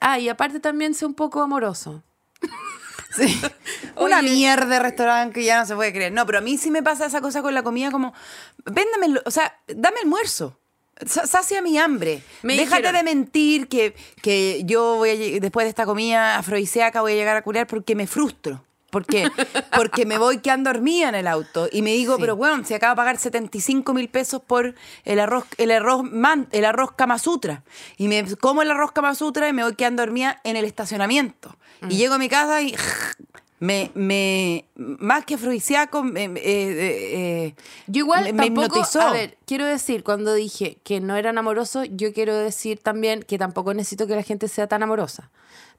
Ah, 0.02 0.20
y 0.20 0.30
aparte 0.30 0.60
también 0.60 0.94
sé 0.94 1.06
un 1.06 1.14
poco 1.14 1.42
amoroso. 1.42 2.04
Sí. 3.12 3.42
Una 3.96 4.20
Oye. 4.20 4.30
mierda 4.30 4.68
de 4.68 4.78
restaurante 4.80 5.34
que 5.34 5.44
ya 5.44 5.60
no 5.60 5.66
se 5.66 5.74
puede 5.76 5.92
creer. 5.92 6.12
No, 6.14 6.28
pero 6.28 6.38
a 6.38 6.42
mí 6.42 6.60
sí 6.60 6.70
me 6.70 6.84
pasa 6.84 7.08
esa 7.08 7.22
cosa 7.22 7.42
con 7.42 7.56
la 7.56 7.64
comida 7.64 7.90
como, 7.90 8.14
véndame, 8.66 9.20
o 9.26 9.32
sea, 9.32 9.58
dame 9.68 9.98
almuerzo. 10.04 10.60
Sa- 11.08 11.26
Sacia 11.26 11.60
mi 11.64 11.76
hambre. 11.80 12.22
Me 12.44 12.56
Déjate 12.56 12.84
dijeron- 12.84 12.94
de 12.94 13.04
mentir 13.04 13.68
que, 13.68 13.96
que 14.22 14.62
yo 14.66 14.98
voy 14.98 15.10
a, 15.10 15.40
después 15.40 15.66
de 15.66 15.70
esta 15.70 15.86
comida 15.88 16.38
afrodisíaca 16.38 17.02
voy 17.02 17.14
a 17.14 17.16
llegar 17.16 17.36
a 17.36 17.42
curar 17.42 17.66
porque 17.66 17.96
me 17.96 18.06
frustro. 18.06 18.64
Porque, 18.89 19.30
porque 19.75 20.06
me 20.06 20.17
voy 20.17 20.39
quedando 20.39 20.71
dormida 20.73 21.10
en 21.10 21.15
el 21.15 21.28
auto 21.28 21.67
y 21.71 21.82
me 21.82 21.91
digo, 21.93 22.15
Sí. 22.15 22.21
pero 22.21 22.36
bueno, 22.36 22.63
se 22.65 22.75
acaba 22.75 22.93
de 22.93 22.97
pagar 22.97 23.17
75 23.17 23.93
mil 23.93 24.10
pesos 24.10 24.41
por 24.41 24.73
el 25.06 25.19
arroz, 25.19 25.45
el 25.58 25.71
arroz 25.71 26.04
man, 26.04 26.47
el 26.52 26.65
arroz 26.65 26.91
Kama 26.93 27.19
Sutra. 27.19 27.63
Y 27.97 28.08
me 28.08 28.25
como 28.38 28.62
el 28.62 28.71
arroz 28.71 28.91
Kama 28.91 29.13
Sutra 29.15 29.47
y 29.47 29.54
me 29.54 29.63
voy 29.63 29.75
quedando 29.75 30.02
dormida 30.04 30.41
en 30.43 30.56
el 30.56 30.65
estacionamiento. 30.65 31.56
Mm. 31.82 31.91
Y 31.91 31.97
llego 31.97 32.15
a 32.15 32.17
mi 32.17 32.30
casa 32.30 32.62
y 32.62 32.75
me, 33.60 33.91
me 33.93 34.65
más 34.75 35.25
que 35.25 35.36
afrodisíaco, 35.36 36.02
me- 36.02 36.23
eh, 36.25 36.32
eh, 36.36 36.75
eh, 37.47 37.56
Yo 37.88 37.99
igual 37.99 38.23
me- 38.23 38.34
me 38.34 38.43
tampoco, 38.45 38.65
hipnotizó. 38.67 39.02
a 39.02 39.12
ver, 39.12 39.38
quiero 39.45 39.65
decir, 39.65 40.04
cuando 40.04 40.34
dije 40.34 40.78
que 40.84 41.02
no 41.02 41.15
eran 41.17 41.38
amorosos, 41.38 41.88
yo 41.91 42.13
quiero 42.13 42.36
decir 42.38 42.80
también 42.82 43.21
que 43.23 43.38
tampoco 43.38 43.73
necesito 43.73 44.08
que 44.08 44.15
la 44.15 44.23
gente 44.23 44.47
sea 44.47 44.67
tan 44.67 44.82
amorosa. 44.82 45.30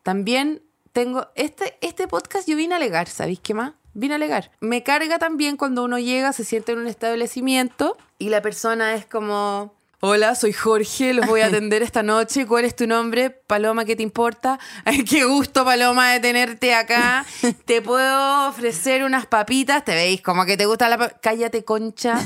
También 0.02 0.62
tengo, 0.92 1.28
este, 1.34 1.76
este 1.80 2.08
podcast 2.08 2.48
yo 2.48 2.56
vine 2.56 2.74
a 2.74 2.76
alegar, 2.76 3.08
¿sabéis 3.08 3.40
qué 3.40 3.54
más? 3.54 3.72
Vine 3.94 4.14
a 4.14 4.16
alegar. 4.16 4.50
Me 4.60 4.82
carga 4.82 5.18
también 5.18 5.56
cuando 5.56 5.84
uno 5.84 5.98
llega, 5.98 6.32
se 6.32 6.44
siente 6.44 6.72
en 6.72 6.78
un 6.78 6.86
establecimiento 6.86 7.96
y 8.18 8.28
la 8.28 8.42
persona 8.42 8.94
es 8.94 9.06
como... 9.06 9.74
Hola, 10.02 10.34
soy 10.34 10.54
Jorge, 10.54 11.12
los 11.12 11.26
voy 11.26 11.42
a 11.42 11.46
atender 11.48 11.82
esta 11.82 12.02
noche. 12.02 12.46
¿Cuál 12.46 12.64
es 12.64 12.74
tu 12.74 12.86
nombre? 12.86 13.30
Paloma, 13.30 13.84
¿qué 13.84 13.96
te 13.96 14.02
importa? 14.02 14.58
Ay, 14.84 15.04
qué 15.04 15.24
gusto, 15.24 15.64
Paloma, 15.64 16.12
de 16.12 16.20
tenerte 16.20 16.74
acá. 16.74 17.26
Te 17.66 17.82
puedo 17.82 18.48
ofrecer 18.48 19.04
unas 19.04 19.26
papitas. 19.26 19.84
Te 19.84 19.94
veis 19.94 20.22
como 20.22 20.46
que 20.46 20.56
te 20.56 20.66
gusta 20.66 20.88
la 20.88 21.08
Cállate, 21.20 21.64
concha, 21.64 22.18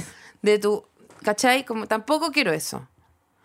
de 0.42 0.58
tu... 0.58 0.84
¿Cachai? 1.22 1.64
Como 1.64 1.86
tampoco 1.86 2.30
quiero 2.30 2.52
eso. 2.52 2.86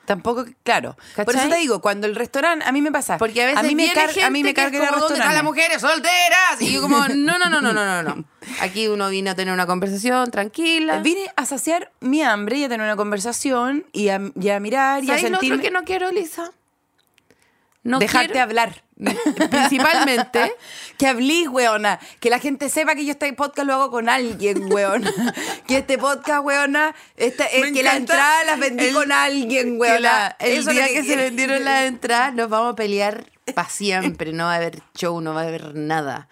Tampoco, 0.09 0.43
claro. 0.63 0.95
Por 1.15 1.25
¿Cachai? 1.27 1.41
eso 1.41 1.49
te 1.53 1.61
digo, 1.61 1.81
cuando 1.81 2.07
el 2.07 2.15
restaurante, 2.15 2.65
a 2.67 2.71
mí 2.71 2.81
me 2.81 2.91
pasa. 2.91 3.19
Porque 3.19 3.43
a 3.43 3.45
veces 3.45 3.61
mí 3.61 3.75
me 3.75 3.91
a 3.91 4.29
mí 4.31 4.41
me 4.41 4.49
es 4.49 4.55
carga 4.55 4.87
a 4.87 4.89
como, 4.89 5.01
¿dónde 5.01 5.19
están 5.19 5.35
las 5.35 5.43
mujeres 5.43 5.79
solteras? 5.79 6.59
Y 6.61 6.73
yo 6.73 6.81
como, 6.81 6.97
no, 7.09 7.37
no, 7.37 7.47
no, 7.47 7.61
no, 7.61 7.71
no, 7.71 7.85
no, 7.85 8.01
no. 8.01 8.25
Aquí 8.59 8.87
uno 8.87 9.07
vino 9.09 9.29
a 9.29 9.35
tener 9.35 9.53
una 9.53 9.67
conversación 9.67 10.31
tranquila. 10.31 10.97
Vine 11.01 11.31
a 11.35 11.45
saciar 11.45 11.91
mi 11.99 12.23
hambre 12.23 12.57
y 12.57 12.63
a 12.63 12.69
tener 12.69 12.83
una 12.83 12.95
conversación 12.95 13.85
y 13.93 14.09
a, 14.09 14.19
y 14.33 14.49
a 14.49 14.59
mirar 14.59 15.03
y 15.03 15.11
a 15.11 15.17
¿Sabes 15.17 15.21
lo 15.21 15.27
otro 15.37 15.41
sentirme... 15.41 15.61
que 15.63 15.69
no 15.69 15.83
quiero, 15.83 16.11
Lisa? 16.11 16.49
No 17.83 17.99
dejarte 17.99 18.31
quiero- 18.31 18.43
hablar. 18.45 18.83
Principalmente, 19.49 20.53
Que 20.97 21.07
hablís, 21.07 21.47
weona. 21.47 21.99
Que 22.19 22.29
la 22.29 22.39
gente 22.39 22.69
sepa 22.69 22.95
que 22.95 23.05
yo 23.05 23.11
este 23.11 23.31
podcast 23.33 23.65
lo 23.67 23.73
hago 23.75 23.91
con 23.91 24.09
alguien, 24.09 24.71
weona. 24.71 25.11
que 25.67 25.77
este 25.77 25.97
podcast, 25.97 26.43
weona, 26.43 26.93
esta, 27.15 27.45
es 27.45 27.61
Me 27.61 27.71
que 27.71 27.83
la 27.83 27.95
entrada 27.95 28.43
las 28.43 28.59
vendí 28.59 28.85
el- 28.85 28.93
con 28.93 29.11
alguien, 29.11 29.73
que 29.75 29.77
weona. 29.79 29.99
la- 29.99 30.35
el 30.39 30.57
Eso 30.59 30.69
es 30.71 30.75
día 30.75 30.87
lo 30.87 30.93
que, 30.93 31.03
se 31.03 31.15
vendieron 31.15 31.63
las 31.63 31.85
entradas, 31.85 32.33
nos 32.33 32.49
vamos 32.49 32.73
a 32.73 32.75
pelear 32.75 33.25
para 33.55 33.69
siempre. 33.69 34.33
No 34.33 34.45
va 34.45 34.53
a 34.53 34.57
haber 34.57 34.81
show, 34.95 35.21
no 35.21 35.33
va 35.33 35.41
a 35.41 35.47
haber 35.47 35.73
nada. 35.75 36.27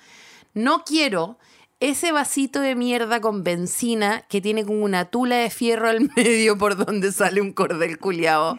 No 0.53 0.83
quiero 0.83 1.37
ese 1.79 2.11
vasito 2.11 2.59
de 2.59 2.75
mierda 2.75 3.21
con 3.21 3.43
benzina 3.43 4.21
que 4.29 4.41
tiene 4.41 4.65
como 4.65 4.83
una 4.83 5.05
tula 5.05 5.35
de 5.37 5.49
fierro 5.49 5.89
al 5.89 6.09
medio 6.15 6.57
por 6.57 6.75
donde 6.75 7.11
sale 7.11 7.41
un 7.41 7.53
cordel 7.53 7.99
culiao 7.99 8.57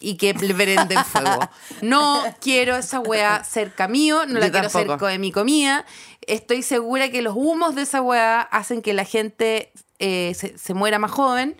y 0.00 0.16
que 0.16 0.32
prende 0.34 0.94
en 0.94 1.04
fuego. 1.04 1.40
No 1.82 2.22
quiero 2.40 2.76
esa 2.76 3.00
weá 3.00 3.42
cerca 3.42 3.88
mío, 3.88 4.26
no 4.26 4.34
la 4.34 4.50
quiero 4.50 4.68
tampoco. 4.68 4.92
cerca 4.92 5.06
de 5.08 5.18
mi 5.18 5.32
comida. 5.32 5.84
Estoy 6.26 6.62
segura 6.62 7.10
que 7.10 7.22
los 7.22 7.34
humos 7.34 7.74
de 7.74 7.82
esa 7.82 8.00
weá 8.02 8.40
hacen 8.42 8.80
que 8.82 8.92
la 8.92 9.04
gente 9.04 9.72
eh, 9.98 10.34
se, 10.36 10.56
se 10.56 10.74
muera 10.74 10.98
más 11.00 11.10
joven. 11.10 11.56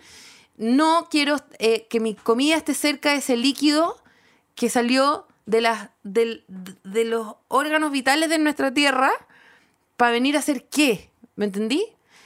No 0.57 1.07
quiero 1.11 1.37
eh, 1.57 1.87
que 1.89 1.99
mi 1.99 2.15
comida 2.15 2.55
esté 2.55 2.73
cerca 2.73 3.11
de 3.11 3.17
ese 3.17 3.35
líquido 3.35 4.01
que 4.55 4.69
salió 4.69 5.27
de, 5.45 5.61
las, 5.61 5.89
del- 6.03 6.45
de 6.47 7.05
los 7.05 7.35
órganos 7.47 7.91
vitales 7.91 8.29
de 8.29 8.37
nuestra 8.37 8.73
tierra 8.73 9.11
para 9.99 10.13
venir 10.13 10.37
a 10.37 10.39
hacer 10.39 10.63
qué. 10.69 11.09
¿Me 11.35 11.43
entendí? 11.43 11.85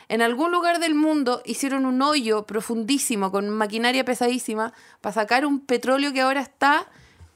En 0.10 0.22
algún 0.22 0.52
lugar 0.52 0.78
del 0.80 0.94
mundo 0.94 1.42
hicieron 1.44 1.88
un 1.88 2.04
hoyo 2.04 2.44
profundísimo 2.46 3.32
con 3.32 3.50
maquinaria 3.50 4.06
pesadísima 4.06 4.74
para 5.02 5.14
sacar 5.14 5.44
un 5.44 5.60
petróleo 5.60 6.14
que 6.14 6.22
ahora 6.22 6.42
está 6.42 6.88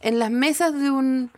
en 0.02 0.19
las 0.19 0.30
mesas 0.30 0.73
de 0.80 0.91
un 0.91 1.32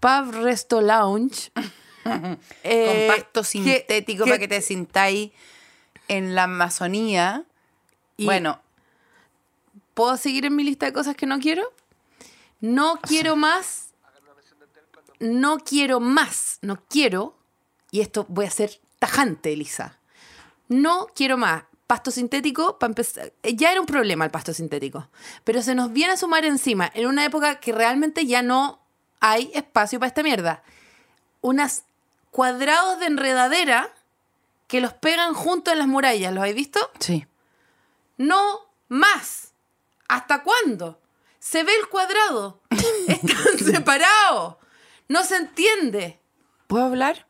pub 0.00 0.30
resto 0.42 0.80
lounge. 0.80 1.52
Eh, 2.64 3.08
con 3.10 3.16
pasto 3.18 3.44
sintético 3.44 4.24
que- 4.24 4.30
para 4.30 4.38
que 4.38 4.48
te 4.48 4.62
sintáis 4.62 5.32
en 6.08 6.34
la 6.34 6.44
Amazonía. 6.44 7.44
Y- 8.16 8.24
bueno, 8.24 8.58
¿Puedo 9.92 10.16
seguir 10.16 10.46
en 10.46 10.56
mi 10.56 10.64
lista 10.64 10.86
de 10.86 10.94
cosas 10.94 11.14
que 11.14 11.26
no 11.26 11.38
quiero? 11.40 11.62
No 12.60 12.98
quiero 13.02 13.36
más. 13.36 13.88
No 15.18 15.58
quiero 15.58 16.00
más. 16.00 16.58
No 16.62 16.82
quiero. 16.88 17.36
Y 17.90 18.00
esto 18.00 18.26
voy 18.28 18.46
a 18.46 18.50
ser 18.50 18.80
tajante, 18.98 19.52
Elisa. 19.52 19.98
No 20.68 21.06
quiero 21.14 21.36
más. 21.36 21.64
Pasto 21.86 22.12
sintético, 22.12 22.78
para 22.78 22.90
empezar. 22.92 23.32
eh, 23.42 23.56
Ya 23.56 23.72
era 23.72 23.80
un 23.80 23.86
problema 23.86 24.24
el 24.24 24.30
pasto 24.30 24.54
sintético. 24.54 25.08
Pero 25.42 25.60
se 25.62 25.74
nos 25.74 25.92
viene 25.92 26.12
a 26.12 26.16
sumar 26.16 26.44
encima 26.44 26.88
en 26.94 27.06
una 27.08 27.24
época 27.24 27.58
que 27.58 27.72
realmente 27.72 28.26
ya 28.26 28.42
no 28.42 28.80
hay 29.18 29.50
espacio 29.54 29.98
para 29.98 30.08
esta 30.08 30.22
mierda. 30.22 30.62
Unas 31.40 31.82
cuadrados 32.30 33.00
de 33.00 33.06
enredadera 33.06 33.92
que 34.68 34.80
los 34.80 34.92
pegan 34.92 35.34
junto 35.34 35.72
en 35.72 35.78
las 35.78 35.88
murallas. 35.88 36.32
¿Los 36.32 36.42
habéis 36.42 36.56
visto? 36.56 36.90
sí. 37.00 37.26
No 38.18 38.60
más. 38.88 39.52
¿Hasta 40.08 40.42
cuándo? 40.42 41.00
Se 41.38 41.64
ve 41.64 41.72
el 41.80 41.88
cuadrado. 41.88 42.60
Están 43.08 43.58
separados. 43.58 44.56
No 45.08 45.24
se 45.24 45.36
entiende. 45.36 46.20
¿Puedo 46.66 46.84
hablar? 46.84 47.26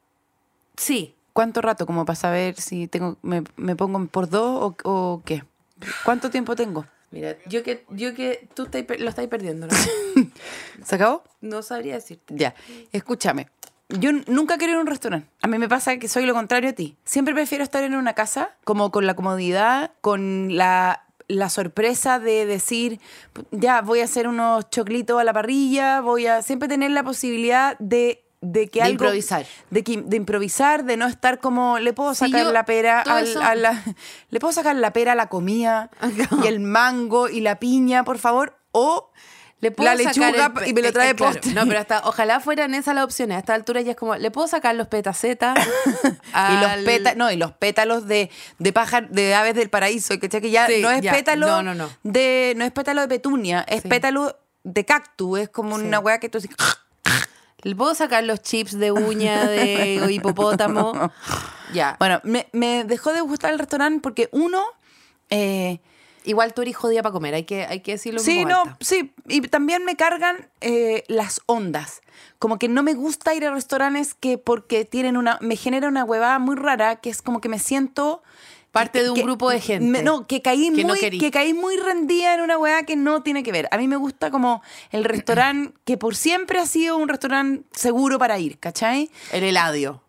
Sí. 0.81 1.15
¿Cuánto 1.35 1.61
rato 1.61 1.85
como 1.85 2.07
para 2.07 2.17
saber 2.17 2.59
si 2.59 2.89
tengo 2.89 3.19
me, 3.21 3.45
me 3.57 3.77
pongo 3.77 4.05
por 4.07 4.31
dos 4.31 4.75
o, 4.83 4.91
o 4.91 5.23
qué? 5.25 5.45
¿Cuánto 6.05 6.31
tiempo 6.31 6.57
tengo? 6.57 6.87
Mira, 7.11 7.37
yo 7.47 7.63
que, 7.63 7.85
yo 7.91 8.15
que 8.15 8.49
tú 8.55 8.65
estáis 8.65 8.87
lo 8.99 9.11
estáis 9.11 9.29
perdiendo, 9.29 9.67
¿no? 9.67 9.75
¿Se 10.85 10.95
acabó? 10.95 11.23
No 11.43 11.63
sabría 11.63 11.95
decirte. 11.95 12.35
Ya, 12.35 12.55
escúchame. 12.93 13.49
Yo 13.91 14.11
nunca 14.27 14.57
quiero 14.57 14.73
ir 14.73 14.79
a 14.79 14.81
un 14.81 14.87
restaurante. 14.87 15.29
A 15.43 15.49
mí 15.49 15.59
me 15.59 15.69
pasa 15.69 15.99
que 15.99 16.09
soy 16.09 16.25
lo 16.25 16.33
contrario 16.33 16.71
a 16.71 16.73
ti. 16.73 16.97
Siempre 17.05 17.35
prefiero 17.35 17.63
estar 17.63 17.85
en 17.85 17.95
una 17.95 18.15
casa, 18.15 18.57
como 18.65 18.91
con 18.91 19.07
la 19.07 19.15
comodidad, 19.15 19.93
con 20.01 20.57
la, 20.57 21.05
la 21.29 21.51
sorpresa 21.51 22.19
de 22.19 22.47
decir, 22.47 23.01
ya, 23.51 23.83
voy 23.83 24.01
a 24.01 24.05
hacer 24.05 24.29
unos 24.29 24.71
choclitos 24.71 25.21
a 25.21 25.25
la 25.25 25.33
parrilla, 25.35 26.01
voy 26.01 26.27
a 26.27 26.41
siempre 26.41 26.69
tener 26.69 26.93
la 26.93 27.03
posibilidad 27.03 27.77
de, 27.81 28.25
de 28.43 28.69
que 28.69 28.79
De 28.81 28.85
algo... 28.87 28.93
improvisar. 29.05 29.47
De, 29.71 29.85
que- 29.85 30.03
de 30.03 30.17
improvisar, 30.17 30.85
de 30.85 30.97
no 30.97 31.07
estar 31.07 31.41
como, 31.41 31.79
le 31.79 31.93
puedo 31.93 32.15
Sí, 32.15 32.27
sacar 32.27 32.45
yo- 32.45 32.53
la 32.53 32.65
pera 32.65 33.01
al- 33.03 33.37
a 33.43 33.55
la... 33.55 33.83
Le 34.31 34.41
puedo 34.41 34.53
sacar 34.53 34.75
la 34.77 34.93
pera 34.93 35.13
a 35.13 35.15
la 35.15 35.29
comida 35.29 35.91
y 36.43 36.47
el 36.47 36.61
mango 36.61 37.29
y 37.29 37.41
la 37.41 37.59
piña, 37.59 38.05
por 38.05 38.19
favor. 38.19 38.57
O 38.73 39.11
Le 39.61 39.71
puedo 39.73 39.91
la 39.91 39.97
sacar 39.99 40.17
lechuga 40.17 40.53
el 40.65 40.69
y 40.69 40.73
me 40.73 40.81
lo 40.81 40.89
eh, 40.89 40.93
trae 40.93 41.11
eh, 41.11 41.15
claro. 41.15 41.33
postre. 41.35 41.53
No, 41.53 41.67
pero 41.67 41.81
hasta 41.81 42.01
ojalá 42.07 42.41
fueran 42.41 42.73
esas 42.75 42.95
las 42.95 43.05
opciones. 43.05 43.37
A 43.37 43.41
esta 43.41 43.53
altura 43.55 43.83
ya 43.83 43.91
es 43.91 43.97
como, 43.99 44.15
le 44.17 44.31
puedo 44.31 44.47
sacar 44.49 44.75
los 44.75 44.89
petacetas. 44.89 45.59
Y 46.33 46.61
los 46.63 46.85
pétalos, 46.87 47.17
no, 47.19 47.31
y 47.31 47.37
los 47.37 47.53
pétalos 47.53 48.07
de, 48.07 48.31
de 48.59 48.73
pájaro, 48.73 49.09
de 49.11 49.35
aves 49.35 49.55
del 49.55 49.69
paraíso. 49.69 50.19
Que 50.19 50.29
ya 50.51 50.67
Sí, 50.69 50.81
no 50.81 50.91
es 50.91 51.03
ya. 51.03 51.13
pétalo 51.13 51.47
No, 51.49 51.63
no, 51.63 51.75
no. 51.75 51.91
de, 52.05 52.55
no 52.57 52.65
es 52.65 52.71
pétalo 52.73 53.03
de 53.03 53.09
petunia, 53.09 53.65
es 53.69 53.83
Sí. 53.83 53.89
pétalo 53.89 54.39
de 54.63 54.85
cactus, 54.85 55.41
es 55.41 55.49
como 55.49 55.75
una 55.75 55.99
weá 55.99 56.21
que 56.21 56.29
tú 56.29 56.39
así, 56.39 56.49
Le 57.63 57.75
puedo 57.75 57.95
sacar 57.95 58.25
los 58.25 58.43
chips 58.43 58.79
de 58.79 58.93
uña 58.93 59.47
de 59.47 60.07
hipopótamo. 60.11 61.11
Ya. 61.73 61.97
Bueno, 61.99 62.21
me, 62.25 62.49
me 62.53 62.85
dejó 62.85 63.13
de 63.13 63.21
gustar 63.21 63.53
el 63.53 63.59
restaurante 63.59 64.01
porque 64.01 64.29
uno, 64.33 64.63
eh, 65.29 65.81
Igual 66.25 66.53
tú 66.53 66.63
eres 66.63 66.77
jodida 66.77 67.03
para 67.03 67.13
comer, 67.13 67.35
hay 67.35 67.45
que, 67.45 67.65
hay 67.65 67.81
que 67.81 67.93
decirlo 67.93 68.21
sí, 68.21 68.45
no, 68.45 68.63
alta. 68.63 68.77
sí, 68.81 69.15
y 69.27 69.41
también 69.43 69.85
me 69.85 69.97
cargan 69.97 70.51
eh, 70.61 71.03
las 71.09 71.41
ondas. 71.47 72.03
Como 72.39 72.59
que 72.59 72.69
no 72.69 72.83
me 72.83 72.93
gusta 72.93 73.35
ir 73.35 73.47
a 73.47 73.51
restaurantes 73.53 74.13
que 74.15 74.37
porque 74.37 74.85
tienen 74.85 75.17
una, 75.17 75.39
me 75.41 75.57
genera 75.57 75.89
una 75.89 76.05
huevada 76.05 76.39
muy 76.39 76.57
rara, 76.57 76.97
que 76.97 77.09
es 77.09 77.23
como 77.23 77.41
que 77.41 77.49
me 77.49 77.59
siento 77.59 78.23
Parte 78.73 79.03
de 79.03 79.11
un 79.11 79.17
que- 79.17 79.23
grupo 79.23 79.51
de 79.51 79.61
gente. 79.61 79.85
me- 79.87 80.03
no, 80.03 80.27
que 80.27 80.43
caí 80.43 80.73
que 80.73 80.85
muy, 80.85 80.99
que 81.01 81.31
caí 81.31 81.55
muy 81.55 81.77
rendida 81.77 82.35
en 82.35 82.41
una 82.41 82.57
hueá 82.57 82.85
que 82.85 82.95
no 82.97 83.23
tiene 83.23 83.43
que 83.43 83.51
ver. 83.53 83.69
A 83.73 83.79
mí 83.79 83.89
me 83.89 83.97
gusta 83.97 84.31
como 84.31 84.63
el 84.91 85.05
restaurante 85.05 85.75
que 85.85 85.97
por 85.97 86.15
siempre 86.15 86.59
ha 86.61 86.67
sido 86.67 86.97
un 86.97 87.09
restaurante 87.09 87.65
seguro 87.73 88.19
para 88.19 88.39
ir, 88.39 88.59
¿cachai? 88.61 89.11
El 89.33 89.43
heladio. 89.45 90.03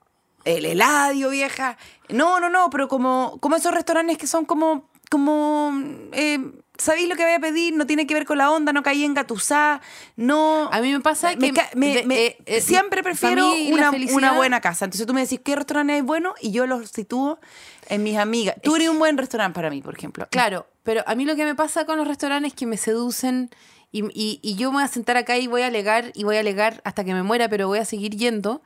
el 0.45 0.65
heladio, 0.65 1.29
vieja. 1.29 1.77
No, 2.09 2.39
no, 2.39 2.49
no, 2.49 2.69
pero 2.69 2.87
como, 2.87 3.37
como 3.41 3.55
esos 3.55 3.73
restaurantes 3.73 4.17
que 4.17 4.27
son 4.27 4.45
como, 4.45 4.89
como, 5.09 5.71
eh, 6.13 6.39
¿sabéis 6.77 7.07
lo 7.09 7.15
que 7.15 7.23
voy 7.23 7.33
a 7.33 7.39
pedir? 7.39 7.75
No 7.75 7.85
tiene 7.85 8.07
que 8.07 8.13
ver 8.15 8.25
con 8.25 8.37
la 8.39 8.49
onda, 8.51 8.73
no 8.73 8.81
caí 8.83 9.03
en 9.05 9.13
gatusá, 9.13 9.81
no... 10.15 10.67
A 10.71 10.81
mí 10.81 10.91
me 10.91 10.99
pasa 10.99 11.35
Me 11.37 11.51
que 11.53 11.61
me- 11.75 11.99
eh, 11.99 12.37
eh, 12.45 12.61
siempre 12.61 13.03
prefiero 13.03 13.51
una, 13.69 13.91
una 14.13 14.33
buena 14.33 14.61
casa. 14.61 14.85
Entonces 14.85 15.05
tú 15.05 15.13
me 15.13 15.21
decís, 15.21 15.39
¿qué 15.43 15.55
restaurante 15.55 15.97
es 15.97 16.03
bueno? 16.03 16.33
Y 16.41 16.51
yo 16.51 16.65
los 16.65 16.89
sitúo 16.89 17.39
en 17.87 18.03
mis 18.03 18.17
amigas. 18.17 18.55
Tú 18.63 18.75
eres 18.75 18.89
un 18.89 18.99
buen 18.99 19.17
restaurante 19.17 19.55
para 19.55 19.69
mí, 19.69 19.81
por 19.81 19.95
ejemplo. 19.97 20.27
Claro, 20.31 20.67
pero 20.83 21.03
a 21.07 21.15
mí 21.15 21.25
lo 21.25 21.35
que 21.35 21.45
me 21.45 21.55
pasa 21.55 21.85
con 21.85 21.97
los 21.97 22.07
restaurantes 22.07 22.53
es 22.53 22.57
que 22.57 22.65
me 22.65 22.77
seducen 22.77 23.49
y, 23.91 24.03
y- 24.13 24.39
y 24.41 24.55
yo 24.55 24.69
me 24.71 24.75
voy 24.77 24.83
a 24.83 24.87
sentar 24.87 25.17
acá 25.17 25.37
y 25.37 25.47
voy 25.47 25.61
a 25.63 25.67
alegar 25.67 26.11
y 26.15 26.23
voy 26.23 26.37
a 26.37 26.39
alegar 26.39 26.81
hasta 26.85 27.03
que 27.03 27.13
me 27.13 27.23
muera, 27.23 27.49
pero 27.49 27.67
voy 27.67 27.79
a 27.79 27.85
seguir 27.85 28.15
yendo. 28.15 28.61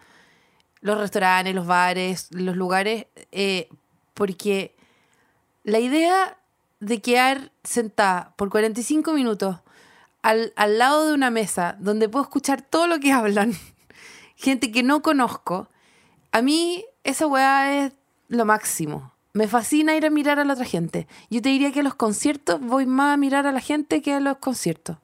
Los 0.82 1.00
restaurantes, 1.00 1.56
los 1.56 1.66
bares, 1.66 2.28
los 2.32 2.56
lugares, 2.56 3.08
eh, 3.32 3.70
porque 4.14 4.76
la 5.64 5.80
idea 5.80 6.38
de 6.80 7.02
quedar 7.02 7.52
sentada 7.64 8.34
por 8.36 8.50
45 8.52 9.14
minutos 9.14 9.58
al, 10.22 10.54
al 10.56 10.78
lado 10.78 11.08
de 11.08 11.14
una 11.14 11.32
mesa 11.32 11.76
donde 11.80 12.08
puedo 12.10 12.24
escuchar 12.24 12.62
todo 12.62 12.86
lo 12.88 13.00
que 13.00 13.12
hablan, 13.14 13.54
gente 14.36 14.72
que 14.72 14.84
no 14.84 15.02
conozco, 15.02 15.70
a 16.32 16.42
mí 16.44 16.86
esa 17.04 17.26
weá 17.28 17.86
es 17.86 17.94
lo 18.28 18.46
máximo. 18.46 19.12
Me 19.34 19.48
fascina 19.48 19.96
ir 19.96 20.06
a 20.06 20.10
mirar 20.10 20.40
a 20.40 20.46
la 20.46 20.54
otra 20.54 20.66
gente. 20.66 21.08
Yo 21.30 21.42
te 21.42 21.50
diría 21.50 21.72
que 21.72 21.82
a 21.82 21.84
los 21.84 21.96
conciertos 21.96 22.62
voy 22.62 22.86
más 22.86 23.14
a 23.14 23.18
mirar 23.18 23.46
a 23.48 23.52
la 23.52 23.60
gente 23.60 24.02
que 24.02 24.14
a 24.14 24.20
los 24.22 24.38
conciertos. 24.38 24.98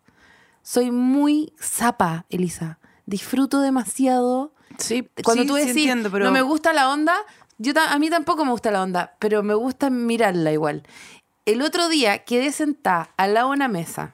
Soy 0.63 0.91
muy 0.91 1.53
zapa, 1.61 2.26
Elisa. 2.30 2.80
Disfruto 3.05 3.59
demasiado. 3.61 4.53
Sí, 4.78 5.09
Cuando 5.24 5.43
sí, 5.43 5.47
tú 5.49 5.55
sí 5.55 5.59
decís, 5.61 5.76
entiendo, 5.78 6.09
pero... 6.11 6.26
no 6.26 6.32
me 6.32 6.41
gusta 6.41 6.72
la 6.72 6.89
onda, 6.89 7.15
yo 7.57 7.74
a 7.78 7.99
mí 7.99 8.09
tampoco 8.09 8.45
me 8.45 8.51
gusta 8.51 8.72
la 8.72 8.82
onda, 8.84 9.15
pero 9.19 9.43
me 9.43 9.53
gusta 9.53 9.89
mirarla 9.89 10.51
igual. 10.53 10.84
El 11.45 11.61
otro 11.61 11.89
día 11.89 12.19
quedé 12.24 12.51
sentada 12.53 13.09
al 13.17 13.34
lado 13.34 13.49
de 13.49 13.55
una 13.55 13.67
mesa. 13.67 14.13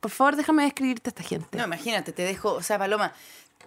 Por 0.00 0.12
favor, 0.12 0.36
déjame 0.36 0.62
describirte 0.62 1.08
a 1.08 1.10
esta 1.10 1.22
gente. 1.24 1.58
No, 1.58 1.64
imagínate, 1.64 2.12
te 2.12 2.22
dejo, 2.22 2.52
o 2.52 2.62
sea, 2.62 2.78
Paloma, 2.78 3.12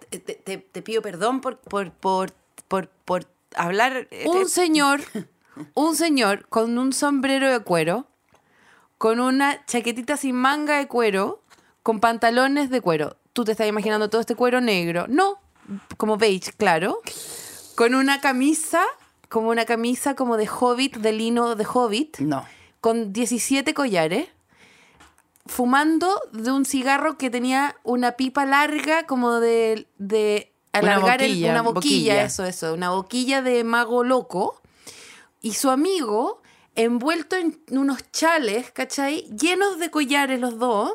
te, 0.08 0.18
te- 0.20 0.56
te 0.58 0.82
pido 0.82 1.02
perdón 1.02 1.40
por, 1.42 1.58
por, 1.58 1.90
por, 1.92 2.32
por, 2.68 2.88
por 2.88 3.24
hablar... 3.56 4.08
eh, 4.10 4.24
un 4.28 4.42
te- 4.44 4.48
señor, 4.48 5.00
un 5.74 5.96
señor 5.96 6.46
con 6.48 6.78
un 6.78 6.92
sombrero 6.92 7.50
de 7.50 7.60
cuero, 7.60 8.06
con 8.98 9.20
una 9.20 9.64
chaquetita 9.66 10.16
sin 10.16 10.34
manga 10.36 10.78
de 10.78 10.86
cuero, 10.88 11.42
con 11.82 12.00
pantalones 12.00 12.70
de 12.70 12.80
cuero. 12.80 13.16
Tú 13.32 13.44
te 13.44 13.52
estás 13.52 13.68
imaginando 13.68 14.08
todo 14.10 14.20
este 14.20 14.34
cuero 14.34 14.60
negro. 14.60 15.06
No, 15.08 15.38
como 15.98 16.16
beige, 16.16 16.52
claro. 16.52 17.00
Con 17.74 17.94
una 17.94 18.20
camisa, 18.20 18.82
como 19.28 19.50
una 19.50 19.66
camisa 19.66 20.14
como 20.14 20.36
de 20.38 20.48
hobbit, 20.48 20.96
de 20.96 21.12
lino 21.12 21.54
de 21.54 21.66
hobbit, 21.70 22.18
No. 22.20 22.46
con 22.80 23.12
17 23.12 23.74
collares, 23.74 24.28
fumando 25.44 26.20
de 26.32 26.50
un 26.50 26.64
cigarro 26.64 27.18
que 27.18 27.30
tenía 27.30 27.76
una 27.84 28.12
pipa 28.12 28.46
larga 28.46 29.04
como 29.06 29.34
de, 29.34 29.86
de 29.98 30.52
Una 30.82 30.94
alargar 30.94 31.22
el- 31.22 31.30
boquilla, 31.32 31.50
una 31.52 31.62
boquilla, 31.62 32.14
boquilla. 32.14 32.22
eso, 32.24 32.44
eso, 32.44 32.74
una 32.74 32.90
boquilla 32.90 33.42
de 33.42 33.64
mago 33.64 34.04
loco. 34.04 34.60
Y 35.40 35.52
su 35.54 35.70
amigo, 35.70 36.42
envuelto 36.74 37.36
en 37.36 37.58
unos 37.70 38.10
chales, 38.12 38.70
¿cachai? 38.72 39.22
Llenos 39.36 39.78
de 39.78 39.90
collares 39.90 40.40
los 40.40 40.58
dos. 40.58 40.94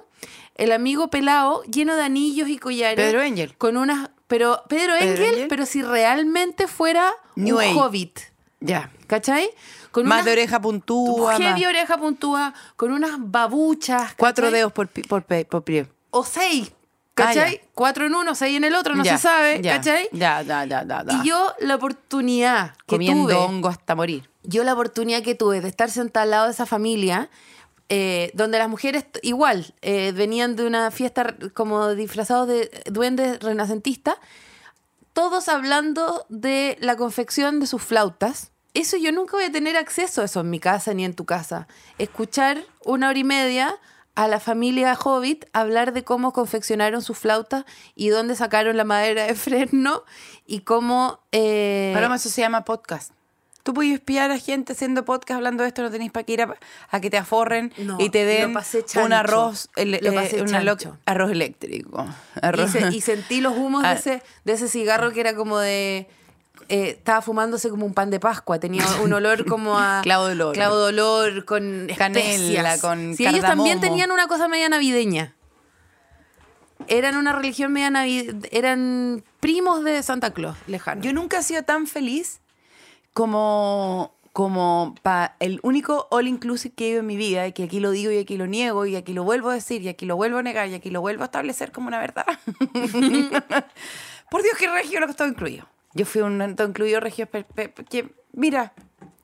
El 0.56 0.72
amigo 0.74 1.10
pelado, 1.10 1.64
lleno 1.64 1.96
de 1.96 2.04
anillos 2.04 2.50
y 2.50 2.58
collares. 2.58 2.98
Pedro 2.98 3.22
Angel. 3.22 3.56
Con 3.58 3.78
unas... 3.78 4.10
Pero 4.28 4.62
Pedro, 4.70 4.94
Pedro 5.00 5.24
Engel, 5.26 5.48
pero 5.50 5.66
si 5.66 5.82
realmente 5.82 6.68
fuera 6.68 7.14
New 7.36 7.58
un 7.58 7.62
Age. 7.64 7.74
hobbit, 7.76 8.20
Ya. 8.62 8.90
¿cachai? 9.08 9.50
Con 9.92 10.06
Más 10.08 10.18
unas- 10.18 10.26
de 10.26 10.32
oreja 10.32 10.62
puntúa, 10.62 11.36
heavy 11.36 11.62
más- 11.62 11.70
oreja 11.70 11.98
puntúa, 11.98 12.54
con 12.78 12.92
unas 12.94 13.12
babuchas. 13.18 14.14
cuatro 14.16 14.50
dedos 14.52 14.72
por, 14.72 14.88
pie. 14.88 15.88
O 16.12 16.24
seis, 16.24 16.72
¿cachai? 17.26 17.62
Cuatro 17.74 18.06
en 18.06 18.16
uno, 18.16 18.36
seis 18.36 18.58
en 18.58 18.64
el 18.64 18.76
otro, 18.76 18.96
no 18.96 19.04
Ya, 19.04 19.18
se 19.18 19.24
sabe, 19.24 19.62
ya, 19.62 19.78
¿cachai? 19.78 20.08
Ya, 20.12 20.42
ya, 20.42 20.66
ya, 20.66 20.86
ya, 20.86 21.04
ya. 21.06 21.14
Y 21.24 21.28
yo 21.28 21.54
la 21.60 21.76
oportunidad 21.76 22.72
que 22.88 22.96
Comiendo 22.96 23.24
tuve, 23.24 23.36
hongo 23.36 23.70
hasta 23.70 23.96
morir. 23.96 24.30
yo 24.44 24.64
la 24.64 24.74
oportunidad 24.74 25.22
que 25.24 25.36
tuve 25.36 25.62
de 25.62 25.68
estar 25.68 25.90
sentada 25.90 26.24
al 26.24 26.32
lado 26.32 26.46
de 26.46 26.52
esa 26.52 26.66
familia, 26.66 27.30
eh, 27.90 28.32
donde 28.34 28.58
las 28.58 28.70
mujeres 28.70 29.06
igual 29.22 29.74
eh, 29.82 30.14
venían 30.16 30.56
de 30.56 30.66
una 30.66 30.92
fiesta 30.92 31.36
como 31.54 31.94
disfrazados 31.94 32.48
de 32.48 32.70
duendes 32.86 33.40
renacentistas, 33.42 34.16
todos 35.14 35.50
hablando 35.50 36.26
de 36.30 36.78
la 36.80 36.96
confección 36.96 37.60
de 37.60 37.68
sus 37.68 37.82
flautas. 37.82 38.52
Eso 38.74 38.96
yo 38.96 39.12
nunca 39.12 39.34
voy 39.34 39.44
a 39.44 39.52
tener 39.52 39.76
acceso 39.76 40.22
a 40.22 40.26
eso 40.26 40.40
en 40.40 40.50
mi 40.50 40.60
casa 40.62 40.94
ni 40.94 41.04
en 41.04 41.14
tu 41.14 41.26
casa. 41.26 41.68
Escuchar 41.98 42.64
una 42.86 43.10
hora 43.10 43.20
y 43.20 43.26
media 43.26 43.76
a 44.16 44.28
la 44.28 44.40
familia 44.40 44.94
Hobbit 45.02 45.46
hablar 45.54 45.94
de 45.94 46.04
cómo 46.04 46.34
confeccionaron 46.34 47.02
sus 47.02 47.18
flautas 47.18 47.66
y 47.96 48.10
dónde 48.10 48.36
sacaron 48.36 48.76
la 48.78 48.84
madera 48.84 49.26
de 49.26 49.36
fresno 49.36 50.04
y 50.46 50.62
cómo... 50.62 51.20
eh, 51.32 51.92
Paloma, 51.94 52.16
eso 52.16 52.30
se 52.30 52.42
llama 52.42 52.66
podcast. 52.66 53.12
Tú 53.64 53.76
puedes 53.76 53.94
espiar 53.94 54.32
a 54.32 54.40
gente 54.40 54.74
haciendo 54.74 55.06
podcast 55.06 55.38
hablando 55.38 55.62
de 55.62 55.68
esto, 55.70 55.84
no 55.84 55.92
tenéis 55.92 56.12
para 56.12 56.24
que 56.24 56.34
ir 56.34 56.42
a, 56.42 56.56
a 56.90 57.00
que 57.00 57.12
te 57.12 57.18
aforren 57.18 57.72
No, 57.78 57.96
y 58.00 58.10
te 58.10 58.26
den 58.26 58.56
un 59.04 59.14
arroz, 59.14 59.70
el- 59.76 59.92
Lo 60.02 60.12
eh, 60.20 60.42
una 60.42 60.64
lo- 60.64 60.76
arroz 61.06 61.30
eléctrico. 61.32 62.04
Y, 62.36 62.40
Arroz- 62.40 62.72
se- 62.72 62.88
y 62.92 63.02
sentí 63.02 63.40
los 63.40 63.56
humos 63.56 63.84
de, 63.84 63.88
Ah. 63.90 63.94
ese, 63.94 64.24
de 64.46 64.54
ese 64.54 64.68
cigarro 64.68 65.12
que 65.12 65.20
era 65.20 65.36
como 65.36 65.60
de... 65.60 66.10
eh, 66.72 66.92
estaba 66.92 67.22
fumándose 67.22 67.70
como 67.70 67.86
un 67.86 67.94
pan 67.94 68.10
de 68.10 68.22
Pascua, 68.22 68.58
tenía 68.58 68.86
un 69.04 69.12
olor 69.12 69.46
como 69.46 69.78
a... 69.78 70.00
Clavo 70.04 70.28
de 70.28 70.32
olor. 70.32 70.54
Clavo 70.54 70.78
de 70.78 70.86
olor, 70.86 71.44
con 71.44 71.90
Canela, 71.98 72.80
con 72.80 73.14
Sí, 73.14 73.26
ellos 73.26 73.42
también 73.42 73.82
tenían 73.82 74.10
una 74.10 74.28
cosa 74.28 74.48
media 74.48 74.70
navideña. 74.70 75.36
Eran 76.88 77.18
una 77.18 77.34
religión 77.34 77.74
media 77.74 77.90
navideña, 77.90 78.40
eran 78.52 79.22
primos 79.42 79.84
de 79.84 80.02
Santa 80.02 80.32
Claus, 80.32 80.56
lejano. 80.66 81.02
Yo 81.02 81.12
nunca 81.12 81.40
he 81.40 81.44
sido 81.44 81.64
tan 81.64 81.88
feliz 81.88 82.40
como, 83.12 84.16
como 84.32 84.96
para 85.02 85.36
el 85.42 85.60
único 85.64 86.08
all 86.10 86.30
inclusive 86.30 86.74
que 86.74 86.86
he 86.86 86.90
ido 86.92 87.02
en 87.02 87.06
mi 87.06 87.18
vida, 87.18 87.48
y 87.48 87.52
que 87.52 87.64
aquí 87.64 87.82
lo 87.82 87.92
digo 87.92 88.14
y 88.14 88.20
aquí 88.20 88.38
lo 88.38 88.48
niego, 88.48 88.86
y 88.86 88.96
aquí 88.96 89.12
lo 89.12 89.26
vuelvo 89.26 89.50
a 89.50 89.56
decir, 89.56 89.82
y 89.82 89.90
aquí 89.90 90.06
lo 90.06 90.16
vuelvo 90.16 90.38
a 90.38 90.42
negar, 90.42 90.70
y 90.70 90.74
aquí 90.74 90.90
lo 90.90 91.02
vuelvo 91.02 91.24
a 91.24 91.26
establecer 91.26 91.74
como 91.74 91.90
una 91.90 92.00
verdad. 92.00 92.26
Por 94.32 94.42
Dios, 94.42 94.58
que 94.58 94.70
regio 94.70 95.02
lo 95.02 95.08
que 95.08 95.14
todo 95.14 95.28
incluido. 95.28 95.68
Yo 95.94 96.06
fui 96.06 96.22
un 96.22 96.56
todo 96.56 96.68
incluido 96.68 97.00
regio 97.00 97.28
que, 97.30 98.14
mira, 98.34 98.74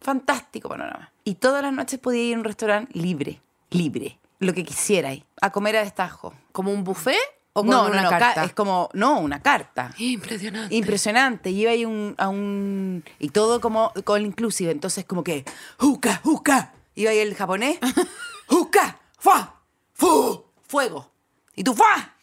fantástico 0.01 0.69
panorama. 0.69 1.11
Y 1.23 1.35
todas 1.35 1.61
las 1.63 1.73
noches 1.73 1.99
podía 1.99 2.23
ir 2.23 2.35
a 2.35 2.39
un 2.39 2.43
restaurante 2.43 2.97
libre, 2.97 3.41
libre, 3.69 4.19
lo 4.39 4.53
que 4.53 4.63
quisiera, 4.63 5.11
a 5.41 5.51
comer 5.51 5.77
a 5.77 5.83
destajo. 5.83 6.33
¿Como 6.51 6.71
un 6.71 6.83
buffet 6.83 7.15
o 7.53 7.63
No, 7.63 7.87
una 7.87 8.03
no, 8.03 8.09
carta? 8.09 8.43
es 8.43 8.53
como, 8.53 8.89
no, 8.93 9.19
una 9.19 9.41
carta. 9.41 9.93
Impresionante. 9.97 10.75
Impresionante. 10.75 11.49
Iba 11.49 11.71
ahí 11.71 11.85
un, 11.85 12.15
a 12.17 12.29
un. 12.29 13.03
Y 13.19 13.29
todo 13.29 13.59
como 13.61 13.91
con 14.03 14.25
inclusive. 14.25 14.71
Entonces, 14.71 15.05
como 15.05 15.23
que. 15.23 15.43
¡Juca! 15.79 16.21
¡Juca! 16.23 16.73
Iba 16.95 17.11
ahí 17.11 17.19
el 17.19 17.35
japonés. 17.35 17.79
¡Juca! 18.47 18.99
¡Fa! 19.17 19.55
¡Fu! 19.93 20.43
¡Fuego! 20.67 21.11
¿Y 21.55 21.63
tú 21.63 21.73
fa! 21.73 22.13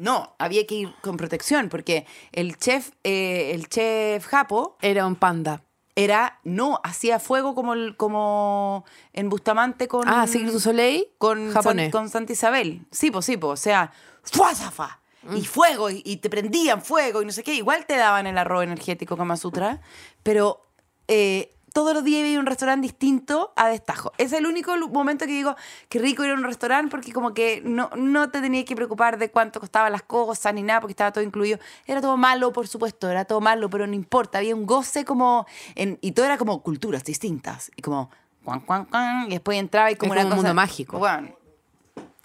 No, 0.00 0.34
había 0.38 0.66
que 0.66 0.74
ir 0.76 0.94
con 1.02 1.16
protección 1.16 1.68
porque 1.68 2.06
el 2.32 2.56
chef, 2.56 2.90
eh, 3.04 3.52
el 3.54 3.68
chef 3.68 4.26
japo 4.26 4.76
Era 4.80 5.06
un 5.06 5.14
panda. 5.16 5.62
era, 5.94 6.40
no, 6.44 6.80
hacía 6.84 7.18
fuego 7.18 7.54
como, 7.54 7.74
el- 7.74 7.96
como 7.96 8.84
en 9.12 9.28
Bustamante 9.28 9.86
con... 9.88 10.08
Ah, 10.08 10.24
du 10.26 10.58
Soleil 10.58 11.06
con, 11.18 11.52
japonés. 11.52 11.86
San- 11.86 11.90
con 12.00 12.08
Santa 12.08 12.32
Isabel. 12.32 12.86
Sí, 12.90 13.10
pues 13.10 13.26
sí, 13.26 13.36
pues, 13.36 13.52
o 13.60 13.62
sea, 13.62 13.92
¡fuazafa! 14.22 15.00
Mm. 15.22 15.36
Y 15.36 15.44
fuego, 15.44 15.90
y, 15.90 16.00
y 16.06 16.16
te 16.16 16.30
prendían 16.30 16.80
fuego, 16.80 17.20
y 17.20 17.26
no 17.26 17.32
sé 17.32 17.42
qué. 17.42 17.54
Igual 17.54 17.84
te 17.84 17.96
daban 17.98 18.26
el 18.26 18.38
arroz 18.38 18.64
energético 18.64 19.18
Kama 19.18 19.36
Sutra, 19.36 19.82
pero 20.22 20.66
eh, 21.08 21.52
todos 21.72 21.94
los 21.94 22.04
días 22.04 22.26
iba 22.28 22.38
a 22.38 22.40
un 22.40 22.46
restaurante 22.46 22.82
distinto 22.86 23.52
a 23.56 23.68
destajo. 23.68 24.12
Es 24.18 24.32
el 24.32 24.46
único 24.46 24.76
momento 24.88 25.26
que 25.26 25.32
digo, 25.32 25.56
qué 25.88 25.98
rico 25.98 26.24
ir 26.24 26.30
a 26.30 26.34
un 26.34 26.42
restaurante, 26.44 26.90
porque 26.90 27.12
como 27.12 27.32
que 27.34 27.62
no, 27.64 27.90
no 27.96 28.30
te 28.30 28.40
tenías 28.40 28.64
que 28.64 28.74
preocupar 28.76 29.18
de 29.18 29.30
cuánto 29.30 29.60
costaban 29.60 29.92
las 29.92 30.02
cosas 30.02 30.52
ni 30.54 30.62
nada, 30.62 30.80
porque 30.80 30.92
estaba 30.92 31.12
todo 31.12 31.24
incluido. 31.24 31.58
Era 31.86 32.00
todo 32.00 32.16
malo, 32.16 32.52
por 32.52 32.66
supuesto, 32.68 33.08
era 33.10 33.24
todo 33.24 33.40
malo, 33.40 33.70
pero 33.70 33.86
no 33.86 33.94
importa. 33.94 34.38
Había 34.38 34.54
un 34.54 34.66
goce 34.66 35.04
como, 35.04 35.46
en, 35.74 35.98
y 36.00 36.12
todo 36.12 36.26
era 36.26 36.38
como 36.38 36.62
culturas 36.62 37.04
distintas, 37.04 37.70
y 37.76 37.82
como... 37.82 38.10
Cuan, 38.42 38.60
cuan, 38.60 38.86
cuan, 38.86 39.26
y 39.26 39.30
después 39.32 39.58
entraba 39.58 39.90
y 39.90 39.96
como 39.96 40.14
Es 40.14 40.20
una 40.20 40.24
un 40.24 40.30
cosa- 40.30 40.36
mundo 40.42 40.54
mágico. 40.54 40.98
Bueno, 40.98 41.28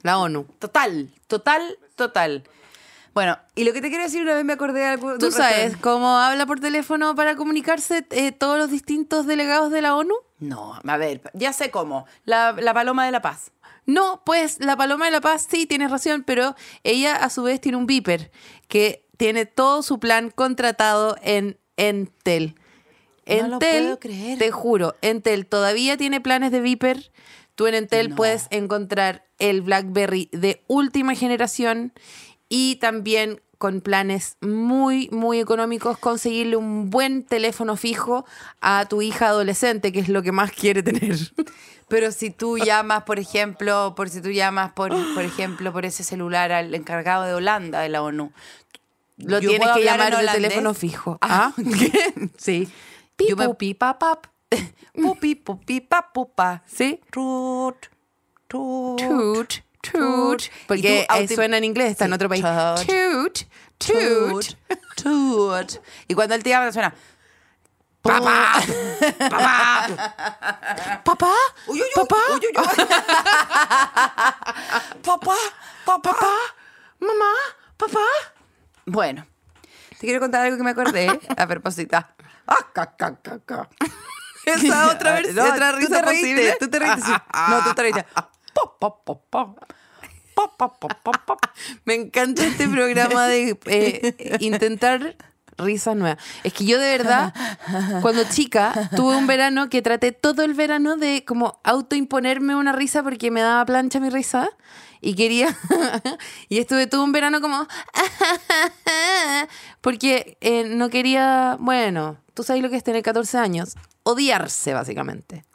La 0.02 0.18
ONU. 0.18 0.46
Total, 0.60 1.10
total, 1.28 1.78
total. 1.98 2.44
Bueno, 3.16 3.40
y 3.56 3.64
lo 3.64 3.72
que 3.74 3.82
te 3.82 3.88
quiero 3.90 4.04
decir, 4.04 4.22
una 4.22 4.36
vez 4.36 4.44
me 4.44 4.54
acordé 4.54 4.82
de 4.82 4.86
algo. 4.88 5.18
¿Tú 5.18 5.32
sabes 5.32 5.78
cómo 5.78 6.18
habla 6.18 6.46
por 6.46 6.60
teléfono 6.60 7.16
para 7.16 7.36
comunicarse 7.36 8.06
eh, 8.12 8.32
todos 8.34 8.58
los 8.60 8.70
distintos 8.70 9.26
delegados 9.26 9.72
de 9.72 9.82
la 9.82 9.96
ONU? 9.96 10.14
No, 10.40 10.78
a 10.86 10.98
ver, 10.98 11.22
ya 11.34 11.54
sé 11.54 11.72
cómo. 11.72 12.06
La, 12.26 12.52
la 12.52 12.74
paloma 12.74 13.06
de 13.06 13.12
la 13.14 13.22
paz. 13.22 13.52
No, 13.86 14.22
pues 14.26 14.58
la 14.60 14.76
Paloma 14.76 15.06
de 15.06 15.12
la 15.12 15.22
Paz 15.22 15.46
sí 15.48 15.68
tienes 15.68 15.92
razón, 15.92 16.24
pero 16.26 16.56
ella 16.84 17.16
a 17.16 17.30
su 17.30 17.44
vez 17.44 17.62
tiene 17.62 17.78
un 17.78 17.86
Viper 17.86 18.32
que 18.68 19.06
tiene 19.16 19.46
todo 19.46 19.84
su 19.84 20.00
plan 20.00 20.32
contratado 20.32 21.16
en 21.22 21.60
Entel. 21.78 22.56
No 23.28 23.48
lo 23.48 23.54
Entel, 23.56 23.84
puedo 23.84 24.00
creer. 24.00 24.40
te 24.40 24.50
juro, 24.50 24.96
Entel 25.04 25.46
todavía 25.46 25.98
tiene 25.98 26.20
planes 26.20 26.52
de 26.52 26.62
Viper. 26.62 27.12
Tú 27.54 27.68
en 27.68 27.76
Entel 27.76 28.10
No. 28.10 28.16
puedes 28.16 28.48
encontrar 28.50 29.28
el 29.38 29.62
BlackBerry 29.62 30.30
de 30.32 30.64
última 30.68 31.14
generación 31.14 31.94
y 32.50 32.76
también 32.78 33.42
con 33.58 33.82
planes 33.82 34.38
muy, 34.42 35.10
muy 35.12 35.40
económicos 35.40 35.98
conseguirle 35.98 36.58
un 36.58 36.90
buen 36.90 37.24
teléfono 37.24 37.78
fijo 37.78 38.26
a 38.62 38.86
tu 38.88 39.02
hija 39.02 39.28
adolescente, 39.28 39.92
que 39.92 40.00
es 40.00 40.10
lo 40.10 40.22
que 40.22 40.32
más 40.32 40.52
quiere 40.52 40.84
tener. 40.84 41.18
Pero 41.88 42.12
si 42.12 42.32
tú 42.32 42.58
llamas, 42.58 43.04
por 43.04 43.20
ejemplo, 43.20 43.94
por 43.96 44.10
si 44.10 44.22
tú 44.22 44.32
llamas, 44.32 44.74
por, 44.74 44.92
por 45.14 45.24
ejemplo, 45.24 45.72
por 45.72 45.86
ese 45.86 46.04
celular 46.04 46.52
al 46.52 46.74
encargado 46.74 47.24
de 47.26 47.34
Holanda 47.34 47.80
de 47.80 47.90
la 47.90 48.02
ONU. 48.02 48.32
Lo 49.18 49.40
¿yo 49.40 49.50
tienes 49.50 49.68
que 49.68 49.74
hablar 49.74 50.00
en 50.14 50.20
llamar 50.20 50.26
de 50.26 50.32
teléfono 50.32 50.74
fijo. 50.74 51.18
Ah, 51.22 51.54
¿Qué? 51.80 52.30
Sí. 52.38 52.68
Yo 53.18 53.36
me- 53.36 53.54
pipa, 53.54 53.98
pap. 53.98 54.26
Pupi, 54.94 55.36
pupi, 55.36 55.82
pa, 55.82 56.12
pupa. 56.14 56.64
Sí. 56.66 57.00
Tut, 57.12 57.76
tut, 58.48 59.00
Toot, 59.02 59.54
toot. 59.92 60.44
Porque 60.68 61.06
tú 61.08 61.16
eh, 61.16 61.28
suena 61.28 61.58
en 61.58 61.64
inglés, 61.64 61.92
está 61.92 62.06
en 62.06 62.12
Sí, 62.12 62.16
otro 62.16 62.30
país. 62.30 62.44
toot, 62.44 63.40
Toot, 63.78 64.58
toot. 64.96 65.82
Y 66.08 66.14
cuando 66.14 66.36
él 66.36 66.44
te 66.44 66.50
llama, 66.50 66.72
suena. 66.72 66.94
Papá. 68.02 68.62
Papá. 69.30 69.88
Papá. 71.04 71.34
Uy, 71.68 71.82
uy, 71.82 71.88
Papá. 71.96 72.18
uy, 72.34 72.40
papá, 75.04 75.36
papá. 76.02 76.32
Mamá. 77.00 77.32
Papá. 77.78 78.00
Bueno, 78.86 79.26
te 80.00 80.06
quiero 80.06 80.20
contar 80.20 80.46
algo 80.46 80.58
que 80.58 80.64
me 80.64 80.72
acordé 80.72 81.20
a 81.36 81.48
propósito. 81.48 81.98
Ah. 81.98 82.58
Esa 84.46 84.92
otra 84.92 85.14
versión, 85.16 85.36
no, 85.36 85.54
otra 85.54 85.72
tú 85.72 85.78
risa 85.78 85.96
te 85.96 86.02
reíste, 86.04 86.28
posible. 86.30 86.58
Tú 86.60 86.70
te 86.70 86.80
reíste. 86.80 87.02
sí. 87.02 87.12
No, 87.50 87.64
tú 87.64 87.74
te 87.74 87.82
reíste. 87.82 88.06
Pa, 88.14 88.80
pa, 88.80 89.16
pa, 89.30 89.56
Me 91.86 91.96
encanta 91.96 92.46
este 92.46 92.68
programa 92.68 93.28
de 93.28 93.58
eh, 93.66 94.38
intentar 94.40 95.16
risas 95.58 95.96
nuevas. 95.96 96.24
Es 96.44 96.54
que 96.54 96.66
yo 96.66 96.80
de 96.80 96.98
verdad, 96.98 97.34
cuando 98.02 98.24
chica, 98.26 98.90
tuve 98.96 99.16
un 99.16 99.28
verano 99.28 99.70
que 99.70 99.82
traté 99.82 100.12
todo 100.12 100.44
el 100.44 100.54
verano 100.54 100.98
de 100.98 101.24
como 101.26 101.60
autoimponerme 101.64 102.56
una 102.56 102.74
risa 102.74 103.04
porque 103.04 103.32
me 103.32 103.42
daba 103.42 103.66
plancha 103.66 104.00
mi 104.00 104.10
risa 104.10 104.50
y 105.02 105.16
quería... 105.16 105.56
y 106.50 106.60
estuve 106.60 106.88
todo 106.88 107.04
un 107.04 107.12
verano 107.12 107.42
como... 107.42 107.68
porque 109.82 110.38
eh, 110.42 110.64
no 110.66 110.90
quería, 110.90 111.58
bueno, 111.60 112.18
tú 112.34 112.44
sabes 112.44 112.62
lo 112.62 112.70
que 112.70 112.78
es 112.78 112.84
tener 112.84 113.04
14 113.04 113.38
años, 113.38 113.76
odiarse 114.04 114.74
básicamente. 114.74 115.46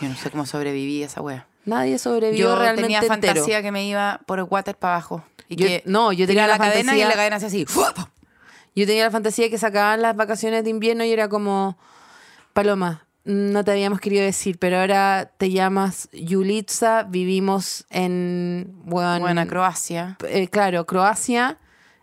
Yo 0.00 0.08
no 0.08 0.16
sé 0.16 0.30
cómo 0.30 0.46
sobreviví 0.46 1.02
a 1.02 1.06
esa 1.06 1.20
wea. 1.20 1.46
Nadie 1.68 1.98
sobrevivió 1.98 2.46
Yo 2.48 2.56
realmente 2.56 2.82
tenía 2.82 2.98
entero. 3.00 3.34
fantasía 3.34 3.62
que 3.62 3.70
me 3.72 3.86
iba 3.86 4.20
por 4.26 4.38
el 4.38 4.46
water 4.48 4.76
para 4.76 4.94
abajo. 4.94 5.24
Y 5.48 5.56
Yo- 5.56 5.66
que 5.66 5.82
no, 5.86 6.12
yo 6.12 6.26
tenía 6.26 6.46
la 6.46 6.54
la 6.54 6.58
cadena 6.58 6.80
y 6.96 7.00
fantasía- 7.00 7.08
la 7.08 7.14
cadena 7.14 7.36
hacía 7.36 7.48
así. 7.48 7.66
Yo 8.74 8.86
tenía 8.86 9.04
la 9.04 9.10
fantasía 9.10 9.46
de 9.46 9.50
que 9.50 9.58
sacaban 9.58 10.02
las 10.02 10.14
vacaciones 10.16 10.62
de 10.64 10.70
invierno 10.70 11.04
y 11.04 11.12
era 11.12 11.28
como, 11.28 11.78
Paloma, 12.52 13.06
no 13.24 13.64
te 13.64 13.72
habíamos 13.72 14.00
querido 14.00 14.22
decir, 14.24 14.58
pero 14.58 14.78
ahora 14.78 15.32
te 15.36 15.50
llamas 15.50 16.08
Yulitza, 16.12 17.02
vivimos 17.04 17.84
en, 17.90 18.70
bueno, 18.84 19.20
Bueno, 19.20 19.46
Croacia. 19.46 20.16
eh, 20.28 20.48
claro, 20.48 20.86
Croacia, 20.86 21.58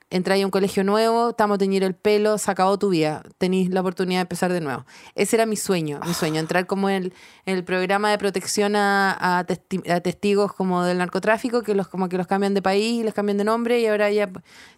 entráis 0.09 0.43
a 0.43 0.45
un 0.45 0.51
colegio 0.51 0.83
nuevo, 0.83 1.29
estamos 1.29 1.55
a 1.55 1.57
teñir 1.57 1.83
el 1.83 1.95
pelo, 1.95 2.37
se 2.37 2.49
acabó 2.51 2.77
tu 2.77 2.89
vida, 2.89 3.23
tenéis 3.37 3.69
la 3.69 3.81
oportunidad 3.81 4.19
de 4.19 4.23
empezar 4.23 4.53
de 4.53 4.61
nuevo. 4.61 4.85
Ese 5.15 5.35
era 5.35 5.45
mi 5.45 5.55
sueño, 5.55 5.99
mi 6.05 6.13
sueño, 6.13 6.39
entrar 6.39 6.67
como 6.67 6.89
en 6.89 7.03
el, 7.03 7.13
el 7.45 7.63
programa 7.63 8.11
de 8.11 8.17
protección 8.17 8.75
a, 8.75 9.11
a 9.11 9.39
a 9.39 9.99
testigos 10.01 10.53
como 10.53 10.83
del 10.83 10.99
narcotráfico, 10.99 11.63
que 11.63 11.75
los 11.75 11.87
como 11.87 12.09
que 12.09 12.17
los 12.17 12.27
cambian 12.27 12.53
de 12.53 12.61
país, 12.61 13.03
les 13.03 13.13
cambian 13.13 13.37
de 13.37 13.43
nombre 13.43 13.79
y 13.79 13.87
ahora 13.87 14.11
ya 14.11 14.29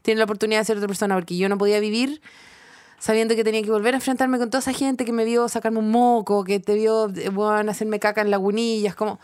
tienen 0.02 0.20
la 0.20 0.26
oportunidad 0.26 0.62
de 0.62 0.66
ser 0.66 0.78
otra 0.78 0.88
persona, 0.88 1.16
porque 1.16 1.38
yo 1.38 1.50
no 1.50 1.58
podía 1.58 1.80
vivir 1.80 2.22
sabiendo 3.00 3.36
que 3.36 3.44
tenía 3.44 3.62
que 3.62 3.70
volver 3.70 3.94
a 3.94 3.98
enfrentarme 3.98 4.40
con 4.40 4.50
toda 4.50 4.60
esa 4.60 4.74
gente 4.74 5.06
que 5.06 5.12
me 5.12 5.24
vio 5.24 5.48
sacarme 5.50 5.80
un 5.80 5.92
moco, 5.92 6.44
que 6.44 6.60
te 6.60 6.74
vio 6.76 7.10
eh, 7.16 7.30
bueno, 7.30 7.70
hacerme 7.72 8.00
caca 8.00 8.22
en 8.22 8.32
lagunillas, 8.32 8.96
como 8.96 9.20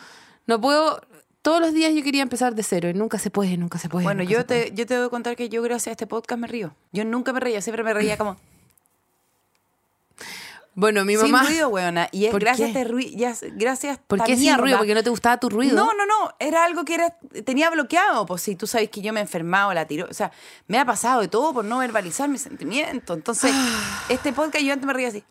no 0.45 0.61
puedo 0.61 1.01
todos 1.43 1.59
los 1.59 1.73
días 1.73 1.93
yo 1.93 2.01
quería 2.03 2.23
empezar 2.23 2.55
de 2.55 2.63
cero 2.63 2.89
y 2.89 2.93
nunca 2.93 3.19
se 3.19 3.29
puede, 3.29 3.57
nunca 3.57 3.77
se 3.77 3.89
puede. 3.89 4.05
Bueno, 4.05 4.23
yo 4.23 4.45
te, 4.45 4.71
yo 4.73 4.87
te 4.87 4.95
debo 4.95 5.09
contar 5.09 5.35
que 5.35 5.49
yo 5.49 5.61
gracias 5.61 5.87
a 5.87 5.91
este 5.91 6.07
podcast 6.07 6.39
me 6.39 6.47
río. 6.47 6.73
Yo 6.93 7.03
nunca 7.03 7.33
me 7.33 7.41
reía, 7.41 7.61
siempre 7.61 7.83
me 7.83 7.93
reía 7.93 8.17
como 8.17 8.37
Bueno, 10.73 11.03
mi 11.03 11.17
sin 11.17 11.31
mamá 11.31 11.43
ruido, 11.43 11.67
weona. 11.67 12.07
Y 12.13 12.25
es 12.25 12.31
¿Por 12.31 12.39
gracias 12.39 12.71
qué? 12.71 12.77
a 12.77 12.81
este 12.81 12.91
ruido, 12.91 13.33
gracias 13.55 13.99
¿Por 14.07 14.23
qué 14.23 14.37
sin 14.37 14.57
ruido? 14.57 14.77
Porque 14.77 14.95
no 14.95 15.03
te 15.03 15.09
gustaba 15.09 15.37
tu 15.37 15.49
ruido. 15.49 15.75
No, 15.75 15.93
no, 15.93 16.05
no. 16.05 16.33
Era 16.39 16.63
algo 16.63 16.85
que 16.85 16.95
era, 16.95 17.17
tenía 17.43 17.69
bloqueado. 17.69 18.25
Pues 18.25 18.41
si 18.41 18.55
tú 18.55 18.65
sabes 18.65 18.89
que 18.89 19.01
yo 19.01 19.11
me 19.11 19.19
he 19.19 19.23
enfermado, 19.23 19.73
la 19.73 19.85
tiro. 19.85 20.07
O 20.09 20.13
sea, 20.13 20.31
me 20.67 20.79
ha 20.79 20.85
pasado 20.85 21.19
de 21.19 21.27
todo 21.27 21.53
por 21.53 21.65
no 21.65 21.79
verbalizar 21.79 22.29
mis 22.29 22.41
sentimientos. 22.41 23.17
Entonces, 23.17 23.53
este 24.07 24.31
podcast 24.31 24.63
yo 24.63 24.71
antes 24.71 24.87
me 24.87 24.93
reía 24.93 25.09
así. 25.09 25.25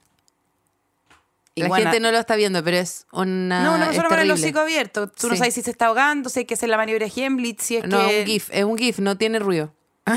Y 1.54 1.62
La 1.62 1.68
bueno, 1.68 1.84
gente 1.84 2.00
no 2.00 2.10
lo 2.10 2.18
está 2.18 2.34
viendo, 2.34 2.64
pero 2.64 2.78
es 2.78 3.06
una 3.12 3.62
No, 3.62 3.74
una 3.74 3.86
persona 3.86 4.08
con 4.08 4.18
el 4.18 4.30
hocico 4.30 4.60
abierto. 4.60 5.08
Tú 5.08 5.28
no 5.28 5.36
sabes 5.36 5.52
si 5.54 5.62
se 5.62 5.70
está 5.70 5.86
ahogando, 5.86 6.30
si 6.30 6.40
hay 6.40 6.44
que 6.46 6.54
hacer 6.54 6.70
la 6.70 6.78
maniobra 6.78 7.06
de 7.06 7.12
Heimlich, 7.14 7.60
si 7.60 7.76
es 7.76 7.86
No, 7.86 7.98
que... 7.98 8.20
es 8.20 8.20
un 8.20 8.26
GIF, 8.26 8.48
es 8.52 8.64
un 8.64 8.78
GIF, 8.78 8.98
no 9.00 9.16
tiene 9.18 9.38
ruido. 9.38 9.74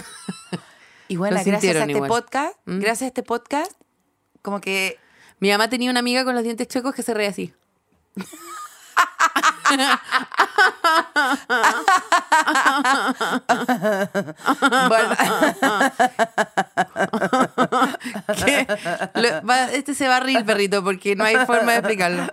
Y 1.07 1.17
bueno, 1.17 1.35
gracias 1.35 1.75
a 1.75 1.79
este 1.81 1.91
igual. 1.91 2.09
¿Mm? 2.09 2.13
podcast, 2.13 2.57
gracias 2.65 3.01
a 3.03 3.07
este 3.07 3.21
podcast, 3.21 3.71
como 4.41 4.59
que 4.59 4.97
Mi 5.39 5.51
mamá 5.51 5.69
tenía 5.69 5.91
una 5.91 5.99
amiga 5.99 6.23
con 6.23 6.33
los 6.33 6.43
dientes 6.43 6.67
chuecos 6.67 6.95
que 6.95 7.03
se 7.03 7.13
reía 7.13 7.29
así. 7.29 7.53
bueno, 14.87 15.15
¿Qué? 18.45 18.67
Lo- 19.15 19.41
va- 19.47 19.71
este 19.71 19.93
se 19.93 20.07
va 20.07 20.17
a 20.17 20.19
reír, 20.19 20.43
perrito, 20.45 20.83
porque 20.83 21.15
no 21.15 21.23
hay 21.23 21.35
forma 21.45 21.71
de 21.73 21.77
explicarlo. 21.79 22.27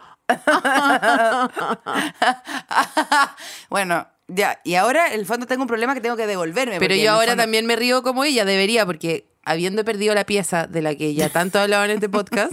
bueno, 3.68 4.06
ya. 4.28 4.60
Y 4.64 4.74
ahora, 4.76 5.08
en 5.08 5.20
el 5.20 5.26
fondo, 5.26 5.46
tengo 5.46 5.62
un 5.62 5.68
problema 5.68 5.94
que 5.94 6.00
tengo 6.00 6.16
que 6.16 6.26
devolverme. 6.26 6.78
Pero 6.78 6.94
yo 6.94 7.12
ahora 7.12 7.32
fondo- 7.32 7.42
también 7.42 7.66
me 7.66 7.76
río 7.76 8.02
como 8.02 8.24
ella, 8.24 8.44
debería, 8.44 8.86
porque 8.86 9.26
habiendo 9.44 9.84
perdido 9.84 10.14
la 10.14 10.24
pieza 10.24 10.66
de 10.66 10.82
la 10.82 10.94
que 10.94 11.14
ya 11.14 11.28
tanto 11.28 11.58
hablaba 11.58 11.84
en 11.86 11.92
este 11.92 12.08
podcast, 12.08 12.52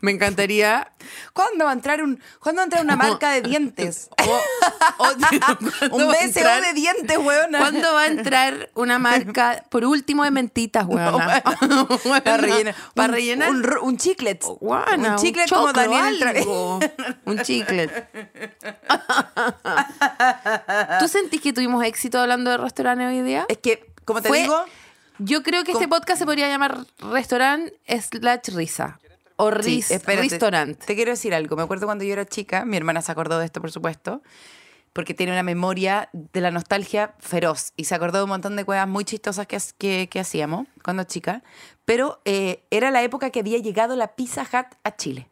me 0.00 0.12
encantaría... 0.12 0.92
¿Cuándo 1.32 1.64
va 1.64 1.70
a 1.70 1.74
entrar 1.74 2.00
un, 2.02 2.20
¿cuándo 2.40 2.60
va 2.60 2.62
a 2.62 2.66
entrar 2.66 2.84
una 2.84 2.96
marca 2.96 3.32
de 3.32 3.42
dientes? 3.42 4.08
o- 4.24 4.40
¿cuándo 4.96 5.26
un 5.90 6.08
BSO 6.08 6.20
entrar- 6.22 6.62
de 6.62 6.72
dientes, 6.74 7.18
weona. 7.18 7.58
¿Cuándo 7.58 7.92
va 7.92 8.02
a 8.02 8.06
entrar 8.06 8.70
una 8.74 8.98
marca, 9.00 9.64
por 9.68 9.84
último, 9.84 10.22
de 10.24 10.30
mentitas, 10.30 10.86
weona? 10.86 11.42
Para 12.22 12.36
rellenar. 12.36 12.74
Para 12.94 13.08
Un- 13.08 13.14
rellenar. 13.14 13.50
Un, 13.50 13.66
un 13.82 13.96
chiclet. 13.96 14.42
Guana, 14.60 15.10
un 15.12 15.16
chiclet 15.16 15.48
como 15.50 15.72
Daniel 15.72 16.22
algo. 16.22 16.78
Un 17.24 17.42
chiclet. 17.42 18.08
¿Tú 21.00 21.08
sentís 21.08 21.40
que 21.40 21.52
tuvimos 21.52 21.84
éxito 21.84 22.18
hablando 22.20 22.50
de 22.50 22.58
restaurantes 22.58 23.08
hoy 23.08 23.22
día? 23.22 23.46
Es 23.48 23.58
que, 23.58 23.90
como 24.04 24.22
te 24.22 24.28
Fue- 24.28 24.42
digo, 24.42 24.64
Yo 25.24 25.42
creo 25.42 25.64
que 25.64 25.72
este 25.72 25.88
podcast 25.88 26.18
se 26.18 26.24
podría 26.26 26.48
llamar 26.48 26.84
Restaurant 26.98 27.70
slash 27.88 28.48
Risa. 28.54 28.98
o 29.36 29.50
ris- 29.50 29.90
restaurant. 30.06 30.78
Te 30.84 30.94
quiero 30.94 31.10
decir 31.12 31.34
algo. 31.34 31.56
Me 31.56 31.62
acuerdo 31.62 31.86
cuando 31.86 32.04
yo 32.04 32.12
era 32.12 32.24
chica, 32.26 32.64
mi 32.64 32.76
hermana 32.76 33.02
se 33.02 33.10
acordó 33.12 33.38
de 33.38 33.44
esto, 33.46 33.60
por 33.60 33.70
supuesto, 33.72 34.22
porque 34.92 35.14
tiene 35.14 35.32
una 35.32 35.42
memoria 35.42 36.08
de 36.12 36.40
la 36.40 36.50
nostalgia 36.50 37.14
feroz 37.18 37.72
y 37.76 37.84
se 37.84 37.94
acordó 37.94 38.18
de 38.18 38.24
un 38.24 38.30
montón 38.30 38.56
de 38.56 38.64
cosas 38.64 38.86
muy 38.88 39.04
chistosas 39.04 39.46
que, 39.46 40.08
que 40.08 40.20
hacíamos 40.20 40.66
cuando 40.84 41.04
chica. 41.04 41.42
Pero 41.84 42.20
eh, 42.24 42.62
era 42.70 42.90
la 42.90 43.02
época 43.02 43.30
que 43.30 43.40
había 43.40 43.58
llegado 43.58 43.96
la 43.96 44.08
Pizza 44.14 44.42
Hut 44.42 44.66
a 44.84 44.96
Chile. 44.96 45.28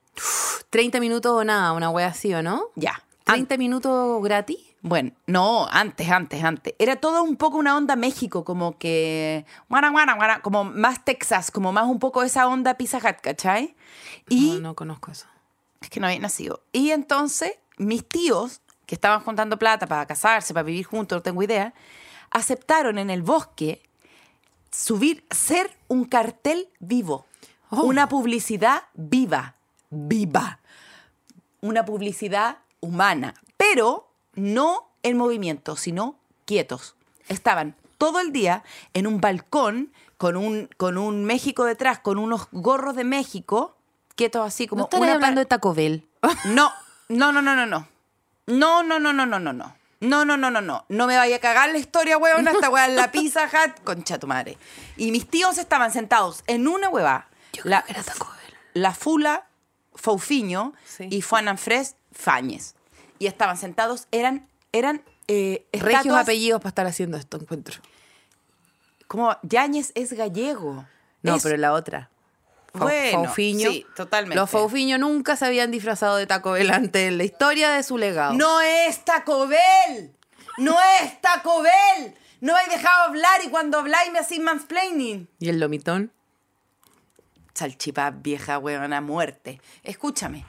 30 0.70 1.00
minutos 1.00 1.32
o 1.32 1.44
nada, 1.44 1.72
una 1.72 1.90
wea 1.90 2.08
así, 2.08 2.32
¿o 2.34 2.42
no? 2.42 2.64
Ya. 2.76 3.02
30 3.24 3.56
minutos 3.58 4.22
gratis. 4.22 4.58
Bueno, 4.82 5.12
no, 5.26 5.68
antes, 5.70 6.10
antes, 6.10 6.42
antes. 6.42 6.74
Era 6.78 6.96
todo 6.96 7.22
un 7.22 7.36
poco 7.36 7.58
una 7.58 7.76
onda 7.76 7.96
México, 7.96 8.44
como 8.44 8.78
que. 8.78 9.44
guara, 9.68 9.90
guara, 9.90 10.14
guara, 10.14 10.40
como 10.40 10.64
más 10.64 11.04
Texas, 11.04 11.50
como 11.50 11.70
más 11.72 11.84
un 11.84 11.98
poco 11.98 12.22
esa 12.22 12.48
onda 12.48 12.74
Pizza 12.74 12.96
Hut, 12.98 13.20
¿cachai? 13.20 13.76
Y 14.28 14.52
No, 14.54 14.60
no 14.60 14.74
conozco 14.74 15.10
eso. 15.10 15.26
es 15.82 15.90
que 15.90 16.00
no 16.00 16.06
había 16.06 16.18
nacido. 16.18 16.62
Y 16.72 16.90
entonces, 16.90 17.52
mis 17.76 18.08
tíos, 18.08 18.62
que 18.86 18.94
estaban 18.94 19.20
juntando 19.20 19.58
plata 19.58 19.86
para 19.86 20.06
casarse, 20.06 20.54
para 20.54 20.64
vivir 20.64 20.86
juntos, 20.86 21.16
no 21.16 21.22
tengo 21.22 21.42
idea, 21.42 21.74
aceptaron 22.30 22.98
en 22.98 23.10
el 23.10 23.22
bosque 23.22 23.82
subir, 24.70 25.26
ser 25.30 25.70
un 25.88 26.04
cartel 26.06 26.68
vivo. 26.78 27.26
Oh. 27.70 27.82
Una 27.82 28.08
publicidad 28.08 28.84
viva. 28.94 29.56
Viva. 29.90 30.60
Una 31.60 31.84
publicidad 31.84 32.58
humana. 32.80 33.34
Pero 33.56 34.09
no 34.40 34.88
en 35.02 35.16
movimiento, 35.16 35.76
sino 35.76 36.16
quietos. 36.44 36.94
Estaban 37.28 37.76
todo 37.98 38.20
el 38.20 38.32
día 38.32 38.64
en 38.94 39.06
un 39.06 39.20
balcón 39.20 39.92
con 40.16 40.36
un, 40.36 40.68
con 40.76 40.98
un 40.98 41.24
México 41.24 41.64
detrás, 41.64 41.98
con 41.98 42.18
unos 42.18 42.48
gorros 42.52 42.96
de 42.96 43.04
México, 43.04 43.76
quietos 44.16 44.46
así 44.46 44.66
como 44.66 44.80
¿No 44.80 44.84
estaré 44.86 45.02
una 45.04 45.14
hablando 45.14 45.40
de 45.40 45.46
Taco 45.46 45.74
Bell? 45.74 46.06
no, 46.46 46.72
no, 47.08 47.32
no, 47.32 47.40
no, 47.42 47.54
no, 47.54 47.66
no. 47.66 47.88
No, 48.46 48.82
no, 48.82 48.98
no, 48.98 49.12
no, 49.12 49.26
no, 49.26 49.38
no, 49.38 49.52
no. 49.52 49.76
No, 50.00 50.24
no, 50.24 50.36
no, 50.38 50.50
no, 50.50 50.60
no. 50.62 50.84
No 50.88 51.06
me 51.06 51.16
vaya 51.16 51.36
a 51.36 51.40
cagar 51.40 51.70
la 51.70 51.78
historia, 51.78 52.16
huevón. 52.16 52.48
Esta 52.48 52.70
hueá 52.70 52.86
en 52.86 52.96
la 52.96 53.10
Pizza 53.12 53.44
Hut, 53.44 53.84
concha 53.84 54.18
tu 54.18 54.26
madre. 54.26 54.56
Y 54.96 55.10
mis 55.12 55.28
tíos 55.28 55.58
estaban 55.58 55.92
sentados 55.92 56.42
en 56.46 56.66
una 56.66 56.88
hueva. 56.88 57.28
La, 57.64 57.82
que 57.82 57.92
era 57.92 58.02
Taco 58.02 58.26
Bell. 58.26 58.54
la 58.82 58.94
Fula, 58.94 59.46
Faufiño 59.94 60.72
Sí. 60.84 61.08
y 61.10 61.20
Juan 61.20 61.48
Anfres 61.48 61.96
Fáñez. 62.12 62.74
Y 63.20 63.26
estaban 63.28 63.56
sentados, 63.56 64.08
eran, 64.10 64.48
eran 64.72 65.04
eh, 65.28 65.64
Regios 65.72 66.16
apellidos 66.16 66.60
para 66.60 66.70
estar 66.70 66.86
haciendo 66.88 67.16
esto, 67.16 67.36
encuentro. 67.40 67.80
Como 69.06 69.36
Yáñez 69.42 69.92
es 69.94 70.12
gallego. 70.12 70.84
No, 71.22 71.36
Es- 71.36 71.42
pero 71.44 71.56
la 71.56 71.72
otra. 71.72 72.10
Fau- 72.72 72.82
Bueno, 72.82 73.24
Faufiño. 73.24 73.70
sí, 73.70 73.84
totalmente. 73.96 74.36
Los 74.36 74.48
Faufiño 74.48 74.96
nunca 74.96 75.34
se 75.36 75.44
habían 75.44 75.70
disfrazado 75.72 76.16
de 76.16 76.26
Taco 76.26 76.52
Bell 76.52 76.70
antes 76.70 77.08
en 77.08 77.18
la 77.18 77.24
historia 77.24 77.70
de 77.70 77.82
su 77.82 77.98
legado. 77.98 78.34
No 78.34 78.60
es 78.60 79.04
Taco 79.04 79.48
Bell. 79.48 80.12
No 80.58 80.76
es 81.02 81.20
Taco 81.20 81.62
Bell. 81.62 82.14
No 82.40 82.52
me 82.54 82.60
habéis 82.60 82.78
dejado 82.80 83.04
hablar 83.08 83.40
y 83.44 83.48
cuando 83.48 83.78
habláis 83.78 84.12
me 84.12 84.20
hacéis 84.20 84.40
mansplaining. 84.40 85.28
¿Y 85.40 85.48
el 85.48 85.58
lomitón? 85.58 86.12
Salchipa 87.54 88.10
vieja 88.10 88.58
huevona 88.58 89.00
muerte. 89.00 89.60
Escúchame. 89.82 90.44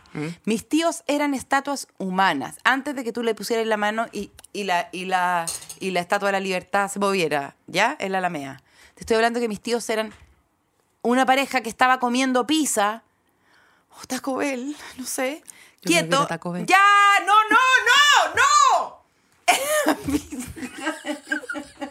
Mis 0.45 0.68
tíos 0.68 1.04
eran 1.08 1.34
estatuas 1.34 1.88
humanas. 1.97 2.58
Antes 2.64 2.95
de 2.95 3.04
que 3.04 3.12
tú 3.12 3.24
le 3.24 3.36
pusieras 3.36 3.66
la 3.68 3.78
mano 3.78 4.08
y, 4.12 4.32
y 4.54 4.64
la, 4.64 4.89
y, 4.91 5.06
la, 5.06 5.45
y 5.80 5.91
la 5.91 5.99
estatua 5.99 6.28
de 6.30 6.34
la 6.34 6.39
libertad 6.39 6.89
se 6.89 6.99
moviera, 6.99 7.56
¿ya? 7.68 7.95
En 7.99 8.12
la 8.12 8.20
Alameda. 8.20 8.62
Te 8.95 9.02
estoy 9.02 9.16
hablando 9.16 9.39
que 9.39 9.47
mis 9.47 9.62
tíos 9.62 9.89
eran 9.89 10.14
una 11.02 11.26
pareja 11.26 11.62
que 11.62 11.70
estaba 11.70 11.99
comiendo 11.99 12.45
pizza. 12.45 13.04
O 14.02 14.06
Taco 14.08 14.36
Bell, 14.36 14.76
no 14.97 15.06
sé. 15.06 15.43
Yo 15.82 15.88
Quieto. 15.88 16.18
era 16.18 16.28
Taco 16.28 16.52
Bell. 16.52 16.66
¡Ya! 16.66 16.78
¡No, 17.26 17.34
no, 17.49 17.58
no! 17.88 18.36
¡No! 18.36 19.02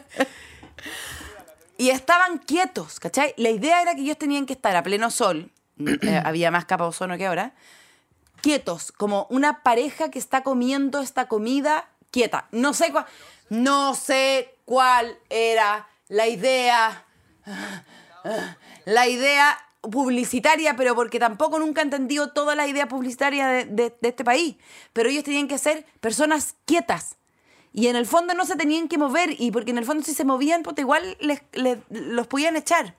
y 1.81 1.89
estaban 1.89 2.37
quietos, 2.37 2.99
¿cachai? 2.99 3.33
La 3.37 3.49
idea 3.49 3.81
era 3.81 3.95
que 3.95 4.01
ellos 4.01 4.19
tenían 4.19 4.45
que 4.45 4.53
estar 4.53 4.75
a 4.75 4.83
pleno 4.83 5.09
sol, 5.09 5.49
eh, 5.79 6.21
había 6.23 6.51
más 6.51 6.65
capa 6.65 6.83
de 6.83 6.89
ozono 6.89 7.17
que 7.17 7.25
ahora, 7.25 7.55
quietos, 8.39 8.91
como 8.91 9.25
una 9.31 9.63
pareja 9.63 10.11
que 10.11 10.19
está 10.19 10.43
comiendo 10.43 11.01
esta 11.01 11.27
comida 11.27 11.89
quieta. 12.11 12.47
No 12.51 12.75
sé 12.75 12.91
cuál, 12.91 13.07
no 13.49 13.95
sé 13.95 14.53
cuál 14.65 15.17
era 15.31 15.87
la 16.07 16.27
idea, 16.27 17.03
la 18.85 19.07
idea 19.07 19.57
publicitaria, 19.81 20.75
pero 20.75 20.93
porque 20.93 21.17
tampoco 21.17 21.57
nunca 21.57 21.81
he 21.81 21.85
entendido 21.85 22.31
toda 22.31 22.53
la 22.53 22.67
idea 22.67 22.87
publicitaria 22.87 23.65
de 23.65 23.91
este 24.03 24.23
país. 24.23 24.55
Pero 24.93 25.09
ellos 25.09 25.23
tenían 25.23 25.47
que 25.47 25.57
ser 25.57 25.83
personas 25.99 26.53
quietas. 26.65 27.17
Y 27.73 27.87
en 27.87 27.95
el 27.95 28.05
fondo 28.05 28.33
no 28.33 28.45
se 28.45 28.55
tenían 28.55 28.87
que 28.87 28.97
mover, 28.97 29.35
y 29.39 29.51
porque 29.51 29.71
en 29.71 29.77
el 29.77 29.85
fondo 29.85 30.03
si 30.03 30.13
se 30.13 30.25
movían, 30.25 30.63
pues 30.63 30.77
igual 30.79 31.15
les, 31.19 31.41
les- 31.53 31.79
los 31.89 32.27
podían 32.27 32.55
echar. 32.57 32.95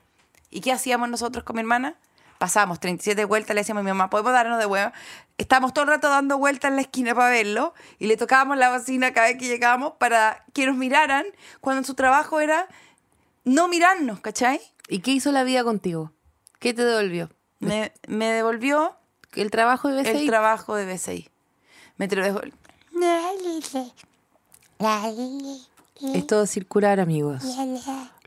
¿Y 0.49 0.61
qué 0.61 0.71
hacíamos 0.71 1.09
nosotros 1.09 1.43
con 1.43 1.55
mi 1.55 1.61
hermana? 1.61 1.95
Pasábamos 2.39 2.79
37 2.79 3.23
vueltas, 3.25 3.53
le 3.55 3.61
decíamos 3.61 3.81
a 3.81 3.83
mi 3.83 3.91
mamá, 3.91 4.09
¿podemos 4.09 4.33
darnos 4.33 4.59
de 4.59 4.65
huevo? 4.65 4.91
Estábamos 5.37 5.73
todo 5.73 5.83
el 5.85 5.89
rato 5.91 6.09
dando 6.09 6.37
vueltas 6.37 6.69
en 6.69 6.75
la 6.75 6.81
esquina 6.81 7.13
para 7.15 7.29
verlo, 7.29 7.73
y 7.99 8.07
le 8.07 8.17
tocábamos 8.17 8.57
la 8.57 8.75
bocina 8.75 9.13
cada 9.13 9.27
vez 9.27 9.37
que 9.37 9.45
llegábamos 9.47 9.93
para 9.99 10.43
que 10.53 10.65
nos 10.65 10.75
miraran, 10.75 11.25
cuando 11.61 11.83
su 11.83 11.93
trabajo 11.93 12.39
era 12.39 12.67
no 13.45 13.67
mirarnos, 13.67 14.19
¿cachai? 14.21 14.59
¿Y 14.89 14.99
qué 14.99 15.11
hizo 15.11 15.31
la 15.31 15.43
vida 15.43 15.63
contigo? 15.63 16.11
¿Qué 16.59 16.73
te 16.73 16.83
devolvió? 16.83 17.29
Me, 17.59 17.93
me 18.07 18.25
devolvió 18.31 18.97
¿El 19.35 19.49
trabajo 19.51 19.87
de 19.89 20.01
BCI? 20.03 20.11
el 20.17 20.27
trabajo 20.27 20.75
de 20.75 20.85
BCI. 20.91 21.29
Me 21.97 22.07
te 22.07 22.15
lo 22.15 22.23
dejo. 22.23 22.41
Es 26.13 26.27
todo 26.27 26.45
circular, 26.45 26.99
amigos. 26.99 27.43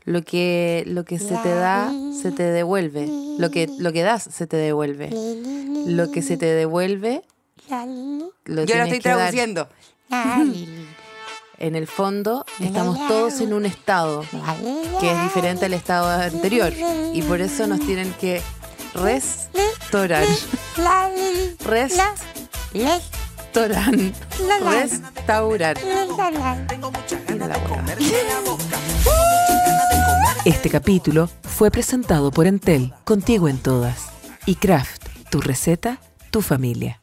Lo 0.05 0.21
que, 0.21 0.83
lo 0.87 1.03
que 1.03 1.19
se 1.19 1.35
te 1.37 1.53
da, 1.53 1.91
se 2.21 2.31
te 2.31 2.43
devuelve. 2.43 3.07
Lo 3.37 3.51
que, 3.51 3.69
lo 3.77 3.91
que 3.91 4.03
das, 4.03 4.23
se 4.23 4.47
te 4.47 4.55
devuelve. 4.57 5.09
Lo 5.85 6.11
que 6.11 6.21
se 6.21 6.37
te 6.37 6.45
devuelve, 6.45 7.23
lo 8.45 8.63
Yo 8.63 8.77
lo 8.77 8.83
estoy 8.83 8.99
traduciendo. 8.99 9.67
En 11.59 11.75
el 11.75 11.87
fondo, 11.87 12.45
estamos 12.59 12.97
todos 13.07 13.41
en 13.41 13.53
un 13.53 13.65
estado 13.65 14.23
que 14.99 15.11
es 15.11 15.23
diferente 15.23 15.65
al 15.65 15.73
estado 15.73 16.07
anterior. 16.09 16.71
Y 17.13 17.21
por 17.23 17.41
eso 17.41 17.67
nos 17.67 17.79
tienen 17.81 18.13
que 18.13 18.41
restaurar. 18.93 20.25
Restaurar. 23.53 23.93
Restaurar. 24.63 25.77
Este 30.45 30.69
capítulo 30.69 31.29
fue 31.41 31.71
presentado 31.71 32.31
por 32.31 32.47
Entel, 32.47 32.93
contigo 33.03 33.49
en 33.49 33.57
todas. 33.57 34.09
Y 34.45 34.55
Kraft, 34.55 35.03
tu 35.29 35.41
receta, 35.41 35.99
tu 36.31 36.41
familia. 36.41 37.01